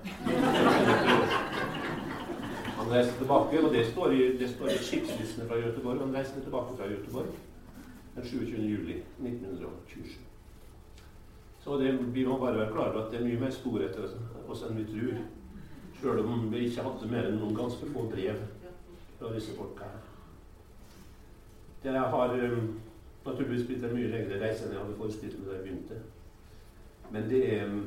Han 2.78 2.92
reiste 2.92 3.18
tilbake, 3.18 3.62
og 3.62 3.74
det 3.74 3.86
står 3.92 4.14
i, 4.14 4.24
det 4.38 4.50
står 4.50 4.74
i 4.74 4.78
skipslistene 4.82 5.48
fra 5.48 5.60
Göteborg. 5.62 6.00
Han 6.02 6.16
reiste 6.16 6.42
tilbake 6.42 6.78
fra 6.78 6.90
Göteborg 6.90 7.30
den 8.16 8.26
27. 8.26 8.58
juli 8.58 8.98
1927. 9.22 10.18
Så 11.64 11.78
det, 11.78 12.00
vi 12.14 12.26
må 12.26 12.38
bare 12.38 12.58
være 12.58 12.72
klar 12.72 12.90
over 12.90 13.06
at 13.06 13.12
det 13.12 13.20
er 13.20 13.28
mye 13.28 13.40
mer 13.40 13.54
spor 13.54 13.84
etter 13.86 14.10
oss 14.50 14.64
enn 14.66 14.80
vi 14.82 14.88
tror. 14.90 15.22
Sjøl 16.02 16.24
om 16.26 16.48
vi 16.50 16.66
ikke 16.66 16.82
hadde 16.82 17.10
mer 17.12 17.28
enn 17.30 17.36
noen 17.38 17.54
ganske 17.54 17.88
få 17.94 18.08
brev 18.10 18.40
fra 19.20 19.34
disse 19.36 19.54
folka. 19.54 19.90
Det 21.84 21.94
har 21.94 22.34
um, 22.34 22.72
naturligvis 23.26 23.68
blitt 23.68 23.84
en 23.86 23.94
mye 23.94 24.10
lengre 24.10 24.40
reise 24.42 24.66
enn 24.66 24.74
jeg 24.74 24.82
hadde 24.82 24.98
forestilt 24.98 25.38
meg 25.38 25.50
da 25.50 25.58
jeg 25.60 25.66
begynte. 25.68 26.00
Men 27.12 27.28
det 27.30 27.42
er 27.54 27.68
um, 27.70 27.84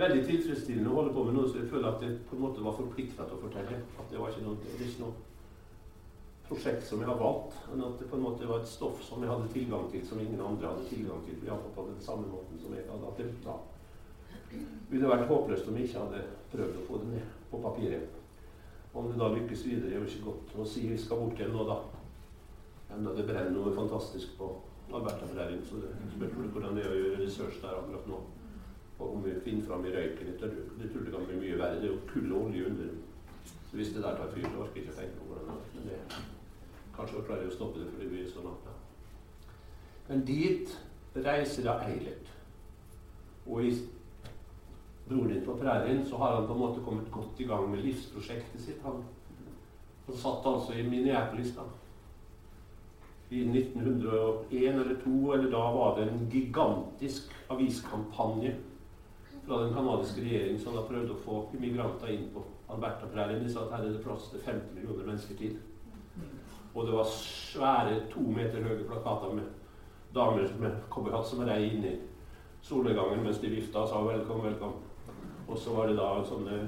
veldig 0.00 0.22
tilfredsstillende 0.30 0.92
å 0.92 0.96
holde 1.00 1.12
på 1.16 1.24
med 1.26 1.36
noe 1.36 1.50
som 1.50 1.60
jeg 1.60 1.72
føler 1.72 1.90
at 1.90 2.06
jeg 2.06 2.20
på 2.30 2.38
en 2.38 2.44
måte 2.46 2.64
var 2.64 2.78
forplikta 2.78 3.26
til 3.26 3.36
å 3.36 3.42
fortelle. 3.42 3.82
At 4.00 4.08
det 4.12 4.22
var 4.22 4.32
ikke 4.32 4.46
noe, 4.46 4.60
det 4.64 4.88
ikke 4.88 5.04
noe 5.04 5.26
prosjekt 6.50 6.88
som 6.88 7.02
jeg 7.02 7.10
har 7.10 7.18
valgt, 7.20 7.58
men 7.70 7.84
at 7.86 8.00
det 8.00 8.08
på 8.10 8.16
en 8.16 8.24
måte 8.24 8.48
var 8.48 8.62
et 8.62 8.70
stoff 8.70 9.04
som 9.06 9.22
jeg 9.22 9.30
hadde 9.30 9.52
tilgang 9.52 9.84
til, 9.92 10.06
som 10.06 10.22
ingen 10.22 10.40
andre 10.40 10.72
hadde 10.72 10.88
tilgang 10.88 11.20
til. 11.26 11.36
Iallfall 11.44 11.76
på 11.76 11.86
den 11.90 12.00
samme 12.02 12.32
måten 12.32 12.64
som 12.64 12.74
jeg 12.74 12.88
hadde. 12.88 13.12
At 13.12 13.20
det 13.20 13.28
da, 13.44 13.58
ville 14.90 15.10
vært 15.10 15.28
håpløst 15.30 15.68
om 15.68 15.76
jeg 15.78 15.88
ikke 15.88 16.02
hadde 16.04 16.24
prøvd 16.50 16.80
å 16.80 16.86
få 16.88 17.02
det 17.02 17.12
ned 17.12 17.36
på 17.50 17.60
papiret. 17.62 18.16
Om 18.94 19.06
det 19.10 19.20
da 19.20 19.28
lykkes 19.30 19.62
videre, 19.66 19.92
er 19.92 20.00
jo 20.00 20.08
ikke 20.08 20.26
godt 20.26 20.56
å 20.58 20.66
si 20.66 20.88
vi 20.90 20.98
skal 20.98 21.20
bort 21.22 21.38
igjen 21.38 21.54
nå, 21.54 21.66
da. 21.68 21.78
Enda 22.96 23.14
det 23.14 23.26
brenner 23.28 23.54
noe 23.54 23.74
fantastisk 23.76 24.34
på 24.38 24.48
Alberta-prærien, 24.90 25.62
så 25.62 25.78
det 25.84 25.92
spørs 26.16 26.34
hvordan 26.50 26.74
det 26.74 26.84
er 26.84 26.90
å 26.90 26.98
gjøre 26.98 27.20
research 27.22 27.60
der 27.62 27.78
akkurat 27.78 28.08
nå. 28.10 28.18
Og 29.00 29.14
om 29.14 29.22
vi 29.24 29.36
finner 29.44 29.68
fram 29.68 29.86
i 29.86 29.92
røyken 29.94 30.34
det, 30.40 30.50
det 30.80 30.90
tror 30.90 31.06
det 31.06 31.14
kan 31.14 31.28
bli 31.28 31.38
mye 31.38 31.60
verre. 31.60 31.78
Det 31.80 31.88
er 31.88 31.94
jo 31.94 32.02
kull 32.10 32.34
og 32.34 32.48
olje 32.48 32.66
under. 32.68 32.90
Så 33.70 33.78
hvis 33.78 33.94
det 33.94 34.02
der 34.02 34.18
tar 34.18 34.34
fyr, 34.34 34.44
så 34.44 34.64
orker 34.64 34.80
jeg 34.80 34.88
ikke 34.88 34.98
tenke 34.98 35.20
på 35.20 35.28
hvordan 35.30 35.46
det 35.46 35.54
er. 35.54 35.70
Men 35.76 35.86
det, 35.88 36.26
kanskje 36.96 37.22
klarer 37.28 37.48
å 37.48 37.54
stoppe 37.54 37.80
det 37.80 37.94
fordi 37.94 38.10
vi 38.10 38.24
er 38.24 38.28
så 38.34 38.44
langt. 38.44 38.66
da. 38.66 38.74
Men 40.10 40.26
dit 40.26 40.74
reiser 41.14 41.64
da 41.64 41.78
Eilert. 41.86 42.34
Og 43.46 43.64
i 43.64 43.72
broren 45.10 45.34
din 45.34 45.44
på 45.44 45.56
prærien 45.58 46.04
så 46.06 46.16
har 46.16 46.36
han 46.36 46.46
på 46.46 46.54
en 46.54 46.62
måte 46.64 46.84
kommet 46.86 47.10
godt 47.12 47.40
i 47.42 47.48
gang 47.50 47.70
med 47.70 47.82
livsprosjektet 47.84 48.62
sitt. 48.62 48.82
Han, 48.86 49.02
han 50.06 50.16
satt 50.16 50.46
altså 50.46 50.78
i 50.78 50.86
Minneapolis 50.86 51.54
da 51.56 51.66
i 53.30 53.44
1901 53.46 54.80
eller 54.80 54.96
2, 55.04 55.32
eller 55.32 55.50
da 55.50 55.58
var 55.70 55.98
det 55.98 56.08
en 56.08 56.30
gigantisk 56.30 57.30
aviskampanje 57.48 58.56
fra 59.46 59.60
den 59.62 59.74
canadiske 59.74 60.24
regjering 60.24 60.58
som 60.58 60.74
da 60.74 60.82
prøvde 60.86 61.14
å 61.14 61.22
få 61.24 61.36
immigranter 61.54 62.10
inn 62.10 62.26
på 62.34 62.42
Alberta-prærien. 62.70 63.44
De 63.44 63.52
sa 63.52 63.66
at 63.66 63.76
her 63.76 63.86
er 63.86 63.94
det 63.94 64.02
plass 64.02 64.28
til 64.32 64.42
50 64.46 64.74
millioner 64.74 65.06
mennesker 65.12 65.38
til. 65.38 65.56
Og 66.74 66.86
det 66.86 66.94
var 66.94 67.14
svære 67.14 67.96
to 68.10 68.26
meter 68.34 68.66
høye 68.66 68.86
plakater 68.86 69.34
med 69.38 69.46
damer 70.14 70.50
med 70.58 70.82
cowboyhatt 70.90 71.26
som 71.26 71.46
rei 71.46 71.64
i 71.70 71.96
solnedgangen 72.66 73.22
mens 73.24 73.38
de 73.38 73.50
vifta 73.50 73.78
og 73.78 73.88
sa 73.88 74.02
'velkommen, 74.02 74.52
velkommen'. 74.52 74.89
Og 75.50 75.58
så 75.58 75.74
var 75.74 75.88
det 75.90 75.96
da 75.98 76.08
sånne 76.22 76.58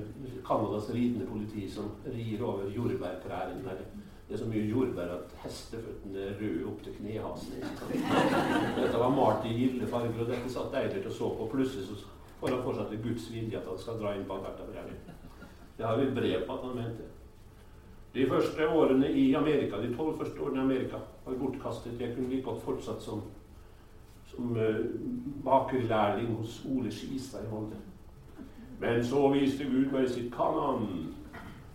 Canadas 0.46 0.88
ridende 0.90 1.28
politi 1.30 1.68
som 1.70 1.92
rir 2.04 2.42
over 2.42 2.70
jordbærprærien. 2.74 3.62
Det 4.28 4.34
er 4.34 4.40
så 4.40 4.48
mye 4.50 4.64
jordbær 4.66 5.12
at 5.18 5.34
hesteføttene 5.42 6.24
er 6.26 6.38
røde 6.40 6.64
opp 6.70 6.82
til 6.82 6.96
knehasene. 6.96 7.70
Dette 8.78 8.98
var 8.98 9.14
malt 9.14 9.46
i 9.46 9.54
gilde 9.54 9.86
farger, 9.86 10.24
og 10.24 10.30
dette 10.32 10.50
satt 10.50 10.74
Eilert 10.80 11.06
og 11.06 11.14
så 11.18 11.28
på. 11.38 11.48
Plutselig 11.52 11.84
så 11.90 11.98
får 12.40 12.56
han 12.56 12.64
fortsatt 12.64 12.90
til 12.90 13.02
Guds 13.04 13.28
vilje 13.32 13.60
at 13.60 13.68
han 13.70 13.78
skal 13.78 14.00
dra 14.00 14.14
inn 14.16 14.24
på 14.26 14.38
Alberta-prærien. 14.38 15.20
Det 15.78 15.86
har 15.86 16.00
vi 16.00 16.10
brev 16.16 16.46
på 16.46 16.56
at 16.56 16.66
han 16.66 16.80
mente. 16.80 17.10
De 18.14 18.26
første 18.28 18.68
årene 18.68 19.12
i 19.12 19.28
Amerika, 19.34 19.78
de 19.80 19.94
tolv 19.96 20.18
første 20.18 20.40
årene 20.42 20.60
i 20.60 20.64
Amerika 20.64 21.04
var 21.26 21.38
bortkastet. 21.38 22.00
Jeg 22.00 22.16
kunne 22.16 22.28
like 22.28 22.44
godt 22.48 22.62
fortsatt 22.62 23.02
som, 23.02 23.22
som 24.26 24.56
uh, 24.56 24.82
bakerlærling 25.44 26.34
hos 26.34 26.60
Ole 26.68 26.92
Skistad 26.92 27.46
i 27.46 27.50
Molde. 27.52 27.78
Men 28.82 29.04
så 29.04 29.28
viste 29.30 29.64
Gud 29.70 29.92
meg 29.94 30.08
sitt 30.10 30.32
Kanan, 30.34 30.88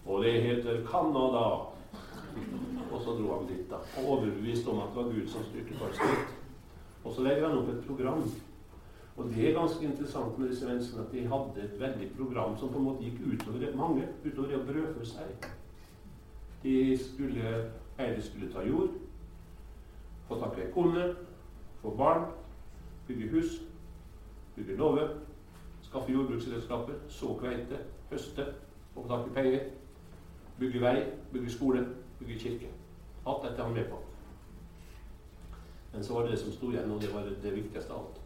og 0.04 0.24
det 0.26 0.41
heter 0.43 0.82
Canada. 0.89 1.43
Og 2.91 3.00
så 3.00 3.13
dro 3.15 3.38
han 3.38 3.46
dit, 3.48 3.63
da. 3.70 3.80
Overbevist 4.04 4.67
om 4.67 4.82
at 4.84 4.91
det 4.91 5.00
var 5.00 5.13
Gud 5.13 5.30
som 5.32 5.46
styrte 5.48 5.78
folket. 5.80 6.34
Og 7.06 7.13
så 7.15 7.24
legger 7.24 7.48
han 7.48 7.62
opp 7.62 7.70
et 7.72 7.86
program. 7.88 8.26
Og 9.15 9.30
det 9.30 9.46
er 9.48 9.56
ganske 9.56 9.86
interessant 9.86 10.36
med 10.39 10.52
disse 10.52 10.67
menneskene 10.67 11.06
at 11.06 11.13
de 11.13 11.24
hadde 11.32 11.63
et 11.63 11.80
veldig 11.80 12.10
program 12.17 12.58
som 12.60 12.74
på 12.74 12.82
en 12.82 12.89
måte 12.89 13.08
gikk 13.08 13.24
utover 13.24 13.80
mange, 13.80 14.10
utover 14.26 14.52
det 14.52 14.60
å 14.60 14.65
brødfø 14.67 15.08
seg. 15.08 15.48
De 16.63 16.76
skulle 17.00 17.54
Eiere 17.98 18.22
skulle 18.22 18.52
ta 18.52 18.62
jord, 18.67 18.91
få 20.28 20.41
tak 20.43 20.60
i 20.60 20.67
ei 20.67 20.74
kone, 20.76 21.08
få 21.82 21.96
barn, 21.98 22.28
bygge 23.08 23.32
hus, 23.32 23.56
bygge 24.60 24.76
låve, 24.78 25.08
skaffe 25.88 26.12
jordbruksredskaper, 26.12 26.93
så 27.10 27.34
kveite, 27.39 27.80
høste, 28.10 28.45
få 28.93 29.06
tak 29.08 29.28
i 29.28 29.34
penger, 29.34 29.69
bygge 30.60 30.82
vei, 30.82 30.97
bygge 31.34 31.52
skole, 31.52 31.86
bygge 32.19 32.39
kirke. 32.39 32.71
Alt 33.28 33.43
dette 33.43 33.62
er 33.62 33.65
han 33.65 33.73
med 33.76 33.89
på. 33.89 34.02
Men 35.93 36.04
så 36.04 36.13
var 36.13 36.21
det 36.21 36.32
det 36.32 36.39
som 36.39 36.52
sto 36.52 36.71
igjen, 36.71 36.91
og 36.91 37.02
det 37.02 37.13
var 37.13 37.30
det 37.43 37.56
viktigste 37.56 37.93
av 37.93 38.06
alt. 38.06 38.21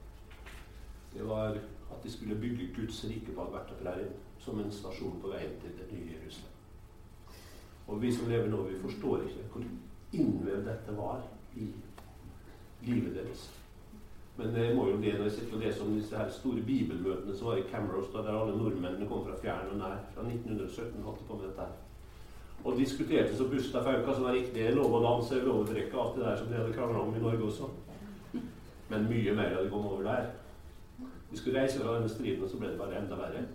Det 1.14 1.28
var 1.28 1.60
at 1.92 2.04
de 2.04 2.12
skulle 2.12 2.40
bygge 2.40 2.74
Guds 2.76 3.06
rike 3.06 3.36
på 3.36 3.42
Alberta-prærien 3.42 4.14
som 4.40 4.60
en 4.60 4.72
stasjon 4.72 5.22
på 5.22 5.28
veien 5.28 5.54
til 5.62 5.78
det 5.78 5.88
nye 5.92 6.14
Jerusalem. 6.16 6.52
Og 7.88 8.02
vi 8.02 8.12
som 8.16 8.30
lever 8.30 8.48
nå, 8.50 8.64
vi 8.64 8.80
forstår 8.82 9.26
ikke 9.28 9.48
hvor 9.52 9.66
innvevd 10.14 10.66
dette 10.66 10.98
var 10.98 11.24
i 11.56 11.68
livet 12.82 13.16
deres. 13.16 13.61
Men 14.38 14.56
det 14.56 14.72
må 14.76 14.88
jo 14.88 14.98
bli 14.98 15.12
når 15.14 15.28
jeg 15.28 15.38
sitter 15.38 15.58
og 15.58 15.64
leser 15.66 15.86
om 15.86 15.94
disse 15.98 16.18
her 16.18 16.30
store 16.34 16.64
bibelmøtene 16.66 17.36
som 17.36 17.52
var 17.52 17.60
i 17.60 17.68
Camrose, 17.72 18.14
der 18.16 18.34
alle 18.34 18.58
nordmennene 18.58 19.08
kom 19.10 19.26
fra 19.28 19.38
fjern 19.44 19.74
og 19.74 19.80
nær. 19.84 20.04
Fra 20.16 20.26
1917 20.28 21.04
holdt 21.04 21.26
på 21.28 21.40
med 21.40 21.50
dette 21.50 21.68
her 21.68 21.80
og 22.64 22.78
diskuterte 22.78 23.38
så 23.38 23.48
busta 23.50 23.82
fauka 23.84 24.14
som 24.14 24.24
var 24.24 24.36
riktig. 24.38 24.68
Lov 24.76 24.94
å 24.94 25.02
danse, 25.04 25.40
lov 25.46 25.64
å 25.64 25.70
drikke, 25.70 25.98
alt 25.98 26.18
det 26.18 26.26
der 26.26 26.38
som 26.38 26.52
de 26.52 26.60
hadde 26.60 26.76
krangla 26.76 27.02
om 27.02 27.16
i 27.16 27.24
Norge 27.24 27.48
også. 27.48 27.70
Men 28.92 29.08
mye 29.10 29.34
mer 29.34 29.56
hadde 29.56 29.72
kommet 29.72 29.96
over 29.96 30.06
der. 30.06 30.30
Vi 31.32 31.40
skulle 31.40 31.62
reise 31.62 31.80
fra 31.80 31.96
denne 31.96 32.12
striden, 32.12 32.44
og 32.44 32.52
så 32.52 32.60
ble 32.60 32.74
det 32.74 32.80
bare 32.80 33.00
enda 33.00 33.18
verre. 33.18 33.46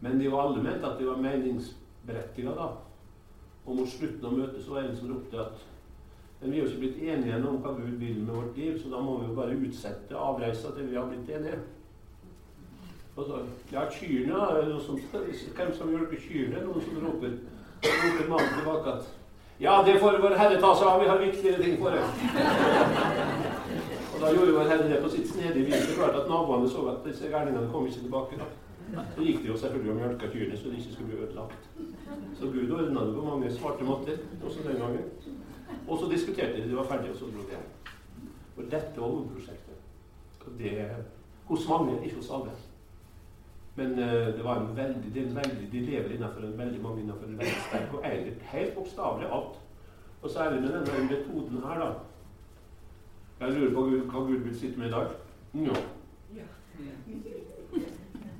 Men 0.00 0.20
de 0.20 0.30
var 0.32 0.46
alle 0.46 0.62
ment 0.62 0.84
at 0.84 0.98
de 0.98 1.08
var 1.08 1.20
meningsberettiga 1.20 2.54
da. 2.56 2.68
Og 3.66 3.80
mot 3.80 3.90
slutten 3.90 4.24
av 4.24 4.36
møtet 4.38 4.62
så 4.62 4.72
var 4.72 4.84
det 4.84 4.92
en 4.92 5.00
som 5.00 5.10
ropte 5.10 5.42
at 5.42 5.64
men 6.40 6.52
vi 6.52 6.58
er 6.58 6.62
jo 6.62 6.68
ikke 6.68 6.82
blitt 6.84 7.02
enige 7.02 7.36
om 7.48 7.56
hva 7.64 7.72
Gud 7.78 7.96
vil 8.00 8.18
med 8.20 8.34
vårt 8.34 8.56
liv, 8.56 8.78
så 8.82 8.90
da 8.92 9.00
må 9.00 9.18
vi 9.20 9.26
jo 9.30 9.36
bare 9.38 9.56
utsette 9.56 10.16
avreisa 10.28 10.72
til 10.76 10.90
vi 10.90 10.96
har 10.96 11.08
blitt 11.08 11.30
enige. 11.38 11.58
Så, 13.16 13.38
ja, 13.72 13.86
kyrne, 13.90 14.40
er 14.52 14.66
noe 14.68 14.82
som, 14.84 14.98
Hvem 15.56 15.70
som 15.78 15.88
hjelper 15.88 16.18
kyrne? 16.20 16.64
Noen 16.66 16.82
som 16.84 16.98
roper 17.06 17.38
roper 17.86 18.28
mannen 18.28 18.58
tilbake 18.58 18.92
at 18.92 19.06
Ja, 19.60 19.82
det 19.86 20.00
får 20.00 20.18
Vår 20.20 20.36
Herre 20.36 20.60
ta 20.60 20.74
seg 20.76 20.90
av, 20.90 21.00
vi 21.00 21.08
har 21.08 21.22
viktigere 21.22 21.62
ting 21.62 21.78
for 21.80 21.96
det. 21.96 22.02
og 24.12 24.20
da 24.20 24.32
gjorde 24.36 24.52
Vår 24.58 24.68
Herre 24.68 24.88
det 24.90 25.00
på 25.02 25.08
sitt 25.14 25.30
snedige 25.32 25.64
vis. 25.64 25.86
Det 25.88 25.96
klarte 25.96 26.12
klart 26.12 26.20
at 26.20 26.28
naboene 26.28 26.68
så 26.68 26.84
at 26.92 27.08
disse 27.08 27.32
gærningene 27.32 27.70
kom 27.72 27.88
ikke 27.88 28.04
tilbake. 28.04 28.36
da. 28.42 29.02
Så 29.16 29.24
gikk 29.24 29.40
det 29.42 29.48
jo 29.48 29.56
selvfølgelig 29.62 29.92
og 29.94 29.98
mjølka 30.02 30.28
kyrne 30.34 30.56
så 30.60 30.68
de 30.68 30.76
ikke 30.76 30.92
skulle 30.92 31.08
bli 31.08 31.22
ødelagt. 31.24 31.62
Så 32.38 32.52
Gud 32.52 32.70
ordna 32.70 33.06
det 33.06 33.14
på 33.16 33.24
mange 33.24 33.52
svarte 33.56 33.84
måter 33.84 34.20
også 34.44 34.68
den 34.68 34.76
gangen. 34.82 35.08
Og 35.88 35.98
så 35.98 36.08
diskuterte 36.10 36.62
de, 36.62 36.68
de 36.68 36.76
var 36.76 36.88
ferdige, 36.90 37.10
og 37.10 37.16
så 37.16 37.24
dro 37.24 37.42
de 37.42 37.54
hjem. 37.54 37.68
Og 38.56 38.64
dette 38.70 39.00
var 39.00 39.06
hovedprosjektet. 39.06 39.74
Det 40.58 40.86
hos 41.44 41.68
mange, 41.68 42.04
ikke 42.04 42.16
hos 42.16 42.30
alle. 42.30 42.50
Men 43.76 43.90
uh, 43.90 44.26
det 44.36 44.44
var 44.44 44.60
en 44.60 44.76
veldig, 44.76 45.14
det 45.14 45.36
veldig, 45.36 45.68
de 45.72 45.80
lever 45.80 46.14
innenfor 46.14 46.40
en 46.40 46.58
veldig 46.58 46.82
mange 46.82 47.02
innenfor 47.02 47.26
en 47.26 47.38
veldig 47.38 47.62
sterk 47.68 47.94
og 47.94 48.04
egentlig 48.04 48.36
helt 48.40 48.74
bokstavelig 48.74 49.26
alt. 49.26 49.58
Og 50.22 50.30
så 50.30 50.38
er 50.38 50.52
det 50.52 50.62
med 50.62 50.68
denne 50.72 51.08
metoden 51.10 51.58
her, 51.66 51.78
da. 51.78 51.90
Jeg 53.40 53.52
lurer 53.52 53.74
på 53.74 53.82
hva 53.82 54.24
Gud 54.26 54.38
vil 54.38 54.58
sitte 54.58 54.78
med 54.78 54.86
i 54.86 54.90
dag. 54.90 55.06
Ja. 55.54 55.76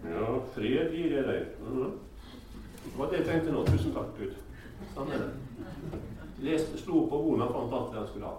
Ja, 0.05 0.39
fred 0.55 0.93
gir 0.93 1.17
jeg 1.17 1.25
deg. 1.25 1.47
Mhm. 1.61 1.93
Det 2.85 2.99
var 2.99 3.11
det 3.11 3.19
jeg 3.19 3.27
tenkte 3.27 3.53
nå. 3.53 3.65
Tusen 3.67 3.93
takk, 3.93 4.19
Gud. 4.19 4.33
Sånn 4.95 5.11
er 5.13 5.25
det. 5.25 5.31
Leste, 6.45 6.77
slo 6.79 7.07
på 7.09 7.23
bordet 7.23 7.47
og 7.47 7.55
fant 7.55 7.75
alt 7.79 7.93
det 7.93 8.01
han 8.03 8.11
skulle 8.11 8.29
ha. 8.29 8.37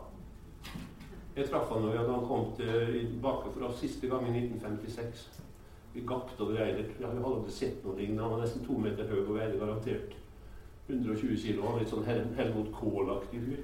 Jeg 1.37 1.49
traff 1.49 1.69
han 1.69 1.85
da 1.85 2.03
han 2.05 2.25
kom 2.25 2.51
tilbake 2.57 3.51
for 3.53 3.67
oss 3.67 3.79
siste 3.81 4.09
gang 4.09 4.25
i 4.25 4.33
1956. 4.33 5.25
Vi 5.93 6.01
gapte 6.05 6.43
over 6.43 6.61
Eilert. 6.61 6.95
Jeg 6.99 7.07
hadde 7.07 7.25
aldri 7.25 7.53
sett 7.53 7.83
noe 7.85 7.97
lignende. 7.97 8.23
Han 8.23 8.33
var 8.35 8.41
nesten 8.43 8.65
to 8.65 8.77
meter 8.81 9.09
høy 9.09 9.19
og 9.23 9.35
veide 9.35 9.59
garantert 9.61 10.15
120 10.87 11.37
kg. 11.37 11.61
Han 11.61 11.73
var 11.73 11.79
litt 11.81 11.93
sånn 11.93 12.09
Helmut 12.37 12.69
Kohl-aktig 12.73 13.41
fyr. 13.45 13.61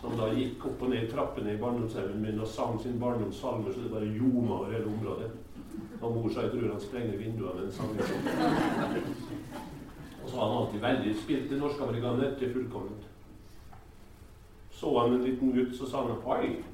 Som 0.00 0.16
da 0.18 0.28
gikk 0.36 0.66
opp 0.68 0.84
og 0.84 0.92
ned 0.92 1.08
trappene 1.12 1.54
i 1.54 1.60
barndomshjemmet 1.60 2.20
min 2.22 2.42
og 2.44 2.48
sang 2.48 2.76
sin 2.80 3.00
barndomssalmer 3.00 3.72
så 3.72 3.84
det 3.84 3.92
bare 3.92 4.08
ljoma 4.08 4.58
over 4.58 4.72
hele 4.72 4.88
området. 4.92 5.30
Og 6.02 6.16
mor 6.16 6.28
sa 6.32 6.44
jeg 6.46 6.52
tror 6.56 6.72
han 6.72 6.84
sprenger 6.84 7.20
vinduene 7.20 7.54
med 7.60 7.64
en 7.68 7.76
sang. 7.76 7.92
Og 10.22 10.28
så 10.28 10.36
har 10.36 10.44
han 10.48 10.58
alltid 10.58 10.84
veldig 10.88 11.16
spilt 11.22 11.48
det 11.50 11.60
norsk-amerikaner 11.60 12.36
til 12.40 12.52
fullkomment. 12.56 13.11
Så 14.82 14.98
han 14.98 15.12
en 15.14 15.24
liten 15.24 15.52
gutt, 15.54 15.76
så 15.78 15.86
sa 15.86 16.02
han 16.02 16.10
'Oi, 16.10 16.64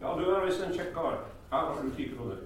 ja, 0.00 0.16
du 0.16 0.24
er 0.24 0.46
visst 0.46 0.62
en 0.64 0.72
kjekk 0.72 0.94
kar. 0.94 1.16
Her 1.50 1.58
har 1.58 1.82
du 1.82 1.90
ti 1.96 2.06
kroner'. 2.08 2.38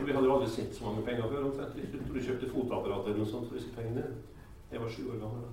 Og 0.00 0.06
vi 0.06 0.12
hadde 0.12 0.26
jo 0.26 0.34
aldri 0.34 0.48
sett 0.50 0.74
så 0.74 0.84
mange 0.84 1.04
penger 1.06 1.28
før. 1.28 1.44
omtrent. 1.44 1.76
Vi 1.76 1.98
tror 1.98 2.14
du 2.14 2.20
kjøpte 2.20 2.50
fotoapparat 2.50 3.06
eller 3.06 3.18
noe 3.18 3.26
sånt 3.26 3.48
for 3.48 3.56
disse 3.56 3.72
pengene. 3.76 4.04
Jeg 4.72 4.80
var 4.80 4.88
sju 4.88 5.08
år 5.08 5.18
gammel 5.20 5.42
da. 5.42 5.48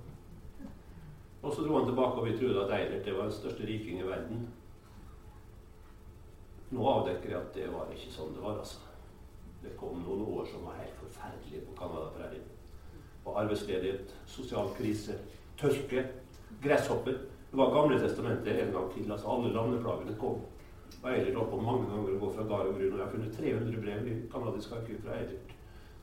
Og 1.43 1.53
så 1.55 1.61
dro 1.61 1.77
han 1.77 1.87
tilbake, 1.87 2.19
og 2.19 2.25
vi 2.25 2.37
trodde 2.37 2.65
at 2.65 2.73
Eilert 2.79 3.05
det 3.05 3.15
var 3.17 3.23
den 3.23 3.31
største 3.31 3.67
riking 3.67 3.99
i 3.99 4.07
verden. 4.07 4.47
Nå 6.71 6.87
avdekker 6.87 7.29
jeg 7.29 7.39
at 7.39 7.55
det 7.55 7.73
var 7.73 7.87
ikke 7.95 8.11
sånn 8.11 8.33
det 8.35 8.43
var, 8.43 8.57
altså. 8.59 8.79
Det 9.63 9.77
kom 9.77 10.03
noen 10.03 10.25
år 10.27 10.45
som 10.51 10.65
var 10.65 10.81
helt 10.81 10.99
forferdelige 10.99 11.65
på 11.65 11.77
Canada-prærien. 11.79 12.47
Arbeidsledighet, 13.25 14.15
sosial 14.25 14.67
krise, 14.77 15.15
tørke, 15.57 16.07
gresshopper. 16.63 17.17
Det 17.53 17.57
var 17.57 17.73
Gamle 17.73 17.99
testamentet 17.99 18.59
en 18.59 18.71
gang 18.73 18.93
til. 18.93 19.11
altså 19.11 19.27
Alle 19.27 19.53
landeplagene 19.53 20.15
kom. 20.19 20.39
Og 21.03 21.09
Eilert 21.11 21.35
holdt 21.35 21.51
på 21.51 21.59
mange 21.61 21.85
ganger 21.89 22.15
å 22.15 22.21
gå 22.23 22.29
fra 22.33 22.45
gard 22.49 22.71
og 22.71 22.79
grunn. 22.79 22.95
Og 22.95 22.97
jeg 22.97 23.05
har 23.05 23.11
funnet 23.11 23.35
300 23.37 23.81
brev 23.83 24.07
i 24.09 24.15
kanadisk 24.31 24.73
arkiv 24.73 25.03
fra 25.03 25.19
Eilert 25.19 25.53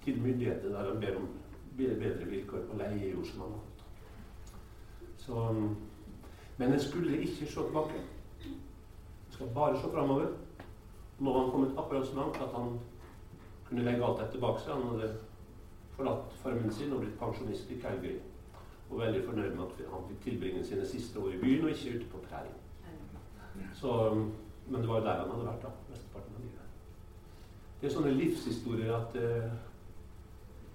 til 0.04 0.20
myndighetene 0.22 0.76
der 0.76 0.92
han 0.92 1.00
ber 1.02 1.18
om 1.18 1.26
bedre 1.80 2.30
vilkår 2.30 2.62
på 2.68 2.78
leiejord 2.78 3.26
som 3.32 3.42
han 3.42 3.56
har. 3.56 3.82
Så, 5.24 5.42
men 6.62 6.72
en 6.72 6.86
skulle 6.86 7.18
ikke 7.18 7.50
se 7.50 7.66
tilbake. 7.66 8.06
En 8.46 9.34
skal 9.34 9.54
bare 9.54 9.82
se 9.82 9.90
framover. 9.90 10.30
Nå 11.18 11.32
har 11.32 11.42
han 11.42 11.50
kommet 11.50 11.78
akkurat 11.78 12.06
så 12.06 12.16
langt 12.16 12.42
at 12.46 12.54
han 12.54 12.76
kunne 13.68 13.90
legge 13.90 14.06
alt 14.06 14.22
dette 14.22 14.46
bak 14.46 14.62
seg. 14.62 14.78
Han 14.78 14.94
hadde 14.94 15.16
forlatt 15.98 16.42
farmen 16.44 16.70
sin 16.78 16.94
og 16.94 17.02
blitt 17.02 17.18
pensjonist 17.18 17.74
i 17.74 17.82
Calgary. 17.82 18.20
Og 18.90 18.98
veldig 18.98 19.24
fornøyd 19.24 19.54
med 19.54 19.64
at 19.64 19.82
han 19.92 20.06
fikk 20.08 20.22
tilbringe 20.24 20.64
sine 20.66 20.86
siste 20.86 21.18
år 21.20 21.36
i 21.36 21.40
byen 21.40 21.64
og 21.64 21.70
ikke 21.70 21.96
ute 21.98 22.08
på 22.10 22.22
prærien. 22.28 22.56
Men 24.70 24.80
det 24.80 24.88
var 24.88 24.98
jo 24.98 25.04
der 25.04 25.20
han 25.20 25.30
hadde 25.30 25.46
vært 25.46 25.62
da, 25.62 25.70
mesteparten 25.90 26.36
av 26.36 26.42
livet. 26.44 26.66
Det 27.80 27.88
er 27.88 27.94
sånne 27.94 28.12
livshistorier 28.14 28.92
at 28.94 29.16
uh, 29.18 29.50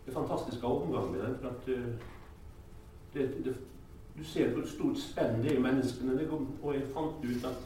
det 0.05 0.11
er 0.11 0.18
fantastisk 0.18 0.63
å 0.63 0.72
ha 0.72 0.82
omgang 0.84 1.11
med 1.13 1.24
den. 1.24 1.38
for 1.41 1.47
at 1.51 1.70
uh, 1.70 2.11
det, 3.13 3.28
det, 3.45 3.55
Du 4.18 4.24
ser 4.24 4.51
hvor 4.55 4.68
stort 4.68 4.99
spenn 4.99 5.41
det 5.43 5.51
er 5.51 5.57
i 5.59 5.63
menneskene. 5.63 6.18
Det, 6.18 6.28
og 6.32 6.70
jeg 6.74 6.88
fant 6.93 7.24
ut 7.24 7.47
at 7.47 7.66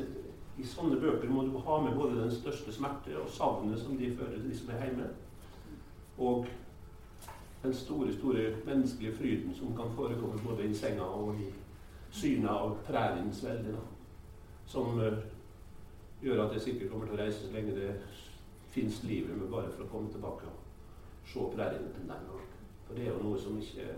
i 0.59 0.65
sånne 0.67 0.97
bøker 0.99 1.29
må 1.29 1.43
du 1.47 1.57
ha 1.65 1.81
med 1.81 1.97
både 1.97 2.19
den 2.19 2.31
største 2.33 2.73
smerte 2.73 3.15
og 3.21 3.29
savnet 3.31 3.79
som 3.79 3.97
de 3.97 4.09
føler, 4.17 4.41
de 4.43 4.57
som 4.57 4.71
er 4.73 4.81
hjemme, 4.83 5.05
og 6.17 6.49
den 7.63 7.73
store, 7.73 8.13
store 8.13 8.45
menneskelige 8.65 9.15
fryden 9.15 9.55
som 9.55 9.75
kan 9.75 9.91
forekomme 9.95 10.39
både 10.45 10.69
i 10.69 10.73
senga 10.73 11.01
og 11.01 11.35
i 11.35 11.49
synet 12.11 12.49
av 12.49 12.77
præriens 12.87 13.43
velde, 13.43 13.75
som 14.65 14.97
uh, 14.97 15.19
gjør 16.21 16.45
at 16.45 16.53
jeg 16.53 16.61
sikkert 16.61 16.91
kommer 16.91 17.09
til 17.09 17.17
å 17.17 17.21
reise 17.23 17.43
så 17.43 17.51
lenge 17.53 17.75
det 17.75 17.91
fins 18.69 19.03
liv 19.03 19.27
i 19.27 19.35
meg, 19.35 19.49
bare 19.51 19.71
for 19.73 19.85
å 19.85 19.91
komme 19.91 20.11
tilbake 20.13 20.49
og 20.49 21.29
se 21.29 21.45
prærien 21.55 21.91
den 21.97 22.09
gang. 22.09 22.47
For 22.87 22.97
det 22.97 23.05
er 23.05 23.13
jo 23.13 23.23
noe 23.27 23.39
som 23.41 23.59
ikke 23.59 23.91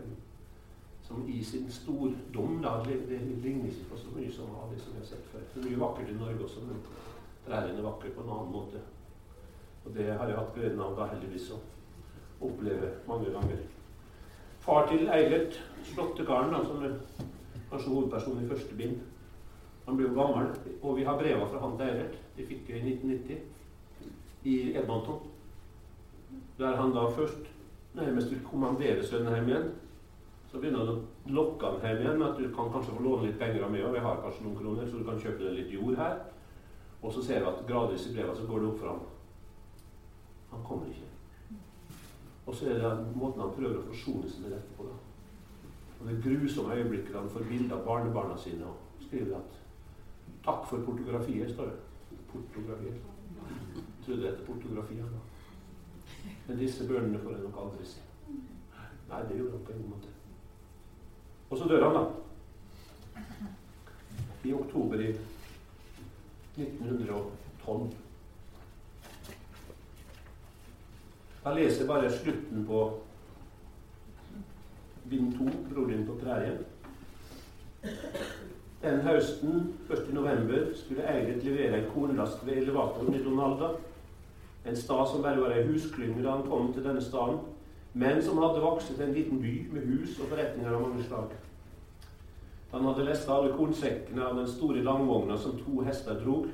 som 1.12 1.28
i 1.30 1.44
sin 1.44 1.72
stordom 1.72 2.62
da, 2.64 2.78
det, 2.86 3.20
ligner 3.44 3.68
ikke 3.68 3.90
på 3.90 3.98
så 4.00 4.12
mye 4.16 4.32
som 4.32 4.52
av 4.56 4.72
det 4.72 4.80
som 4.80 4.94
vi 4.94 5.02
har 5.02 5.08
sett 5.10 5.26
før. 5.32 5.44
Det 5.54 5.60
er 5.60 5.66
mye 5.68 5.82
vakkert 5.82 6.12
i 6.12 6.18
Norge 6.20 6.46
også, 6.46 6.64
men 6.68 6.80
prærien 7.46 7.78
er 7.78 7.88
vakker 7.88 8.14
på 8.16 8.24
en 8.24 8.34
annen 8.36 8.54
måte. 8.54 8.84
Og 9.86 9.94
det 9.96 10.08
har 10.14 10.30
jeg 10.30 10.38
hatt 10.38 10.54
gleden 10.56 10.84
av 10.86 10.96
da 10.96 11.10
heldigvis 11.12 11.50
å 11.56 11.60
oppleve 12.42 12.90
mange 13.08 13.32
ganger. 13.34 13.62
Far 14.62 14.88
til 14.88 15.08
Eilert, 15.10 15.58
slåttekaren, 15.94 16.54
som 16.66 16.84
er 16.86 16.98
kanskje 17.72 17.90
hovedpersonen 17.90 18.46
i 18.46 18.50
første 18.50 18.76
bind, 18.78 19.00
han 19.86 19.98
ble 19.98 20.08
jo 20.08 20.16
gammel, 20.16 20.52
og 20.82 20.98
vi 20.98 21.04
har 21.04 21.18
breva 21.18 21.48
fra 21.50 21.62
han 21.64 21.78
til 21.78 21.90
Eilert. 21.90 22.18
De 22.38 22.46
fikk 22.48 22.70
jeg 22.70 22.84
i 22.84 22.94
1990 22.94 23.62
i 24.44 24.58
Edmonton. 24.78 25.24
Der 26.60 26.76
han 26.78 26.94
da 26.96 27.08
først 27.10 27.50
nærmest 27.98 28.32
vil 28.32 28.44
kommandere 28.46 29.04
sønnen 29.04 29.36
hjem 29.36 29.50
igjen. 29.50 29.72
Så 30.52 30.60
begynner 30.60 30.86
han 30.86 30.94
å 30.94 31.34
lokke 31.36 31.74
han 31.74 31.88
hjem 31.88 32.04
igjen 32.06 32.20
med 32.22 32.28
at 32.30 32.40
du 32.40 32.48
kan 32.56 32.72
kanskje 32.72 32.96
få 32.98 33.04
låne 33.04 33.28
litt 33.28 33.40
penger 33.42 33.66
av 33.66 33.74
meg, 33.74 33.86
og 33.88 33.96
vi 33.98 34.06
har 34.06 34.22
kanskje 34.24 34.46
noen 34.46 34.60
kroner, 34.62 34.88
så 34.88 35.02
du 35.02 35.08
kan 35.10 35.20
kjøpe 35.20 35.44
deg 35.44 35.58
litt 35.60 35.76
jord 35.76 36.00
her. 36.00 36.20
Og 37.02 37.14
så 37.16 37.24
ser 37.26 37.42
vi 37.42 37.52
at 37.52 37.64
gradvis 37.68 38.08
i 38.08 38.16
breva 38.16 38.36
så 38.38 38.46
går 38.48 38.62
det 38.62 38.70
opp 38.72 38.84
for 38.84 38.94
ham. 38.94 39.08
Han 40.52 40.68
kommer 40.68 40.92
ikke. 40.92 41.11
Og 42.52 42.58
så 42.58 42.66
er 42.70 42.74
det 42.74 43.16
måten 43.16 43.40
han 43.40 43.54
prøver 43.56 43.78
å 43.80 43.86
forsone 43.88 44.28
seg 44.28 44.42
med 44.44 44.52
dette 44.52 44.74
på. 44.76 44.84
da. 44.84 44.96
Og 46.02 46.08
det 46.10 46.18
grusomme 46.26 46.76
øyeblikket 46.76 47.16
han 47.16 47.30
får 47.32 47.46
bilde 47.48 47.76
av 47.78 47.86
barnebarna 47.86 48.36
sine 48.38 48.66
og 48.68 49.06
skriver 49.06 49.38
at 49.38 49.60
'Takk 50.44 50.68
for 50.68 50.78
portografiet', 50.78 51.54
står 51.54 51.66
det. 51.66 51.78
Portografiet. 52.28 52.94
Jeg 52.94 54.06
trodde 54.06 54.22
det 54.22 54.30
het 54.30 54.46
portografier. 54.46 55.06
Men 56.48 56.58
disse 56.58 56.88
bønnene 56.88 57.20
får 57.20 57.32
jeg 57.32 57.42
nok 57.42 57.58
aldri 57.64 57.86
se. 57.86 58.02
Nei, 59.10 59.22
det 59.30 59.38
gjorde 59.38 59.52
han 59.52 59.66
på 59.66 59.72
ingen 59.72 59.90
måte. 59.90 60.08
Og 61.50 61.58
så 61.58 61.66
dør 61.66 61.90
han, 61.90 61.96
da. 61.96 62.12
I 64.44 64.54
oktober 64.54 65.00
i 65.00 65.18
1912. 66.58 68.11
Jeg 71.46 71.56
leser 71.56 71.88
bare 71.88 72.10
slutten 72.12 72.66
på 72.68 72.80
bind 75.10 75.32
to, 75.38 75.46
'Bror 75.70 75.88
din 75.88 76.06
på 76.06 76.14
prærien'. 76.14 76.64
Den 78.84 79.00
høsten, 79.00 79.74
1. 79.90 80.14
november, 80.14 80.66
skulle 80.74 81.04
Eirik 81.10 81.44
levere 81.44 81.78
en 81.78 81.90
kornlast 81.94 82.46
ved 82.46 82.54
elevatoren 82.54 83.16
i 83.16 83.24
Donalda. 83.24 83.70
En 84.66 84.76
stad 84.76 85.08
som 85.12 85.24
bare 85.24 85.42
var 85.42 85.52
ei 85.52 85.68
husklynge 85.68 86.24
da 86.24 86.32
han 86.32 86.50
kom 86.50 86.74
til 86.74 86.84
denne 86.84 87.02
staden, 87.02 87.40
men 87.94 88.24
som 88.24 88.38
hadde 88.38 88.62
vokst 88.62 88.88
til 88.88 89.02
en 89.02 89.14
liten 89.14 89.42
by 89.42 89.68
med 89.74 89.82
hus 89.86 90.20
og 90.20 90.28
forretninger 90.28 90.74
av 90.74 90.82
mange 90.82 91.04
slag. 91.04 91.30
Han 92.72 92.86
hadde 92.86 93.06
lest 93.06 93.30
alle 93.30 93.54
kornsekkene 93.54 94.26
av 94.26 94.38
den 94.38 94.48
store 94.48 94.84
langvogna 94.84 95.38
som 95.38 95.58
to 95.58 95.82
hester 95.82 96.20
drog, 96.24 96.46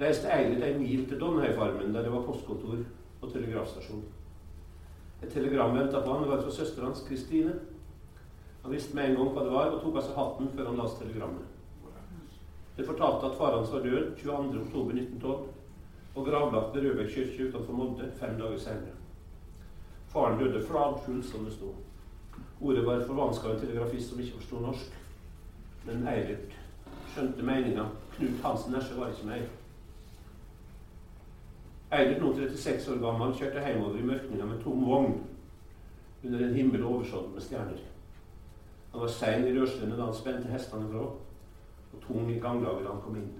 reiste 0.00 0.32
Eilert 0.32 0.74
en 0.74 0.80
mil 0.82 1.08
til 1.08 1.20
Donnøyfarmen, 1.20 1.94
der 1.94 2.02
det 2.02 2.12
var 2.12 2.22
postkontor 2.22 2.78
og 3.20 3.32
telegrafstasjonen. 3.32 4.04
Et 5.22 5.32
telegram 5.32 5.74
venta 5.74 6.00
på 6.00 6.12
han. 6.12 6.22
Det 6.22 6.30
var 6.30 6.42
fra 6.42 6.50
søstera 6.54 6.86
hans, 6.86 7.04
Kristine. 7.08 7.54
Han 8.62 8.72
visste 8.72 8.94
med 8.94 9.10
en 9.10 9.16
gang 9.16 9.32
hva 9.34 9.44
det 9.44 9.54
var, 9.54 9.72
og 9.72 9.82
tok 9.82 9.96
av 9.98 10.06
seg 10.06 10.18
hatten 10.18 10.50
før 10.54 10.70
han 10.70 10.78
leste 10.82 11.02
telegrammet. 11.02 11.54
Det 12.76 12.86
fortalte 12.86 13.26
at 13.26 13.38
far 13.38 13.56
hans 13.56 13.72
var 13.72 13.82
død 13.82 14.12
22.10.1912 14.22 15.46
og 16.14 16.26
gravlagt 16.26 16.74
ved 16.74 16.84
Røbekk 16.86 17.10
kirke 17.14 17.48
utenfor 17.48 17.74
Molde 17.74 18.10
fem 18.20 18.38
dager 18.38 18.58
senere. 18.58 18.94
Faren 20.08 20.38
døde 20.38 20.62
fladfull, 20.66 21.22
som 21.24 21.44
det 21.44 21.52
sto. 21.52 21.74
Ordet 22.60 22.86
var 22.86 23.04
forvanska 23.06 23.50
en 23.50 23.60
telegrafist 23.60 24.10
som 24.10 24.20
ikke 24.20 24.38
forsto 24.38 24.62
norsk. 24.62 24.94
Men 25.86 26.06
Eilert 26.08 26.54
skjønte 27.12 27.42
meninga. 27.42 27.84
Knut 28.16 28.42
Hansen 28.42 28.74
Nesje 28.74 28.98
var 28.98 29.12
ikke 29.12 29.26
med. 29.26 29.57
Eilert, 31.90 32.20
nå 32.20 32.34
36 32.36 32.90
år 32.92 32.98
gammel, 33.00 33.30
kjørte 33.32 33.62
hjemover 33.64 33.96
i 33.96 34.04
mørkninga 34.04 34.44
med 34.44 34.58
tom 34.60 34.82
vogn 34.84 35.14
under 36.24 36.42
en 36.44 36.54
himmel 36.54 36.82
oversådd 36.84 37.30
med 37.32 37.40
stjerner. 37.40 37.78
Han 38.92 39.00
var 39.00 39.12
sein 39.14 39.46
i 39.48 39.54
rørslene 39.56 39.96
da 39.96 40.08
han 40.08 40.16
spente 40.16 40.50
hestene 40.52 40.88
fra, 40.90 41.06
og 41.88 42.02
tung 42.04 42.28
i 42.28 42.36
ganglaget 42.42 42.84
da 42.84 42.92
han 42.92 43.00
kom 43.04 43.16
inn. 43.16 43.30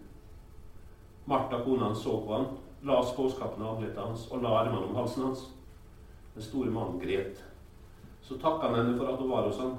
Martha, 1.28 1.59
kona 1.64 1.90
hans, 1.90 2.01
så 2.01 2.14
på 2.24 2.32
han, 2.32 2.46
la 2.88 2.96
spåskapen 3.05 3.64
av 3.66 3.74
andletet 3.74 4.01
hans 4.01 4.24
og 4.32 4.40
la 4.40 4.55
armene 4.62 4.86
om 4.86 4.96
halsen 4.96 5.26
hans. 5.26 5.42
Den 6.32 6.46
store 6.46 6.72
mannen 6.72 7.03
gret. 7.03 7.42
Så 8.24 8.38
takka 8.40 8.70
han 8.70 8.78
henne 8.78 8.94
for 8.96 9.11
at 9.12 9.20
hun 9.20 9.28
var 9.28 9.51
hos 9.51 9.61
han, 9.61 9.74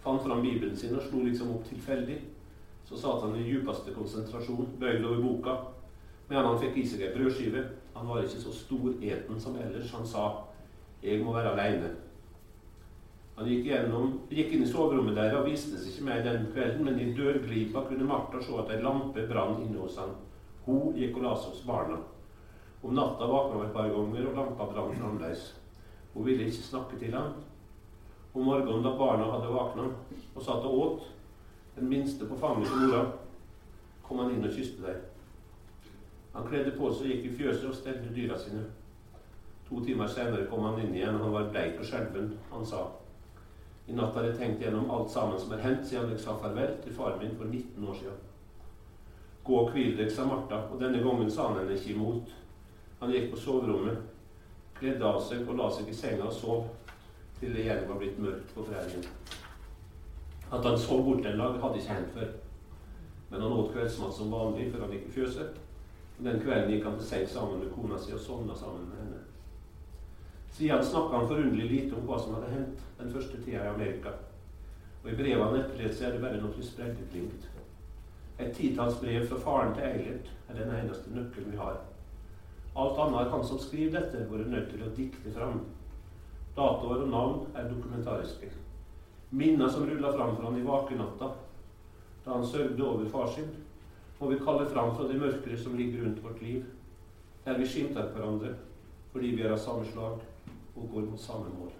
fant 0.00 0.24
fram 0.24 0.40
Bibelen 0.46 0.76
sin 0.76 0.96
og 0.96 1.04
slo 1.04 1.20
liksom 1.26 1.52
opp 1.52 1.68
tilfeldig. 1.68 2.16
Så 2.88 2.96
satt 2.96 3.26
han 3.26 3.36
i 3.36 3.44
djupeste 3.44 3.92
konsentrasjon, 3.92 4.72
bøyd 4.80 5.04
over 5.04 5.20
boka, 5.26 5.58
medan 6.30 6.46
han 6.46 6.60
fikk 6.62 6.78
i 6.78 6.86
seg 6.86 7.02
ei 7.02 7.14
brødskive. 7.14 7.64
Han 7.96 8.06
var 8.08 8.22
ikke 8.22 8.44
så 8.44 8.52
stor 8.54 8.94
eten 9.02 9.40
som 9.40 9.56
ellers. 9.58 9.90
Han 9.92 10.06
sa 10.06 10.46
'Jeg 11.02 11.24
må 11.24 11.32
være 11.32 11.52
aleine'. 11.52 11.94
Han 13.36 13.48
gikk, 13.48 13.64
gjennom, 13.66 14.20
gikk, 14.28 14.52
inn 14.52 14.62
i 14.62 14.66
soverommet 14.68 15.16
der 15.16 15.36
og 15.38 15.46
viste 15.46 15.78
seg 15.78 15.92
ikke 15.92 16.04
mer 16.04 16.22
den 16.22 16.46
kvelden, 16.52 16.84
men 16.84 17.00
i 17.00 17.12
dørglipa 17.16 17.86
kunne 17.88 18.04
Martha 18.04 18.40
se 18.42 18.52
at 18.52 18.70
ei 18.70 18.82
lampe 18.82 19.26
brann 19.28 19.62
inne 19.62 19.78
hos 19.80 19.96
han. 19.96 20.10
Hun 20.66 20.92
gikk 20.94 21.16
og 21.16 21.22
la 21.22 21.34
seg 21.36 21.54
hos 21.54 21.62
barna. 21.66 21.96
Om 22.82 22.94
natta 22.94 23.26
våkna 23.26 23.56
hun 23.56 23.66
et 23.66 23.72
par 23.72 23.88
ganger, 23.88 24.26
og 24.28 24.36
lampa 24.36 24.66
brant 24.72 24.98
fremdeles. 24.98 25.54
Hun 26.14 26.26
ville 26.26 26.44
ikke 26.44 26.68
snakke 26.68 26.98
til 26.98 27.14
ham. 27.16 27.32
Om 28.34 28.44
morgenen 28.44 28.82
da 28.82 28.92
barna 28.98 29.32
hadde 29.32 29.54
våkna 29.54 29.88
og 30.34 30.42
satt 30.42 30.64
og 30.68 30.78
åt, 30.80 31.08
den 31.76 31.88
minste 31.88 32.26
på 32.26 32.36
fanget 32.36 32.68
til 32.68 32.76
mora, 32.76 33.06
kom 34.02 34.18
han 34.18 34.34
inn 34.34 34.44
og 34.44 34.52
kysste 34.52 34.84
dem. 34.84 35.09
Han 36.34 36.46
kledde 36.46 36.76
på 36.78 36.92
seg, 36.94 37.10
gikk 37.10 37.26
i 37.26 37.36
fjøset 37.40 37.68
og 37.70 37.76
stelte 37.76 38.14
dyra 38.14 38.38
sine. 38.38 38.64
To 39.68 39.82
timer 39.84 40.10
senere 40.10 40.46
kom 40.50 40.66
han 40.66 40.80
inn 40.82 40.94
igjen. 40.94 41.18
Han 41.18 41.34
var 41.34 41.50
bleik 41.50 41.78
og 41.78 41.86
skjelven. 41.86 42.32
Han 42.50 42.66
sa 42.66 42.86
i 43.90 43.94
natt 43.98 44.14
har 44.14 44.26
jeg 44.28 44.36
tenkt 44.38 44.60
gjennom 44.62 44.90
alt 44.94 45.10
sammen 45.10 45.38
som 45.40 45.50
er 45.54 45.62
hendt 45.64 45.86
siden 45.88 46.12
jeg 46.12 46.22
sa 46.22 46.36
farvel 46.38 46.76
til 46.84 46.94
faren 46.94 47.18
min 47.18 47.32
for 47.38 47.48
19 47.50 47.86
år 47.90 47.96
siden. 47.98 48.20
Gå 49.44 49.56
og 49.58 49.72
hvil 49.74 49.96
deg, 49.98 50.12
sa 50.14 50.26
Martha, 50.28 50.60
og 50.70 50.78
denne 50.78 51.00
gangen 51.02 51.30
sa 51.32 51.48
han 51.48 51.58
henne 51.58 51.74
ikke 51.74 51.96
imot. 51.96 52.30
Han 53.00 53.10
gikk 53.10 53.32
på 53.32 53.40
soverommet, 53.40 54.04
kledde 54.78 55.08
av 55.08 55.18
seg 55.26 55.42
og 55.48 55.58
la 55.58 55.66
seg 55.74 55.90
i 55.90 55.96
senga 55.96 56.28
og 56.28 56.36
sov 56.36 56.68
til 57.40 57.56
det 57.56 57.64
igjen 57.64 57.88
var 57.88 57.98
blitt 57.98 58.20
mørkt 58.20 58.54
på 58.54 58.68
prærien. 58.68 59.02
At 60.52 60.66
han 60.66 60.78
sov 60.78 61.02
bort 61.08 61.26
en 61.26 61.40
dag, 61.40 61.58
hadde 61.64 61.80
ikke 61.80 61.96
hendt 61.96 62.14
før. 62.14 62.30
Men 63.30 63.42
han 63.42 63.56
åt 63.58 63.72
kveldsmat 63.74 64.14
som 64.14 64.30
vanlig 64.30 64.68
før 64.70 64.84
han 64.84 64.94
gikk 64.94 65.08
i 65.08 65.16
fjøset. 65.18 65.58
Den 66.24 66.40
kvelden 66.42 66.74
gikk 66.74 66.84
han 66.84 66.98
til 66.98 67.08
seg 67.08 67.28
sammen 67.32 67.62
med 67.62 67.70
kona 67.72 67.98
si 67.98 68.12
og 68.12 68.20
sovna 68.20 68.56
sammen 68.56 68.88
med 68.90 68.98
henne. 69.00 69.20
Siden 70.52 70.84
snakka 70.84 71.16
han 71.16 71.28
forunderlig 71.30 71.68
lite 71.70 71.96
om 71.96 72.04
hva 72.08 72.18
som 72.20 72.34
hadde 72.36 72.50
hendt 72.52 72.82
den 72.98 73.12
første 73.14 73.40
tida 73.40 73.64
i 73.64 73.70
Amerika. 73.70 74.12
Og 75.00 75.12
i 75.12 75.16
brevene 75.16 75.46
han 75.46 75.62
etterlot 75.62 76.02
er 76.04 76.12
det 76.12 76.22
bare 76.24 76.40
noe 76.42 76.66
sprelleglimt. 76.66 77.46
Et 78.40 78.52
titalls 78.56 78.98
brev 79.00 79.24
fra 79.30 79.38
faren 79.44 79.72
til 79.76 79.86
Eilert 79.86 80.28
er 80.48 80.58
den 80.60 80.74
eneste 80.76 81.12
nøkkelen 81.14 81.54
vi 81.54 81.60
har. 81.60 81.80
Alt 82.76 83.00
annet 83.00 83.18
har 83.18 83.32
han 83.32 83.46
som 83.46 83.58
skriver 83.60 83.96
dette, 83.96 84.26
vært 84.30 84.52
nødt 84.52 84.68
til 84.74 84.84
å 84.84 84.92
dikte 84.96 85.32
fram. 85.34 85.62
Datoer 86.56 87.06
og 87.06 87.10
navn 87.14 87.56
er 87.56 87.68
dokumentariske. 87.70 88.50
Minner 89.30 89.68
som 89.72 89.88
ruller 89.88 90.16
fram 90.16 90.36
for 90.36 90.48
han 90.48 90.58
i 90.58 90.66
vakenatta, 90.66 91.32
da 92.24 92.36
han 92.36 92.46
sørgde 92.46 92.84
over 92.84 93.08
far 93.08 93.28
sin, 93.32 93.50
må 94.20 94.28
vi 94.28 94.38
kalle 94.44 94.68
fram 94.68 94.94
fra 94.96 95.08
det 95.08 95.18
mørket 95.20 95.60
som 95.60 95.76
ligger 95.76 96.04
rundt 96.04 96.24
vårt 96.24 96.42
liv, 96.42 96.64
der 97.44 97.58
vi 97.58 97.66
skimter 97.66 98.10
hverandre, 98.12 98.54
fordi 99.12 99.34
vi 99.36 99.42
er 99.42 99.54
av 99.54 99.58
samme 99.58 99.86
slag 99.88 100.20
og 100.76 100.90
går 100.92 101.08
mot 101.08 101.20
samme 101.20 101.48
mål. 101.58 101.72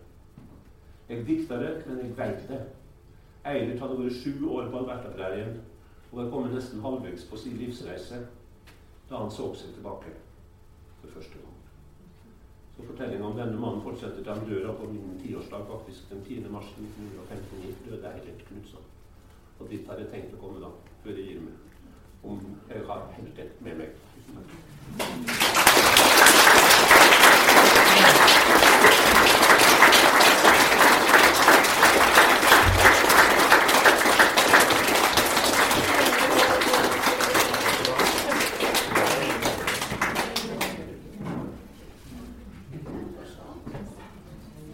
Jeg 1.08 1.26
dikter 1.26 1.60
det, 1.60 1.72
men 1.86 1.98
jeg 1.98 2.16
veit 2.16 2.48
det. 2.48 2.60
Eilert 3.44 3.80
hadde 3.82 3.98
vært 4.00 4.18
sju 4.22 4.48
år 4.48 4.70
på 4.70 4.82
Albertaprærien 4.82 5.56
og 6.10 6.18
var 6.18 6.30
kommet 6.32 6.56
nesten 6.56 6.82
halvveis 6.84 7.24
på 7.28 7.38
sin 7.40 7.56
livsreise 7.60 8.24
da 9.10 9.20
han 9.20 9.32
så 9.32 9.48
seg 9.58 9.74
tilbake 9.74 10.12
for 11.00 11.16
første 11.16 11.40
gang. 11.40 11.56
Så 12.76 12.86
Fortellinga 12.86 13.26
om 13.26 13.36
denne 13.36 13.60
mannen 13.60 13.82
fortsetter 13.84 14.22
til 14.22 14.32
han 14.32 14.46
dør 14.48 14.74
på 14.78 14.88
min 14.92 15.18
tiårsdag, 15.20 15.66
faktisk 15.68 16.12
den 16.12 16.22
10. 16.24 16.46
mars 16.52 16.68
1959. 16.78 17.74
døde 17.88 18.12
Eilert 18.14 18.46
Knutson. 18.48 18.86
Og 19.58 19.68
dit 19.70 19.88
har 19.88 20.00
jeg 20.00 20.12
tenkt 20.12 20.36
å 20.36 20.40
komme 20.40 20.62
da, 20.62 20.70
før 21.02 21.18
jeg 21.18 21.34
gir 21.34 21.42
meg. 21.44 21.69
Om 22.22 22.56
jeg 22.68 22.82
har 22.86 23.12
helt 23.16 23.36
det 23.36 23.50
med 23.60 23.74
meg. 23.74 23.86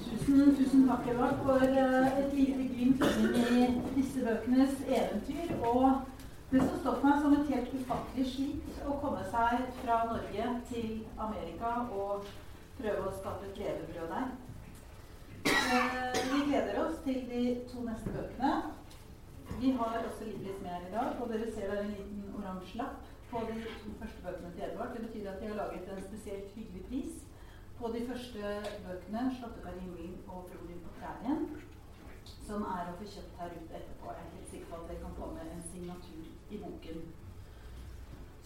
Tusen, 0.07 0.57
tusen 0.57 0.89
takk, 0.89 1.07
Edvard, 1.09 1.39
for 1.45 1.63
eh, 1.63 2.19
et 2.19 2.35
lite 2.35 2.67
glimt 2.75 3.03
inn 3.07 3.33
i 3.37 3.71
disse 3.95 4.25
bøkenes 4.27 4.83
eventyr. 4.89 5.55
Og 5.63 5.93
det 6.51 6.61
som 6.63 6.79
står 6.81 6.95
for 7.01 7.07
meg 7.07 7.23
som 7.23 7.33
et 7.37 7.49
helt 7.55 7.73
ufattelig 7.75 8.27
slit 8.33 8.77
å 8.87 8.99
komme 9.03 9.23
seg 9.33 9.65
fra 9.83 9.97
Norge 10.11 10.51
til 10.71 10.91
Amerika 11.27 11.73
og 12.01 12.27
prøve 12.79 13.09
å 13.09 13.15
skape 13.21 13.51
et 13.51 13.61
levebrød 13.63 14.09
der. 14.15 14.29
Eh, 15.47 16.23
Vi 16.33 16.41
gleder 16.51 16.81
oss 16.85 16.99
til 17.05 17.21
de 17.31 17.43
to 17.71 17.85
neste 17.87 18.13
bøkene. 18.17 18.53
Vi 19.61 19.71
har 19.79 19.99
også 20.03 20.25
litt, 20.27 20.41
litt 20.45 20.63
mer 20.63 20.83
i 20.89 20.93
dag, 20.93 21.21
og 21.21 21.31
dere 21.31 21.53
ser 21.53 21.71
der 21.71 21.83
en 21.83 21.95
liten 21.95 22.25
oransje 22.39 22.81
lapp 22.81 23.05
på 23.31 23.43
de 23.49 23.55
to 23.63 23.93
første 24.01 24.25
bøkene 24.25 24.51
til 24.55 24.67
Edvard. 24.67 24.93
Det 24.95 25.05
betyr 25.07 25.31
at 25.31 25.41
de 25.41 25.49
har 25.51 25.61
laget 25.63 25.89
en 25.93 26.03
spesielt 26.09 26.51
hyggelig 26.57 26.85
pris 26.91 27.23
på 27.79 27.89
de 27.95 28.03
første 28.09 28.43
bøkene, 28.87 29.23
'Slåttekar 29.31 29.73
i 29.77 29.81
himmelen' 29.85 30.21
og 30.29 30.45
'Bror 30.49 30.79
på 30.85 30.91
prærien', 30.99 31.47
som 32.49 32.63
er 32.63 32.85
å 32.91 32.97
få 32.99 33.05
kjøpt 33.15 33.39
her 33.39 33.51
ute 33.59 33.75
etterpå. 33.79 34.07
Jeg 34.17 34.25
er 34.25 34.35
helt 34.37 34.51
sikker 34.51 34.67
på 34.71 34.77
at 34.77 34.89
dere 34.89 35.03
kan 35.05 35.19
få 35.21 35.27
med 35.37 35.47
en 35.55 35.65
signatur 35.71 36.25
i 36.51 36.59
boken. 36.65 36.99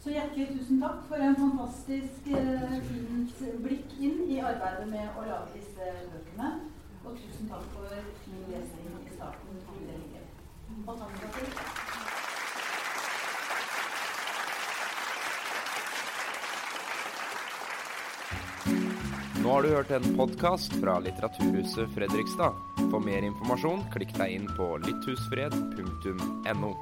Så 0.01 0.15
hjertelig 0.15 0.47
tusen 0.49 0.79
takk 0.81 1.01
for 1.11 1.21
en 1.21 1.35
fantastisk 1.37 2.29
eh, 2.33 2.77
fint 2.89 3.41
blikk 3.61 3.91
inn 4.01 4.23
i 4.33 4.39
arbeidet 4.41 4.87
med 4.89 5.19
å 5.21 5.25
lage 5.29 5.59
disse 5.59 5.91
bøkene. 6.09 6.49
Og 7.05 7.19
tusen 7.21 7.51
takk 7.51 7.67
for 7.75 7.89
fin 8.23 8.47
lesning 8.49 8.95
i 8.97 9.13
starten. 9.13 9.61
Og 10.87 10.97
takk 11.03 11.13
for 11.35 11.45
Nå 19.41 19.49
har 19.53 19.63
du 19.63 19.69
hørt 19.75 19.93
en 19.93 20.17
podkast 20.17 20.73
fra 20.81 20.97
Litteraturhuset 21.05 21.93
Fredrikstad. 21.93 22.57
For 22.87 23.05
mer 23.05 23.21
informasjon, 23.29 23.85
klikk 23.93 24.17
deg 24.17 24.29
inn 24.39 24.49
på 24.57 24.73
litthusfred.no. 24.87 26.73